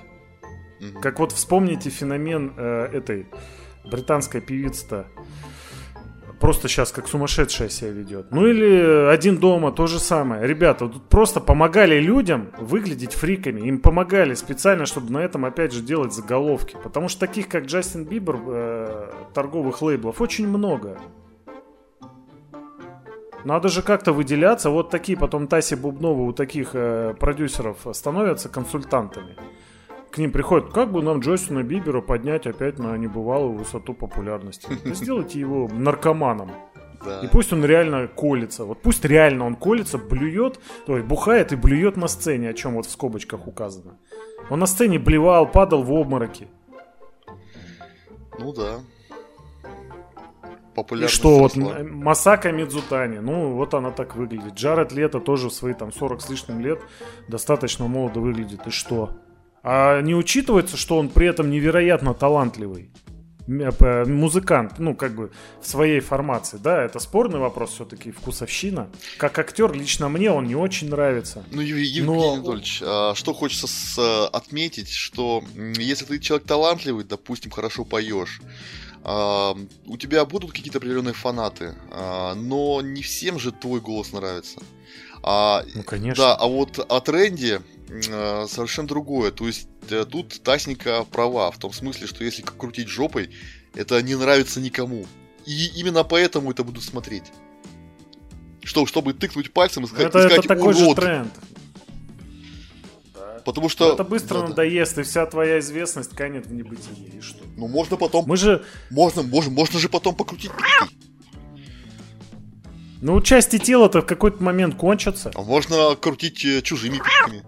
Мгм. 0.80 1.02
Как 1.02 1.20
вот 1.20 1.32
вспомните 1.32 1.90
феномен 1.90 2.54
э, 2.58 2.90
этой 2.94 3.28
британской 3.86 4.42
певицы-то. 4.42 5.08
Просто 6.40 6.68
сейчас 6.68 6.92
как 6.92 7.08
сумасшедшая 7.08 7.70
себя 7.70 7.92
ведет. 7.92 8.32
Ну 8.32 8.46
или 8.46 9.10
один 9.10 9.38
дома, 9.38 9.72
то 9.72 9.88
же 9.88 10.00
самое. 10.00 10.46
Ребята, 10.46 10.88
тут 10.90 11.08
просто 11.08 11.40
помогали 11.40 12.00
людям 12.00 12.52
выглядеть 12.60 13.14
фриками. 13.14 13.62
Им 13.62 13.80
помогали 13.80 14.34
специально, 14.34 14.86
чтобы 14.86 15.14
на 15.14 15.20
этом 15.20 15.46
опять 15.46 15.72
же 15.72 15.82
делать 15.82 16.14
заголовки. 16.14 16.76
Потому 16.84 17.08
что 17.08 17.22
таких, 17.22 17.48
как 17.48 17.66
Джастин 17.66 18.04
Бибер, 18.04 18.38
э, 18.48 19.12
торговых 19.34 19.82
лейблов 19.82 20.20
очень 20.20 20.48
много. 20.48 21.00
Надо 23.46 23.70
же 23.70 23.84
как-то 23.84 24.12
выделяться. 24.12 24.72
Вот 24.72 24.90
такие 24.90 25.16
потом 25.18 25.48
Таси 25.48 25.76
Бубнова 25.76 26.22
у 26.24 26.34
таких 26.34 26.72
э, 26.74 27.14
продюсеров 27.20 27.86
становятся 27.94 28.50
консультантами. 28.50 29.38
К 30.12 30.18
ним 30.18 30.32
приходят, 30.32 30.74
как 30.74 30.92
бы 30.92 31.04
нам 31.04 31.20
Джостина 31.20 31.62
Бибера 31.62 32.02
поднять 32.02 32.48
опять 32.48 32.80
на 32.80 32.98
небывалую 32.98 33.54
высоту 33.54 33.94
популярности. 33.94 34.68
Сделайте 34.86 35.40
его 35.40 35.70
наркоманом. 35.72 36.52
Да. 37.06 37.20
И 37.20 37.28
пусть 37.28 37.54
он 37.54 37.64
реально 37.64 38.08
колется. 38.08 38.66
Вот 38.66 38.82
пусть 38.82 39.06
реально 39.06 39.46
он 39.46 39.56
колется, 39.56 40.00
блюет, 40.00 40.60
ой, 40.88 41.04
бухает 41.04 41.54
и 41.54 41.56
блюет 41.56 41.98
на 41.98 42.08
сцене, 42.08 42.50
о 42.50 42.54
чем 42.54 42.74
вот 42.74 42.88
в 42.88 42.90
скобочках 42.90 43.48
указано. 43.48 44.00
Он 44.50 44.60
на 44.60 44.66
сцене 44.66 44.98
блевал, 44.98 45.52
падал 45.52 45.84
в 45.84 45.94
обмороки. 45.94 46.48
Ну 48.40 48.54
да. 48.54 48.80
И 50.76 50.82
Популярность 50.84 51.16
что, 51.16 51.40
вот 51.40 51.56
Масака 51.56 52.52
Мидзутани, 52.52 53.20
ну 53.20 53.54
вот 53.54 53.74
она 53.74 53.92
так 53.92 54.16
выглядит. 54.18 54.56
Джаред 54.56 54.92
Лето 54.92 55.20
тоже 55.22 55.48
в 55.48 55.54
свои 55.54 55.74
там 55.74 55.94
40 55.94 56.22
с 56.22 56.30
лишним 56.30 56.60
лет 56.60 56.82
достаточно 57.30 57.88
молодо 57.88 58.20
выглядит. 58.20 58.68
И 58.68 58.72
что? 58.72 59.12
А 59.64 60.02
не 60.02 60.14
учитывается, 60.16 60.76
что 60.78 60.98
он 60.98 61.08
при 61.10 61.28
этом 61.28 61.50
невероятно 61.50 62.14
талантливый 62.14 62.92
э, 63.48 64.06
музыкант, 64.06 64.74
ну 64.80 64.96
как 64.96 65.16
бы 65.16 65.32
в 65.62 65.68
своей 65.68 66.02
формации, 66.02 66.58
да, 66.58 66.84
это 66.84 67.00
спорный 67.00 67.40
вопрос 67.40 67.72
все-таки, 67.74 68.12
вкусовщина. 68.12 68.90
Как 69.18 69.40
актер 69.40 69.72
лично 69.74 70.10
мне 70.10 70.30
он 70.30 70.46
не 70.46 70.56
очень 70.56 70.90
нравится. 70.90 71.44
Ну, 71.52 71.62
Ев- 71.62 71.78
Евгений 71.78 72.06
Но- 72.06 72.34
Анатольевич, 72.34 72.82
а, 72.86 73.14
что 73.16 73.34
хочется 73.34 73.68
с- 73.68 73.98
а, 73.98 74.28
отметить, 74.28 74.90
что 74.90 75.42
если 75.78 76.06
ты 76.06 76.20
человек 76.20 76.46
талантливый, 76.48 77.06
допустим, 77.06 77.50
хорошо 77.52 77.86
поешь, 77.86 78.42
у 79.06 79.98
тебя 79.98 80.26
будут 80.26 80.52
какие-то 80.52 80.80
определенные 80.80 81.14
фанаты, 81.14 81.76
а, 81.92 82.34
но 82.34 82.82
не 82.82 83.04
всем 83.04 83.38
же 83.40 83.52
твой 83.52 83.80
голос 83.80 84.12
нравится. 84.14 84.60
А, 85.22 85.64
Ну 85.76 85.84
конечно. 85.84 86.24
да, 86.24 86.36
а 86.36 86.48
вот 86.48 86.80
о 86.80 87.00
тренде 87.02 87.62
а, 88.10 88.46
совершенно 88.48 88.88
другое. 88.88 89.32
То 89.32 89.46
есть 89.46 89.68
э, 89.90 90.06
тут 90.06 90.42
Тасника 90.42 91.04
права, 91.04 91.52
в 91.52 91.58
том 91.60 91.72
смысле, 91.72 92.08
что 92.08 92.24
если 92.24 92.42
крутить 92.42 92.88
жопой, 92.88 93.30
это 93.76 94.02
не 94.02 94.16
нравится 94.16 94.60
никому. 94.60 95.06
И 95.46 95.68
именно 95.80 96.04
поэтому 96.04 96.52
это 96.52 96.64
будут 96.64 96.84
смотреть. 96.84 97.26
Что, 98.64 98.88
чтобы 98.88 99.14
тыкнуть 99.14 99.54
пальцем 99.54 99.84
и 99.84 99.88
сказать, 99.88 100.08
это, 100.08 100.28
и 100.28 100.32
это 100.32 100.48
такой 100.48 100.74
же 100.74 100.86
«Урод». 100.86 100.96
тренд. 100.96 101.34
Потому 103.46 103.70
что... 103.70 103.94
это 103.94 104.04
быстро 104.04 104.40
Да-да. 104.40 104.50
надоест, 104.50 104.98
и 104.98 105.04
вся 105.04 105.26
твоя 105.28 105.60
известность 105.60 106.10
канет 106.12 106.48
в 106.48 106.54
небытие. 106.54 106.96
И 107.16 107.22
что? 107.22 107.44
Ну, 107.56 107.68
можно 107.68 107.96
потом... 107.96 108.26
Мы 108.28 108.38
же, 108.38 108.66
Можно, 108.90 109.22
можно, 109.22 109.52
можно 109.52 109.80
же 109.80 109.88
потом 109.88 110.16
покрутить 110.16 110.52
ну, 113.02 113.22
части 113.22 113.60
тела-то 113.60 114.02
в 114.02 114.06
какой-то 114.08 114.42
момент 114.42 114.76
кончатся. 114.76 115.32
А 115.36 115.42
можно 115.44 115.96
крутить 115.96 116.44
э, 116.44 116.64
чужими 116.64 116.98
письками. 116.98 117.44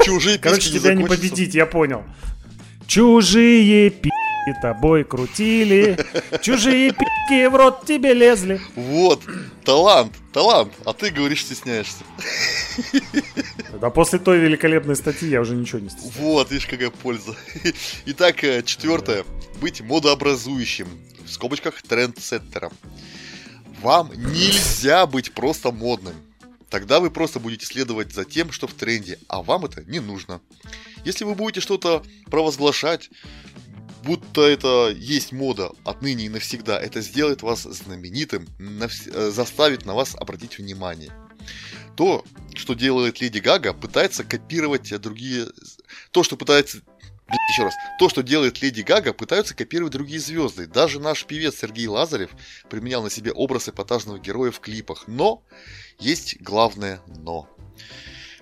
Чужие 0.04 0.38
Короче, 0.38 0.70
тебя 0.70 0.94
не 0.94 1.04
победить, 1.04 1.54
я 1.54 1.66
понял. 1.66 2.02
Чужие 2.88 3.90
пи***и 4.44 4.60
тобой 4.60 5.04
крутили, 5.04 5.98
чужие 6.40 6.92
пи***ки 6.92 7.46
в 7.46 7.54
рот 7.56 7.84
тебе 7.86 8.14
лезли. 8.14 8.60
Вот, 8.74 9.22
талант, 9.64 10.12
талант. 10.32 10.72
А 10.84 10.92
ты 10.92 11.10
говоришь, 11.10 11.44
стесняешься. 11.44 12.04
Да 13.80 13.90
после 13.90 14.18
той 14.18 14.38
великолепной 14.38 14.96
статьи 14.96 15.28
я 15.28 15.40
уже 15.40 15.54
ничего 15.54 15.80
не 15.80 15.90
стесняюсь. 15.90 16.16
Вот, 16.16 16.50
видишь, 16.50 16.66
какая 16.66 16.90
польза. 16.90 17.34
Итак, 18.06 18.44
э, 18.44 18.62
четвертое. 18.62 19.24
Быть 19.60 19.80
модообразующим. 19.80 20.88
В 21.24 21.30
скобочках 21.30 21.82
трендсеттером. 21.82 22.72
Вам 23.80 24.10
нельзя 24.14 25.06
быть 25.06 25.32
просто 25.32 25.72
модным. 25.72 26.14
Тогда 26.70 27.00
вы 27.00 27.10
просто 27.10 27.38
будете 27.38 27.66
следовать 27.66 28.12
за 28.14 28.24
тем, 28.24 28.50
что 28.50 28.66
в 28.66 28.72
тренде, 28.72 29.18
а 29.28 29.42
вам 29.42 29.66
это 29.66 29.84
не 29.84 30.00
нужно. 30.00 30.40
Если 31.04 31.24
вы 31.24 31.34
будете 31.34 31.60
что-то 31.60 32.02
провозглашать, 32.30 33.10
будто 34.04 34.42
это 34.42 34.90
есть 34.94 35.32
мода 35.32 35.72
отныне 35.84 36.26
и 36.26 36.28
навсегда, 36.28 36.78
это 36.80 37.00
сделает 37.00 37.42
вас 37.42 37.62
знаменитым, 37.62 38.48
навс... 38.58 39.06
Э, 39.06 39.30
заставит 39.30 39.86
на 39.86 39.94
вас 39.94 40.14
обратить 40.14 40.58
внимание. 40.58 41.12
То, 41.96 42.24
что 42.54 42.74
делает 42.74 43.20
Леди 43.20 43.38
Гага, 43.38 43.72
пытается 43.74 44.24
копировать 44.24 44.92
другие... 45.00 45.48
То, 46.10 46.22
что 46.22 46.36
пытается 46.36 46.80
еще 47.50 47.64
раз. 47.64 47.74
То, 47.98 48.08
что 48.08 48.22
делает 48.22 48.60
Леди 48.62 48.82
Гага, 48.82 49.12
пытаются 49.12 49.54
копировать 49.54 49.92
другие 49.92 50.20
звезды. 50.20 50.66
Даже 50.66 51.00
наш 51.00 51.24
певец 51.24 51.58
Сергей 51.58 51.86
Лазарев 51.86 52.30
применял 52.68 53.02
на 53.02 53.10
себе 53.10 53.32
образ 53.32 53.68
эпатажного 53.68 54.18
героя 54.18 54.50
в 54.50 54.60
клипах. 54.60 55.04
Но 55.06 55.42
есть 55.98 56.40
главное 56.40 57.00
но. 57.06 57.48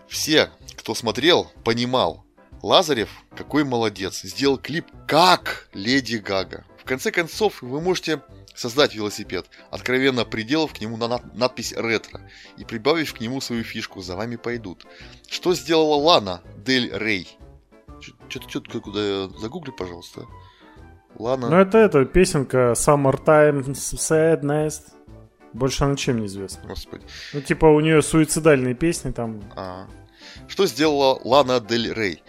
Все, 0.09 0.51
кто 0.77 0.95
смотрел, 0.95 1.53
понимал, 1.65 2.25
Лазарев 2.63 3.09
какой 3.37 3.65
молодец, 3.65 4.23
сделал 4.23 4.59
клип 4.59 4.87
как 5.07 5.69
Леди 5.73 6.17
Гага. 6.17 6.65
В 6.79 6.85
конце 6.85 7.11
концов, 7.11 7.63
вы 7.63 7.81
можете 7.81 8.21
создать 8.55 8.95
велосипед, 8.95 9.47
откровенно 9.71 10.25
приделав 10.25 10.75
к 10.75 10.81
нему 10.81 10.97
на 10.97 11.21
надпись 11.35 11.73
«ретро» 11.73 12.21
и 12.59 12.65
прибавив 12.65 13.15
к 13.15 13.21
нему 13.21 13.41
свою 13.41 13.65
фишку 13.65 14.03
«За 14.03 14.17
вами 14.17 14.37
пойдут». 14.37 14.87
Что 15.29 15.55
сделала 15.55 15.95
Лана 15.95 16.43
Дель 16.59 16.91
Рей? 16.93 17.39
Что-то 18.29 18.49
что 18.49 18.81
куда 18.81 19.29
загугли, 19.39 19.71
пожалуйста. 19.71 20.27
Лана. 21.19 21.49
Ну 21.49 21.57
это 21.57 21.79
это 21.79 22.05
песенка 22.05 22.73
Summertime 22.77 23.65
Sadness. 23.73 24.83
Больше 25.53 25.85
она 25.85 25.97
чем 25.97 26.21
не 26.21 26.27
известна. 26.27 26.69
Господи. 26.69 27.05
Ну 27.33 27.41
типа 27.41 27.67
у 27.67 27.81
нее 27.81 28.03
суицидальные 28.03 28.75
песни 28.75 29.11
там. 29.11 29.43
А. 29.57 29.87
Что 30.49 30.67
сделала 30.67 31.21
Лана 31.25 31.61
Дель 31.61 31.93
Рей? 31.93 32.23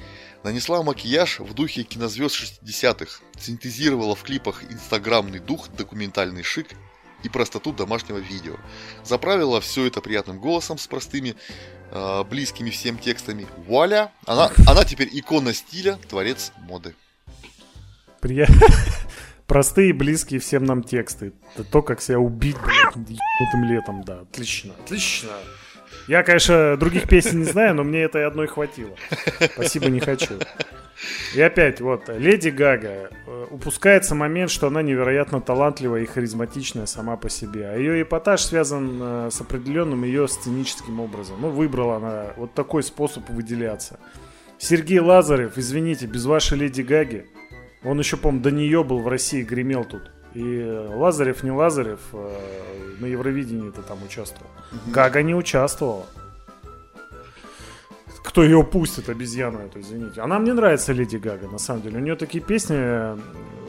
Нанесла 0.44 0.82
макияж 0.82 1.40
в 1.40 1.54
духе 1.54 1.84
кинозвезд 1.84 2.36
60-х, 2.64 3.22
синтезировала 3.40 4.16
в 4.16 4.24
клипах 4.24 4.64
инстаграмный 4.64 5.40
дух, 5.40 5.70
документальный 5.70 6.42
шик 6.44 6.68
и 7.24 7.30
простоту 7.30 7.72
домашнего 7.72 8.18
видео. 8.18 8.56
Заправила 9.04 9.62
все 9.62 9.86
это 9.86 10.02
приятным 10.02 10.40
голосом 10.40 10.80
с 10.80 10.88
простыми 10.88 11.36
э, 11.92 12.24
близкими 12.24 12.72
всем 12.72 12.98
текстами. 12.98 13.46
Вуаля! 13.68 14.12
Она, 14.26 14.52
она 14.68 14.84
теперь 14.84 15.10
икона 15.12 15.54
стиля, 15.54 16.00
творец 16.10 16.52
моды. 16.58 16.96
Прия... 18.20 18.48
Простые, 19.48 19.94
близкие 19.94 20.40
всем 20.40 20.64
нам 20.64 20.82
тексты. 20.82 21.34
Это 21.54 21.66
то, 21.66 21.82
как 21.82 22.02
себя 22.02 22.20
убить, 22.20 22.56
блядь, 22.58 22.96
летом, 23.70 24.02
да. 24.04 24.22
Отлично, 24.22 24.74
отлично. 24.82 25.30
Я, 26.08 26.24
конечно, 26.24 26.78
других 26.78 27.08
песен 27.08 27.40
не 27.40 27.46
знаю, 27.46 27.76
но 27.76 27.84
мне 27.84 28.02
этой 28.02 28.26
одной 28.26 28.48
хватило. 28.48 28.96
Спасибо, 29.54 29.88
не 29.88 30.00
хочу. 30.00 30.36
И 31.36 31.42
опять, 31.42 31.82
вот, 31.82 32.10
Леди 32.10 32.50
Гага. 32.50 33.10
Э, 33.26 33.48
упускается 33.50 34.16
момент, 34.16 34.52
что 34.52 34.68
она 34.68 34.82
невероятно 34.82 35.42
талантливая 35.42 36.02
и 36.02 36.06
харизматичная 36.06 36.86
сама 36.86 37.18
по 37.18 37.30
себе. 37.30 37.70
А 37.70 37.76
ее 37.76 38.02
эпатаж 38.02 38.42
связан 38.42 39.00
э, 39.02 39.30
с 39.32 39.42
определенным 39.42 40.04
ее 40.04 40.28
сценическим 40.28 41.00
образом. 41.00 41.38
Ну, 41.42 41.50
выбрала 41.50 41.98
она 41.98 42.34
вот 42.38 42.54
такой 42.54 42.84
способ 42.84 43.30
выделяться. 43.30 44.00
Сергей 44.60 45.00
Лазарев, 45.00 45.58
извините, 45.58 46.06
без 46.06 46.26
вашей 46.26 46.58
Леди 46.60 46.82
Гаги. 46.82 47.26
Он 47.84 47.98
еще, 47.98 48.16
по-моему, 48.16 48.44
до 48.44 48.52
нее 48.52 48.84
был 48.84 49.00
в 49.00 49.08
России, 49.08 49.42
гремел 49.42 49.86
тут. 49.86 50.12
И 50.34 50.88
Лазарев, 50.94 51.44
не 51.44 51.52
Лазарев, 51.52 52.00
э, 52.14 52.38
на 53.00 53.06
Евровидении-то 53.06 53.82
там 53.82 54.02
участвовал. 54.04 54.50
Гага 54.88 55.22
не 55.24 55.36
участвовала 55.36 56.06
кто 58.32 58.44
ее 58.44 58.64
пустит, 58.64 59.10
обезьяну 59.10 59.60
эту, 59.60 59.82
извините. 59.82 60.22
Она 60.22 60.40
мне 60.40 60.54
нравится, 60.54 60.94
Леди 60.94 61.18
Гага, 61.18 61.50
на 61.50 61.58
самом 61.58 61.82
деле. 61.82 61.98
У 61.98 62.02
нее 62.02 62.16
такие 62.16 62.42
песни 62.42 62.78
э, 62.78 63.18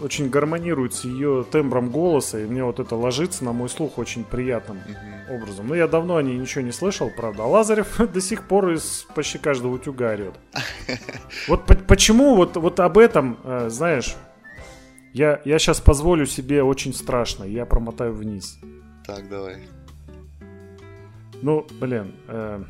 очень 0.01 0.31
гармонируют 0.31 0.95
с 0.95 1.05
ее 1.05 1.45
тембром 1.51 1.91
голоса, 1.91 2.39
и 2.39 2.47
мне 2.47 2.63
вот 2.63 2.79
это 2.79 2.95
ложится 2.95 3.45
на 3.45 3.53
мой 3.53 3.69
слух 3.69 3.99
очень 3.99 4.23
приятным 4.23 4.79
образом. 5.29 5.67
Но 5.67 5.75
я 5.75 5.89
давно 5.89 6.17
о 6.17 6.23
ней 6.23 6.39
ничего 6.39 6.63
не 6.63 6.71
слышал, 6.71 7.11
правда. 7.11 7.43
А 7.43 7.47
Лазарев 7.47 7.99
до 8.13 8.21
сих 8.21 8.47
пор 8.47 8.71
из 8.71 9.05
почти 9.17 9.39
каждого 9.39 9.75
утюга 9.75 10.11
орет. 10.11 10.35
Вот 11.49 11.65
почему 11.89 12.37
вот, 12.37 12.57
вот 12.57 12.79
об 12.79 12.99
этом, 12.99 13.39
э, 13.43 13.67
знаешь, 13.69 14.15
я, 15.13 15.41
я 15.45 15.59
сейчас 15.59 15.81
позволю 15.81 16.27
себе 16.27 16.63
очень 16.63 16.95
страшно, 16.95 17.45
я 17.45 17.67
промотаю 17.67 18.15
вниз. 18.15 18.59
Так, 19.07 19.29
давай. 19.29 19.57
Ну, 21.43 21.67
блин, 21.81 22.13
э, 22.29 22.63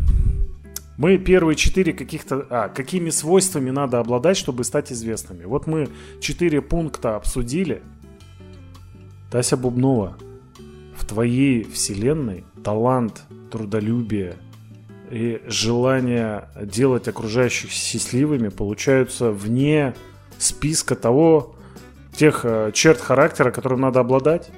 мы 0.97 1.18
первые 1.18 1.57
четыре 1.57 1.93
каких-то... 1.93 2.47
А, 2.51 2.68
какими 2.68 3.11
свойствами 3.11 3.70
надо 3.70 3.99
обладать, 3.99 4.36
чтобы 4.36 4.64
стать 4.64 4.93
известными? 4.93 5.45
Вот 5.45 5.66
мы 5.66 5.88
четыре 6.20 6.62
пункта 6.62 7.16
обсудили. 7.16 7.82
Тася 9.30 9.57
Бубнова, 9.57 10.16
в 10.97 11.07
твоей 11.07 11.64
вселенной 11.64 12.45
талант, 12.62 13.22
трудолюбие 13.51 14.36
и 15.11 15.43
желание 15.47 16.49
делать 16.61 17.09
окружающих 17.09 17.70
счастливыми 17.70 18.49
получаются 18.49 19.30
вне 19.30 19.95
списка 20.38 20.97
того, 20.97 21.57
тех 22.12 22.40
э, 22.44 22.70
черт 22.72 23.00
характера, 23.00 23.50
которым 23.50 23.80
надо 23.80 24.00
обладать. 24.00 24.50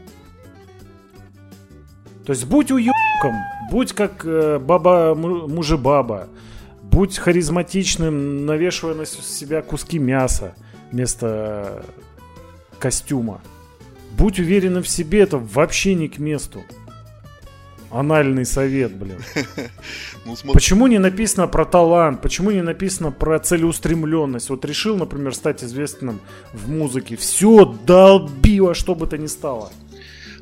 То 2.25 2.33
есть 2.33 2.47
будь 2.47 2.71
уебком, 2.71 3.35
будь 3.71 3.93
как 3.93 4.25
э, 4.25 4.59
баба 4.59 5.15
мужебаба, 5.15 6.29
будь 6.83 7.19
харизматичным, 7.19 8.47
навешивая 8.47 8.95
на 8.95 9.07
себя 9.07 9.63
куски 9.63 9.99
мяса 9.99 10.55
вместо 10.91 11.85
костюма. 12.79 13.41
Будь 14.17 14.39
уверенным 14.39 14.83
в 14.83 14.89
себе, 14.89 15.21
это 15.21 15.39
вообще 15.39 15.95
не 15.95 16.09
к 16.09 16.19
месту. 16.19 16.63
Анальный 17.95 18.45
совет, 18.45 18.93
блин. 18.93 19.19
ну, 20.25 20.35
смотри. 20.35 20.53
Почему 20.53 20.89
не 20.89 20.99
написано 20.99 21.47
про 21.47 21.65
талант? 21.65 22.23
Почему 22.23 22.51
не 22.51 22.61
написано 22.61 23.13
про 23.13 23.39
целеустремленность? 23.39 24.51
Вот 24.51 24.65
решил, 24.65 24.97
например, 24.97 25.33
стать 25.33 25.63
известным 25.63 26.21
в 26.53 26.69
музыке. 26.69 27.15
Все, 27.15 27.65
долби 27.65 28.59
во 28.61 28.75
что 28.75 28.97
бы 28.97 29.07
то 29.07 29.17
ни 29.17 29.29
стало. 29.29 29.71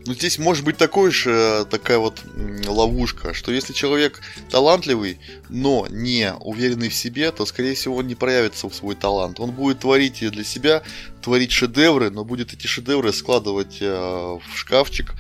Ну, 0.07 0.15
здесь 0.15 0.39
может 0.39 0.65
быть 0.65 0.79
такой 0.79 1.11
же, 1.11 1.31
э, 1.31 1.65
такая 1.69 1.99
вот 1.99 2.23
ловушка, 2.67 3.35
что 3.35 3.53
если 3.53 3.75
человек 3.75 4.21
талантливый, 4.51 5.19
но 5.51 5.87
не 5.91 6.33
уверенный 6.41 6.89
в 6.89 6.95
себе, 6.95 7.31
то, 7.31 7.45
скорее 7.45 7.75
всего, 7.75 7.97
он 7.97 8.07
не 8.07 8.15
проявится 8.15 8.69
в 8.69 8.75
свой 8.75 8.95
талант. 8.95 9.39
Он 9.39 9.51
будет 9.51 9.81
творить 9.81 10.29
для 10.29 10.43
себя, 10.43 10.83
творить 11.21 11.53
шедевры, 11.53 12.11
но 12.11 12.25
будет 12.25 12.53
эти 12.53 12.67
шедевры 12.67 13.13
складывать 13.13 13.77
э, 13.81 13.93
в 13.95 14.57
шкафчик, 14.57 15.13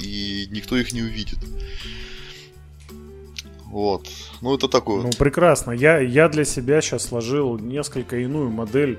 и 0.00 0.48
никто 0.50 0.76
их 0.76 0.92
не 0.92 1.02
увидит. 1.02 1.38
Вот. 3.66 4.08
Ну, 4.40 4.54
это 4.54 4.68
такое. 4.68 5.02
Ну, 5.02 5.10
прекрасно. 5.16 5.70
Я, 5.70 5.98
я 5.98 6.28
для 6.28 6.44
себя 6.44 6.80
сейчас 6.80 7.04
сложил 7.04 7.56
несколько 7.58 8.16
иную 8.16 8.50
модель 8.50 8.98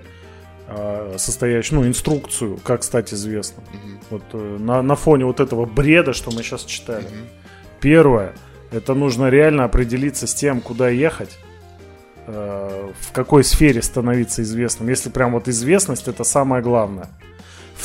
а, 0.67 1.15
состоящую, 1.17 1.81
ну, 1.81 1.87
инструкцию, 1.87 2.57
как 2.63 2.83
стать 2.83 3.13
известным. 3.13 3.65
Угу. 3.65 3.99
Вот 4.11 4.23
э, 4.31 4.57
на, 4.59 4.81
на 4.81 4.95
фоне 4.95 5.25
вот 5.25 5.41
этого 5.41 5.65
бреда, 5.65 6.13
что 6.13 6.31
мы 6.31 6.41
сейчас 6.43 6.63
читали. 6.63 7.03
Угу. 7.03 7.27
Первое, 7.81 8.33
это 8.71 8.93
нужно 8.93 9.29
реально 9.29 9.65
определиться 9.65 10.27
с 10.27 10.33
тем, 10.33 10.61
куда 10.61 10.87
ехать, 10.87 11.37
э, 12.27 12.91
в 12.97 13.11
какой 13.11 13.43
сфере 13.43 13.81
становиться 13.81 14.41
известным. 14.43 14.87
Если 14.87 15.09
прям 15.09 15.33
вот 15.33 15.49
известность, 15.49 16.07
это 16.07 16.23
самое 16.23 16.63
главное. 16.63 17.09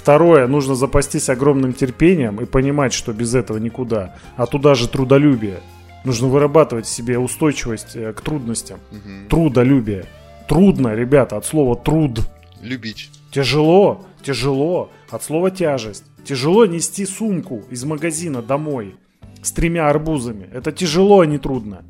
Второе, 0.07 0.47
нужно 0.47 0.77
запастись 0.77 1.29
огромным 1.29 1.73
терпением 1.73 2.41
и 2.41 2.45
понимать, 2.45 2.93
что 2.93 3.13
без 3.13 3.35
этого 3.35 3.59
никуда. 3.59 4.15
А 4.37 4.47
туда 4.47 4.77
же 4.77 4.89
трудолюбие. 4.89 5.59
Нужно 6.05 6.29
вырабатывать 6.29 6.87
в 6.87 6.91
себе 6.91 7.19
устойчивость 7.19 7.97
э, 7.97 8.13
к 8.13 8.21
трудностям. 8.21 8.79
Угу. 8.93 9.29
Трудолюбие. 9.29 10.05
Трудно, 10.49 10.95
ребята, 10.95 11.37
от 11.37 11.45
слова 11.45 11.75
труд 11.75 12.21
любить. 12.63 13.11
Тяжело, 13.33 14.07
тяжело, 14.23 14.93
от 15.11 15.25
слова 15.25 15.51
тяжесть. 15.51 16.05
Тяжело 16.25 16.67
нести 16.67 17.05
сумку 17.05 17.65
из 17.69 17.83
магазина 17.83 18.43
домой 18.43 18.95
с 19.43 19.51
тремя 19.51 19.89
арбузами. 19.89 20.49
Это 20.53 20.71
тяжело, 20.71 21.23
а 21.23 21.27
не 21.27 21.39
трудно. 21.39 21.83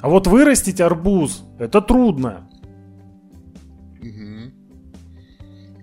А 0.00 0.08
вот 0.08 0.28
вырастить 0.28 0.80
арбуз, 0.80 1.42
это 1.58 1.80
трудно. 1.80 2.48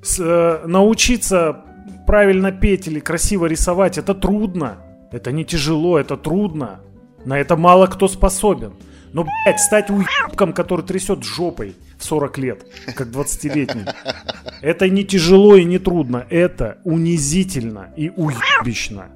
С, 0.02 0.20
э, 0.20 0.68
научиться 0.68 1.64
правильно 2.08 2.52
петь 2.52 2.88
или 2.88 2.99
красиво 2.99 3.45
рисовать, 3.45 3.97
это 3.97 4.14
трудно. 4.14 4.78
Это 5.12 5.32
не 5.32 5.45
тяжело, 5.45 5.99
это 5.99 6.18
трудно. 6.18 6.82
На 7.26 7.39
это 7.39 7.56
мало 7.56 7.88
кто 7.88 8.08
способен. 8.08 8.74
Но, 9.14 9.24
блядь, 9.24 9.60
стать 9.60 9.89
уебком, 9.89 10.54
который 10.54 10.86
трясет 10.86 11.24
жопой 11.24 11.76
в 11.97 12.04
40 12.04 12.38
лет, 12.38 12.66
как 12.95 13.10
20-летний, 13.10 13.86
это 14.62 14.88
не 14.89 15.04
тяжело 15.04 15.56
и 15.56 15.66
не 15.66 15.80
трудно. 15.80 16.26
Это 16.30 16.80
унизительно 16.86 17.89
и 17.97 18.10
уебищно. 18.10 19.10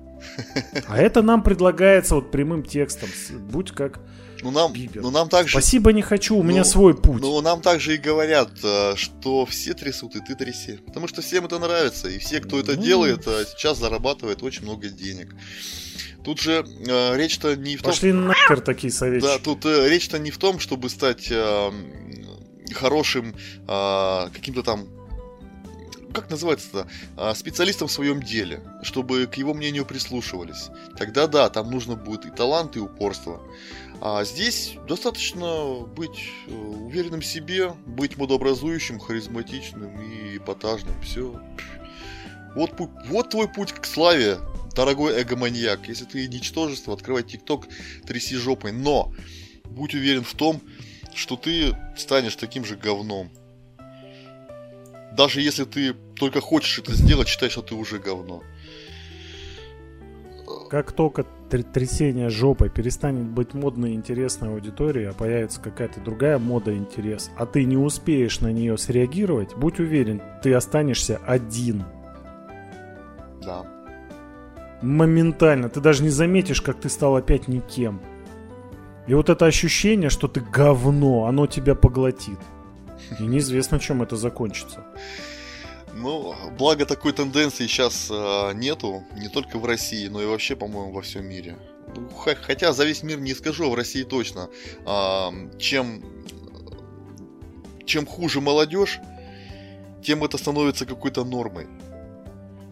А 0.88 0.98
это 0.98 1.22
нам 1.22 1.44
предлагается 1.44 2.16
вот 2.16 2.32
прямым 2.32 2.64
текстом. 2.64 3.10
Будь 3.52 3.72
как 3.72 4.00
ну 4.46 4.52
нам, 4.52 4.74
Бибер. 4.74 5.02
ну 5.02 5.10
нам 5.10 5.28
также... 5.28 5.52
Спасибо 5.54 5.92
не 5.92 6.04
хочу, 6.04 6.36
у 6.36 6.44
ну, 6.44 6.50
меня 6.50 6.64
свой 6.64 6.96
путь. 6.96 7.22
Ну 7.22 7.42
нам 7.42 7.62
также 7.62 7.96
и 7.96 7.98
говорят, 7.98 8.52
э, 8.64 8.94
что 8.96 9.46
все 9.48 9.74
трясут, 9.74 10.16
и 10.16 10.20
ты 10.20 10.36
тряси. 10.36 10.78
Потому 10.86 11.08
что 11.08 11.24
всем 11.24 11.46
это 11.46 11.58
нравится, 11.58 12.08
и 12.08 12.20
все, 12.20 12.40
кто 12.40 12.60
это 12.60 12.76
Ну. 12.76 12.84
делает, 12.84 13.28
э, 13.28 13.46
сейчас 13.50 13.80
зарабатывает 13.80 14.44
очень 14.44 14.62
много 14.62 14.90
денег. 14.90 15.36
Тут 16.24 16.40
же 16.40 16.64
э, 16.88 17.18
речь-то 17.18 17.56
не 17.56 17.76
в 17.76 17.82
том... 17.82 17.92
Пошли 17.92 18.12
нахер 18.12 18.62
такие 18.62 18.94
советчики. 18.94 19.28
Да, 19.28 19.40
тут 19.40 19.66
э, 19.66 19.90
речь-то 19.90 20.20
не 20.20 20.30
в 20.30 20.38
том, 20.38 20.60
чтобы 20.60 20.90
стать 20.90 21.28
э, 21.32 21.72
хорошим 22.74 23.36
э, 23.68 24.30
каким-то 24.32 24.62
там 24.62 24.88
как 26.16 26.30
называется-то, 26.30 26.88
А, 27.18 27.36
специалистом 27.36 27.88
в 27.88 27.92
своем 27.92 28.22
деле, 28.22 28.64
чтобы 28.82 29.28
к 29.28 29.36
его 29.36 29.54
мнению 29.54 29.86
прислушивались. 29.86 30.70
Тогда 30.98 31.28
да, 31.28 31.50
там 31.50 31.70
нужно 31.70 31.96
будет 31.96 32.26
и 32.26 32.30
талант, 32.30 32.76
и 32.76 32.80
упорство. 32.80 33.42
А 34.02 34.24
здесь 34.24 34.76
достаточно 34.88 35.82
быть 35.82 36.30
э, 36.48 36.54
уверенным 36.54 37.22
в 37.22 37.26
себе, 37.26 37.74
быть 37.86 38.18
модообразующим, 38.18 39.00
харизматичным 39.00 40.02
и 40.02 40.38
эпатажным. 40.38 41.00
Все. 41.02 41.40
Вот, 42.56 42.72
вот 43.08 43.30
твой 43.30 43.48
путь 43.48 43.74
к 43.74 43.86
славе, 43.86 44.38
дорогой 44.76 45.14
эго-маньяк. 45.14 45.88
Если 45.88 46.06
ты 46.06 46.28
ничтожество, 46.28 46.94
открывай 46.94 47.24
ТикТок, 47.24 47.68
тряси 48.06 48.36
жопой. 48.36 48.72
Но 48.72 49.14
будь 49.66 49.94
уверен 49.96 50.24
в 50.24 50.34
том, 50.34 50.62
что 51.14 51.38
ты 51.38 51.76
станешь 51.98 52.36
таким 52.36 52.66
же 52.66 52.76
говном. 52.76 53.32
Даже 55.16 55.42
если 55.42 55.64
ты 55.64 55.94
только 56.16 56.42
хочешь 56.42 56.80
это 56.80 56.94
сделать, 56.94 57.28
считай, 57.28 57.50
что 57.50 57.62
ты 57.62 57.76
уже 57.76 58.00
говно. 58.00 58.44
Как 60.70 60.92
только 60.92 61.26
тр- 61.50 61.64
трясение 61.64 62.30
жопой 62.30 62.70
перестанет 62.70 63.26
быть 63.26 63.54
модной 63.54 63.92
и 63.92 63.96
интересной 63.96 64.50
аудиторией, 64.50 65.10
а 65.10 65.14
появится 65.14 65.62
какая-то 65.62 66.02
другая 66.02 66.38
мода 66.38 66.72
и 66.72 66.78
интерес, 66.78 67.32
а 67.38 67.46
ты 67.46 67.64
не 67.64 67.78
успеешь 67.78 68.42
на 68.42 68.52
нее 68.52 68.78
среагировать, 68.78 69.56
будь 69.56 69.80
уверен, 69.80 70.22
ты 70.44 70.54
останешься 70.54 71.20
один. 71.26 71.86
Да. 73.42 73.66
Моментально. 74.82 75.70
Ты 75.70 75.80
даже 75.80 76.04
не 76.04 76.10
заметишь, 76.10 76.62
как 76.62 76.80
ты 76.80 76.90
стал 76.90 77.16
опять 77.16 77.48
никем. 77.48 78.02
И 79.08 79.14
вот 79.14 79.30
это 79.30 79.46
ощущение, 79.46 80.10
что 80.10 80.28
ты 80.28 80.42
говно, 80.42 81.26
оно 81.26 81.48
тебя 81.48 81.76
поглотит. 81.76 82.40
И 83.20 83.24
неизвестно, 83.24 83.80
чем 83.80 84.02
это 84.02 84.16
закончится. 84.16 84.86
Ну, 85.94 86.36
благо 86.58 86.86
такой 86.86 87.14
тенденции 87.14 87.68
сейчас 87.68 88.10
э, 88.12 88.52
нету, 88.54 89.04
не 89.16 89.30
только 89.30 89.58
в 89.58 89.66
России, 89.66 90.08
но 90.10 90.22
и 90.22 90.26
вообще, 90.26 90.56
по-моему, 90.56 90.92
во 90.92 91.02
всем 91.02 91.26
мире. 91.26 91.58
Ну, 91.96 92.10
Хотя 92.10 92.74
за 92.74 92.84
весь 92.84 93.04
мир 93.04 93.20
не 93.20 93.34
скажу, 93.34 93.66
а 93.66 93.70
в 93.70 93.76
России 93.76 94.04
точно. 94.04 94.50
А, 94.86 95.34
чем, 95.58 96.04
чем 97.86 98.06
хуже 98.06 98.42
молодежь, 98.42 99.00
тем 100.04 100.24
это 100.24 100.38
становится 100.38 100.86
какой-то 100.86 101.24
нормой. 101.24 101.68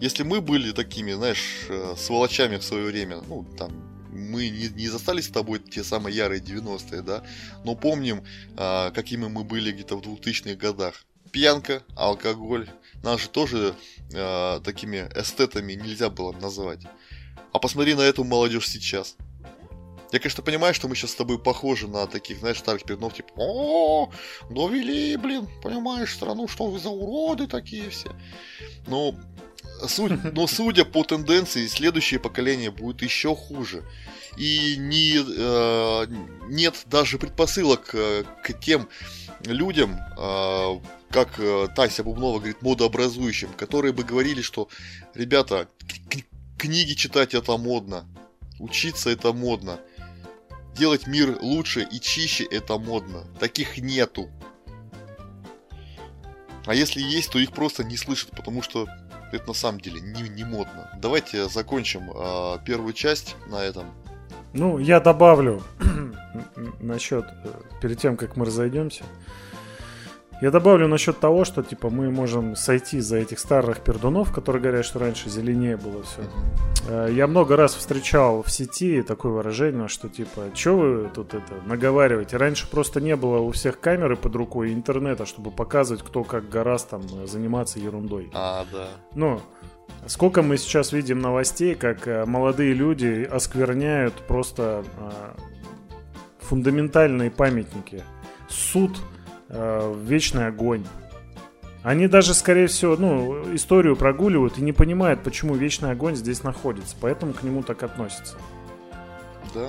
Если 0.01 0.23
мы 0.23 0.41
были 0.41 0.71
такими, 0.73 1.13
знаешь, 1.13 1.67
э, 1.69 1.95
сволочами 1.97 2.57
в 2.57 2.63
свое 2.63 2.85
время, 2.85 3.21
ну, 3.29 3.45
там, 3.57 3.71
мы 4.33 4.49
не, 4.49 4.67
не 4.69 4.87
застали 4.87 5.21
с 5.21 5.29
тобой 5.29 5.59
те 5.59 5.83
самые 5.83 6.15
ярые 6.15 6.41
90-е, 6.41 7.01
да, 7.01 7.23
но 7.63 7.75
помним, 7.75 8.23
а, 8.57 8.91
какими 8.91 9.27
мы 9.27 9.43
были 9.43 9.71
где-то 9.71 9.95
в 9.95 10.01
2000-х 10.01 10.55
годах. 10.55 11.05
Пьянка, 11.31 11.83
алкоголь, 11.95 12.67
нас 13.03 13.21
же 13.21 13.29
тоже 13.29 13.75
э, 14.11 14.59
такими 14.63 15.09
эстетами 15.15 15.73
нельзя 15.73 16.11
было 16.11 16.31
называть. 16.31 16.81
А 17.51 17.57
посмотри 17.57 17.95
на 17.95 18.01
эту 18.01 18.23
молодежь 18.23 18.67
сейчас. 18.67 19.15
Я, 20.11 20.19
конечно, 20.19 20.43
понимаю, 20.43 20.75
что 20.75 20.87
мы 20.87 20.95
сейчас 20.95 21.11
с 21.11 21.15
тобой 21.15 21.39
похожи 21.39 21.87
на 21.87 22.05
таких, 22.05 22.37
знаешь, 22.37 22.59
старых 22.59 22.83
пердунов, 22.83 23.15
типа, 23.15 23.31
о, 23.35 24.11
довели, 24.51 25.17
блин, 25.17 25.47
понимаешь, 25.63 26.13
страну, 26.13 26.47
что 26.47 26.67
вы 26.67 26.77
за 26.77 26.89
уроды 26.89 27.47
такие 27.47 27.89
все. 27.89 28.11
Но, 28.85 29.15
суть, 29.87 30.11
но 30.33 30.47
судя 30.47 30.85
по 30.85 31.03
тенденции, 31.03 31.67
следующее 31.67 32.19
поколение 32.19 32.71
будет 32.71 33.01
еще 33.01 33.35
хуже. 33.35 33.83
И 34.37 34.75
не, 34.77 35.17
э, 35.17 36.07
нет 36.47 36.83
даже 36.87 37.19
предпосылок 37.19 37.93
э, 37.93 38.23
к 38.43 38.53
тем 38.59 38.89
людям, 39.45 39.99
э, 40.17 40.79
как 41.09 41.39
э, 41.39 41.67
Тася 41.75 42.03
Бубнова 42.03 42.39
говорит, 42.39 42.61
модообразующим, 42.63 43.49
которые 43.53 43.93
бы 43.93 44.03
говорили, 44.03 44.41
что, 44.41 44.69
ребята, 45.13 45.67
книги 46.57 46.93
читать 46.93 47.35
это 47.35 47.57
модно, 47.57 48.07
учиться 48.57 49.11
это 49.11 49.33
модно, 49.33 49.79
делать 50.75 51.05
мир 51.05 51.37
лучше 51.41 51.87
и 51.91 51.99
чище 51.99 52.45
это 52.45 52.77
модно. 52.79 53.25
Таких 53.39 53.77
нету. 53.77 54.29
А 56.65 56.73
если 56.73 57.01
есть, 57.01 57.31
то 57.31 57.39
их 57.39 57.51
просто 57.51 57.83
не 57.83 57.97
слышат, 57.97 58.31
потому 58.31 58.61
что 58.61 58.87
это 59.33 59.47
на 59.47 59.53
самом 59.53 59.79
деле 59.79 60.01
не, 60.01 60.29
не 60.29 60.43
модно. 60.43 60.89
Давайте 60.97 61.47
закончим 61.49 62.11
э, 62.13 62.57
первую 62.65 62.93
часть 62.93 63.35
на 63.47 63.63
этом. 63.63 63.85
Ну, 64.53 64.77
я 64.77 64.99
добавлю 64.99 65.63
насчет, 66.79 67.25
э, 67.25 67.49
перед 67.81 67.99
тем, 67.99 68.17
как 68.17 68.35
мы 68.35 68.45
разойдемся, 68.45 69.03
я 70.43 70.51
добавлю 70.51 70.89
насчет 70.89 71.21
того, 71.21 71.45
что, 71.45 71.63
типа, 71.63 71.89
мы 71.89 72.11
можем 72.11 72.57
сойти 72.57 72.99
за 72.99 73.15
этих 73.15 73.39
старых 73.39 73.79
пердунов, 73.79 74.33
которые 74.33 74.61
говорят, 74.61 74.83
что 74.85 74.99
раньше 74.99 75.29
зеленее 75.29 75.77
было 75.77 76.03
все. 76.03 77.09
Я 77.09 77.27
много 77.27 77.55
раз 77.55 77.75
встречал 77.75 78.43
в 78.43 78.51
сети 78.51 79.03
такое 79.03 79.31
выражение, 79.31 79.87
что, 79.87 80.09
типа, 80.09 80.49
что 80.53 80.75
вы 80.75 81.09
тут 81.15 81.33
это 81.33 81.53
наговариваете? 81.65 82.35
Раньше 82.35 82.69
просто 82.69 82.99
не 82.99 83.15
было 83.15 83.37
у 83.37 83.51
всех 83.51 83.79
камеры 83.79 84.17
под 84.17 84.35
рукой 84.35 84.71
и 84.71 84.73
интернета, 84.73 85.25
чтобы 85.25 85.49
показывать, 85.49 86.03
кто 86.03 86.25
как 86.25 86.49
гораздо 86.49 86.89
там 86.89 87.03
э, 87.23 87.25
заниматься 87.25 87.79
ерундой. 87.79 88.29
А, 88.33 88.65
да. 88.69 88.89
Ну, 89.15 89.39
сколько 90.07 90.41
мы 90.41 90.57
сейчас 90.57 90.91
видим 90.91 91.19
новостей, 91.19 91.73
как 91.73 92.05
э, 92.05 92.25
молодые 92.25 92.73
люди 92.73 93.23
оскверняют 93.31 94.15
просто 94.27 94.83
э, 94.97 95.09
фундаментальные 96.41 97.31
памятники. 97.31 98.03
Суд, 98.49 98.91
э, 99.53 99.95
вечный 100.05 100.47
огонь. 100.47 100.83
Они 101.83 102.07
даже, 102.07 102.33
скорее 102.33 102.67
всего, 102.67 102.95
ну, 102.95 103.53
историю 103.53 103.95
прогуливают 103.95 104.57
и 104.57 104.61
не 104.61 104.71
понимают, 104.71 105.21
почему 105.21 105.53
вечный 105.55 105.91
огонь 105.91 106.15
здесь 106.15 106.43
находится. 106.43 106.95
Поэтому 106.99 107.33
к 107.33 107.43
нему 107.43 107.61
так 107.61 107.83
относятся. 107.83 108.37
Да. 109.53 109.67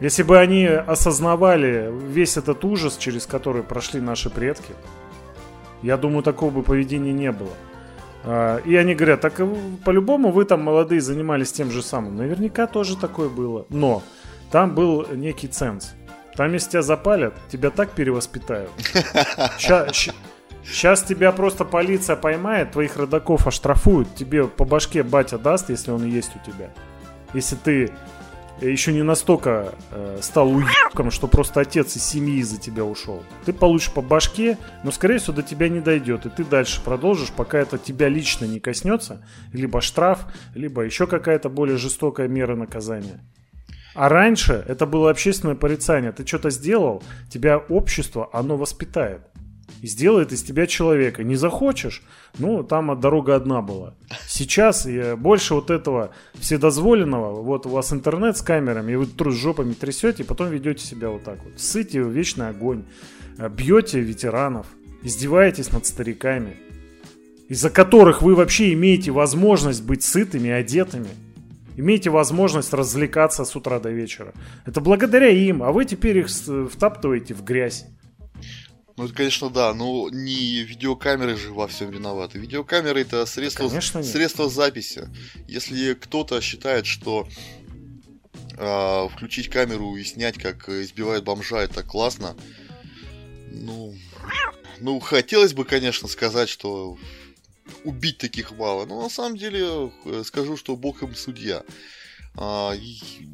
Если 0.00 0.22
бы 0.22 0.38
они 0.38 0.64
осознавали 0.64 1.92
весь 2.06 2.36
этот 2.36 2.64
ужас, 2.64 2.96
через 2.96 3.26
который 3.26 3.62
прошли 3.62 4.00
наши 4.00 4.30
предки, 4.30 4.74
я 5.82 5.96
думаю, 5.96 6.22
такого 6.22 6.50
бы 6.50 6.62
поведения 6.62 7.12
не 7.12 7.32
было. 7.32 7.52
А, 8.24 8.58
И 8.58 8.76
они 8.76 8.94
говорят, 8.94 9.20
так 9.20 9.40
э, 9.40 9.56
по-любому 9.84 10.30
вы 10.30 10.44
там 10.44 10.62
молодые 10.62 11.00
занимались 11.00 11.52
тем 11.52 11.70
же 11.70 11.82
самым. 11.82 12.16
Наверняка 12.16 12.66
тоже 12.66 12.96
такое 12.96 13.28
было. 13.28 13.66
Но 13.70 14.02
там 14.50 14.74
был 14.74 15.06
некий 15.12 15.48
ценз. 15.48 15.94
Там, 16.36 16.52
если 16.52 16.70
тебя 16.70 16.82
запалят, 16.82 17.34
тебя 17.50 17.70
так 17.70 17.90
перевоспитают. 17.90 18.70
Сейчас 20.62 21.02
тебя 21.02 21.32
просто 21.32 21.64
полиция 21.64 22.16
поймает, 22.16 22.72
твоих 22.72 22.96
родаков 22.96 23.46
оштрафуют, 23.46 24.14
тебе 24.14 24.46
по 24.46 24.64
башке 24.64 25.02
батя 25.02 25.38
даст, 25.38 25.70
если 25.70 25.90
он 25.90 26.04
есть 26.04 26.32
у 26.36 26.50
тебя. 26.50 26.70
Если 27.32 27.56
ты 27.56 27.90
еще 28.60 28.92
не 28.92 29.02
настолько 29.02 29.72
э, 29.90 30.18
стал 30.20 30.50
уебком, 30.50 31.10
что 31.10 31.28
просто 31.28 31.60
отец 31.60 31.96
из 31.96 32.04
семьи 32.04 32.42
за 32.42 32.58
тебя 32.58 32.84
ушел. 32.84 33.22
Ты 33.46 33.52
получишь 33.52 33.92
по 33.92 34.02
башке, 34.02 34.58
но 34.84 34.90
скорее 34.90 35.18
всего 35.18 35.36
до 35.36 35.42
тебя 35.42 35.68
не 35.68 35.80
дойдет, 35.80 36.26
и 36.26 36.28
ты 36.28 36.44
дальше 36.44 36.82
продолжишь, 36.84 37.30
пока 37.30 37.58
это 37.58 37.78
тебя 37.78 38.08
лично 38.08 38.44
не 38.44 38.60
коснется, 38.60 39.24
либо 39.52 39.80
штраф, 39.80 40.26
либо 40.54 40.82
еще 40.82 41.06
какая-то 41.06 41.48
более 41.48 41.78
жестокая 41.78 42.28
мера 42.28 42.54
наказания. 42.54 43.20
А 43.94 44.08
раньше 44.08 44.64
это 44.68 44.86
было 44.86 45.10
общественное 45.10 45.56
порицание. 45.56 46.12
Ты 46.12 46.26
что-то 46.26 46.50
сделал, 46.50 47.02
тебя 47.30 47.58
общество, 47.58 48.28
оно 48.32 48.56
воспитает. 48.56 49.22
И 49.82 49.86
сделает 49.86 50.32
из 50.32 50.42
тебя 50.42 50.66
человека. 50.66 51.24
Не 51.24 51.36
захочешь, 51.36 52.02
ну, 52.38 52.62
там 52.62 53.00
дорога 53.00 53.34
одна 53.34 53.62
была. 53.62 53.94
Сейчас 54.26 54.86
больше 55.16 55.54
вот 55.54 55.70
этого 55.70 56.10
вседозволенного. 56.34 57.42
Вот 57.42 57.66
у 57.66 57.70
вас 57.70 57.92
интернет 57.92 58.36
с 58.36 58.42
камерами, 58.42 58.92
и 58.92 58.96
вы 58.96 59.06
трус 59.06 59.34
жопами 59.36 59.72
трясете, 59.72 60.22
и 60.22 60.26
потом 60.26 60.50
ведете 60.50 60.84
себя 60.84 61.08
вот 61.08 61.24
так 61.24 61.42
вот. 61.42 61.58
Ссыте 61.58 62.02
в 62.02 62.10
вечный 62.10 62.48
огонь. 62.48 62.84
э, 63.38 63.48
Бьете 63.48 64.00
ветеранов. 64.00 64.66
Издеваетесь 65.02 65.72
над 65.72 65.86
стариками. 65.86 66.56
Из-за 67.48 67.70
которых 67.70 68.20
вы 68.20 68.34
вообще 68.34 68.74
имеете 68.74 69.12
возможность 69.12 69.82
быть 69.82 70.02
сытыми 70.02 70.50
одетыми. 70.50 71.08
Имеете 71.80 72.10
возможность 72.10 72.74
развлекаться 72.74 73.46
с 73.46 73.56
утра 73.56 73.80
до 73.80 73.88
вечера. 73.88 74.34
Это 74.66 74.82
благодаря 74.82 75.30
им, 75.30 75.62
а 75.62 75.72
вы 75.72 75.86
теперь 75.86 76.18
их 76.18 76.28
втаптываете 76.28 77.32
в 77.32 77.42
грязь. 77.42 77.86
Ну, 78.98 79.06
это, 79.06 79.14
конечно, 79.14 79.48
да, 79.48 79.72
но 79.72 80.10
не 80.10 80.60
видеокамеры 80.60 81.36
же 81.36 81.54
во 81.54 81.66
всем 81.66 81.88
виноваты. 81.90 82.38
Видеокамеры 82.38 83.00
это 83.00 83.24
средство, 83.24 83.66
Конечно, 83.66 84.00
нет. 84.00 84.06
средство 84.06 84.50
записи. 84.50 85.08
Если 85.48 85.94
кто-то 85.94 86.42
считает, 86.42 86.84
что 86.84 87.26
а, 88.58 89.08
включить 89.08 89.48
камеру 89.48 89.96
и 89.96 90.04
снять, 90.04 90.36
как 90.36 90.68
избивают 90.68 91.24
бомжа, 91.24 91.62
это 91.62 91.82
классно, 91.82 92.36
ну, 93.50 93.94
ну, 94.80 95.00
хотелось 95.00 95.54
бы, 95.54 95.64
конечно, 95.64 96.08
сказать, 96.08 96.50
что 96.50 96.98
убить 97.84 98.18
таких 98.18 98.52
мало, 98.52 98.86
но 98.86 99.02
на 99.02 99.08
самом 99.08 99.36
деле 99.36 99.90
э, 100.04 100.22
скажу, 100.24 100.56
что 100.56 100.76
бог 100.76 101.02
им 101.02 101.14
судья. 101.14 101.62
А, 102.36 102.72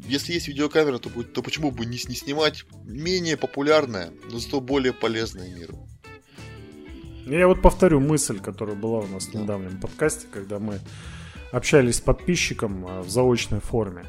если 0.07 0.33
есть 0.33 0.47
видеокамера, 0.47 0.97
то, 0.97 1.09
то 1.23 1.41
почему 1.41 1.71
бы 1.71 1.85
не, 1.85 1.97
снимать 1.97 2.65
менее 2.85 3.37
популярное, 3.37 4.11
но 4.31 4.39
зато 4.39 4.59
более 4.59 4.93
полезное 4.93 5.49
миру? 5.53 5.87
Я 7.25 7.47
вот 7.47 7.61
повторю 7.61 7.99
мысль, 7.99 8.39
которая 8.39 8.75
была 8.75 8.99
у 8.99 9.07
нас 9.07 9.25
в 9.25 9.31
Да. 9.33 9.39
недавнем 9.41 9.79
подкасте, 9.79 10.27
когда 10.31 10.59
мы 10.59 10.79
общались 11.51 11.95
с 11.97 12.01
подписчиком 12.01 12.85
а, 12.87 13.01
в 13.01 13.09
заочной 13.09 13.59
форме. 13.59 14.05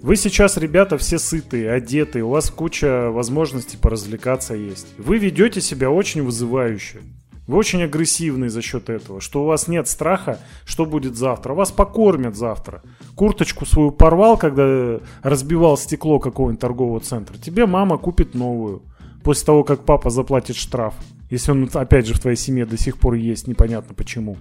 Вы 0.00 0.14
сейчас, 0.16 0.56
ребята, 0.56 0.96
все 0.96 1.18
сытые, 1.18 1.72
одетые, 1.72 2.22
у 2.24 2.28
вас 2.28 2.50
куча 2.50 3.10
возможностей 3.10 3.76
поразвлекаться 3.76 4.54
есть. 4.54 4.86
Вы 4.96 5.18
ведете 5.18 5.60
себя 5.60 5.90
очень 5.90 6.22
вызывающе. 6.22 7.00
Вы 7.48 7.56
очень 7.56 7.82
агрессивны 7.82 8.50
за 8.50 8.60
счет 8.60 8.90
этого, 8.90 9.22
что 9.22 9.42
у 9.42 9.46
вас 9.46 9.68
нет 9.68 9.88
страха, 9.88 10.38
что 10.66 10.84
будет 10.84 11.16
завтра. 11.16 11.54
Вас 11.54 11.72
покормят 11.72 12.36
завтра. 12.36 12.82
Курточку 13.14 13.64
свою 13.64 13.90
порвал, 13.90 14.36
когда 14.36 15.00
разбивал 15.22 15.78
стекло 15.78 16.18
какого-нибудь 16.18 16.60
торгового 16.60 17.00
центра. 17.00 17.38
Тебе 17.38 17.64
мама 17.64 17.96
купит 17.96 18.34
новую. 18.34 18.82
После 19.24 19.46
того, 19.46 19.64
как 19.64 19.86
папа 19.86 20.10
заплатит 20.10 20.56
штраф. 20.56 20.92
Если 21.30 21.50
он, 21.50 21.70
опять 21.72 22.06
же, 22.06 22.12
в 22.12 22.20
твоей 22.20 22.36
семье 22.36 22.66
до 22.66 22.76
сих 22.76 22.98
пор 22.98 23.14
есть, 23.14 23.48
непонятно 23.48 23.94
почему. 23.94 24.36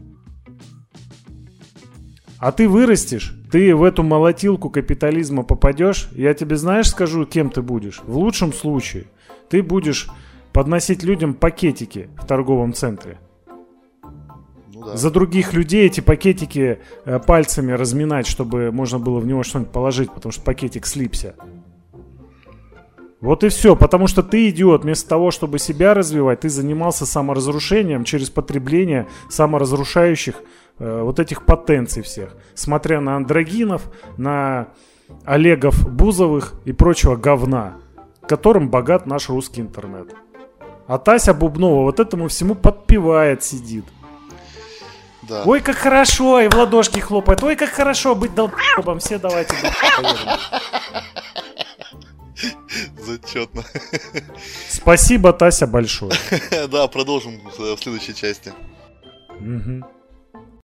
А 2.40 2.52
ты 2.52 2.68
вырастешь, 2.68 3.40
ты 3.54 3.74
в 3.74 3.84
эту 3.84 4.04
молотилку 4.04 4.70
капитализма 4.70 5.44
попадешь, 5.44 6.10
я 6.12 6.34
тебе 6.34 6.58
знаешь, 6.58 6.90
скажу, 6.90 7.26
кем 7.26 7.52
ты 7.52 7.62
будешь? 7.62 8.02
В 8.06 8.18
лучшем 8.18 8.52
случае 8.52 9.06
ты 9.50 9.64
будешь 9.64 10.10
подносить 10.54 11.04
людям 11.04 11.34
пакетики 11.34 12.10
в 12.18 12.26
торговом 12.26 12.74
центре. 12.74 13.20
Ну 14.74 14.86
да. 14.86 14.98
За 14.98 15.12
других 15.12 15.54
людей 15.54 15.86
эти 15.86 16.02
пакетики 16.02 16.80
э, 17.06 17.20
пальцами 17.20 17.72
разминать, 17.72 18.28
чтобы 18.28 18.72
можно 18.72 19.00
было 19.00 19.20
в 19.20 19.26
него 19.26 19.44
что-нибудь 19.44 19.72
положить, 19.72 20.12
потому 20.12 20.32
что 20.32 20.42
пакетик 20.42 20.86
слипся. 20.86 21.36
Вот 23.20 23.44
и 23.44 23.50
все, 23.50 23.76
потому 23.76 24.06
что 24.06 24.22
ты 24.22 24.50
идиот, 24.50 24.84
вместо 24.84 25.10
того, 25.10 25.32
чтобы 25.32 25.58
себя 25.58 25.96
развивать, 25.96 26.42
ты 26.42 26.50
занимался 26.50 27.08
саморазрушением 27.08 28.04
через 28.04 28.30
потребление 28.30 29.08
саморазрушающих 29.30 30.36
э, 30.78 31.02
вот 31.02 31.20
этих 31.20 31.44
потенций 31.44 32.04
всех. 32.04 32.36
Смотря 32.54 33.02
на 33.02 33.16
андрогинов, 33.16 33.92
на 34.18 34.68
Олегов 35.26 35.90
Бузовых 35.92 36.54
и 36.66 36.74
прочего 36.74 37.16
говна, 37.16 37.78
которым 38.28 38.70
богат 38.70 39.08
наш 39.08 39.30
русский 39.30 39.62
интернет. 39.62 40.14
А 40.88 40.98
Тася 40.98 41.34
Бубнова 41.34 41.84
вот 41.84 42.00
этому 42.00 42.28
всему 42.28 42.56
подпевает, 42.56 43.44
сидит. 43.44 43.86
да. 45.24 45.44
Ой, 45.46 45.60
как 45.60 45.76
хорошо, 45.76 46.40
и 46.40 46.48
в 46.48 46.56
ладошки 46.56 47.00
хлопает. 47.00 47.44
Ой, 47.44 47.56
как 47.56 47.70
хорошо 47.70 48.16
быть 48.16 48.34
долбом. 48.34 49.00
Все 49.00 49.18
давайте. 49.20 49.54
Зачетно. 53.00 53.64
Спасибо, 54.70 55.34
Тася, 55.34 55.68
большое. 55.68 56.12
да, 56.72 56.88
продолжим 56.88 57.42
в 57.58 57.78
следующей 57.80 58.16
части. 58.16 58.54
Мгм. 59.40 59.86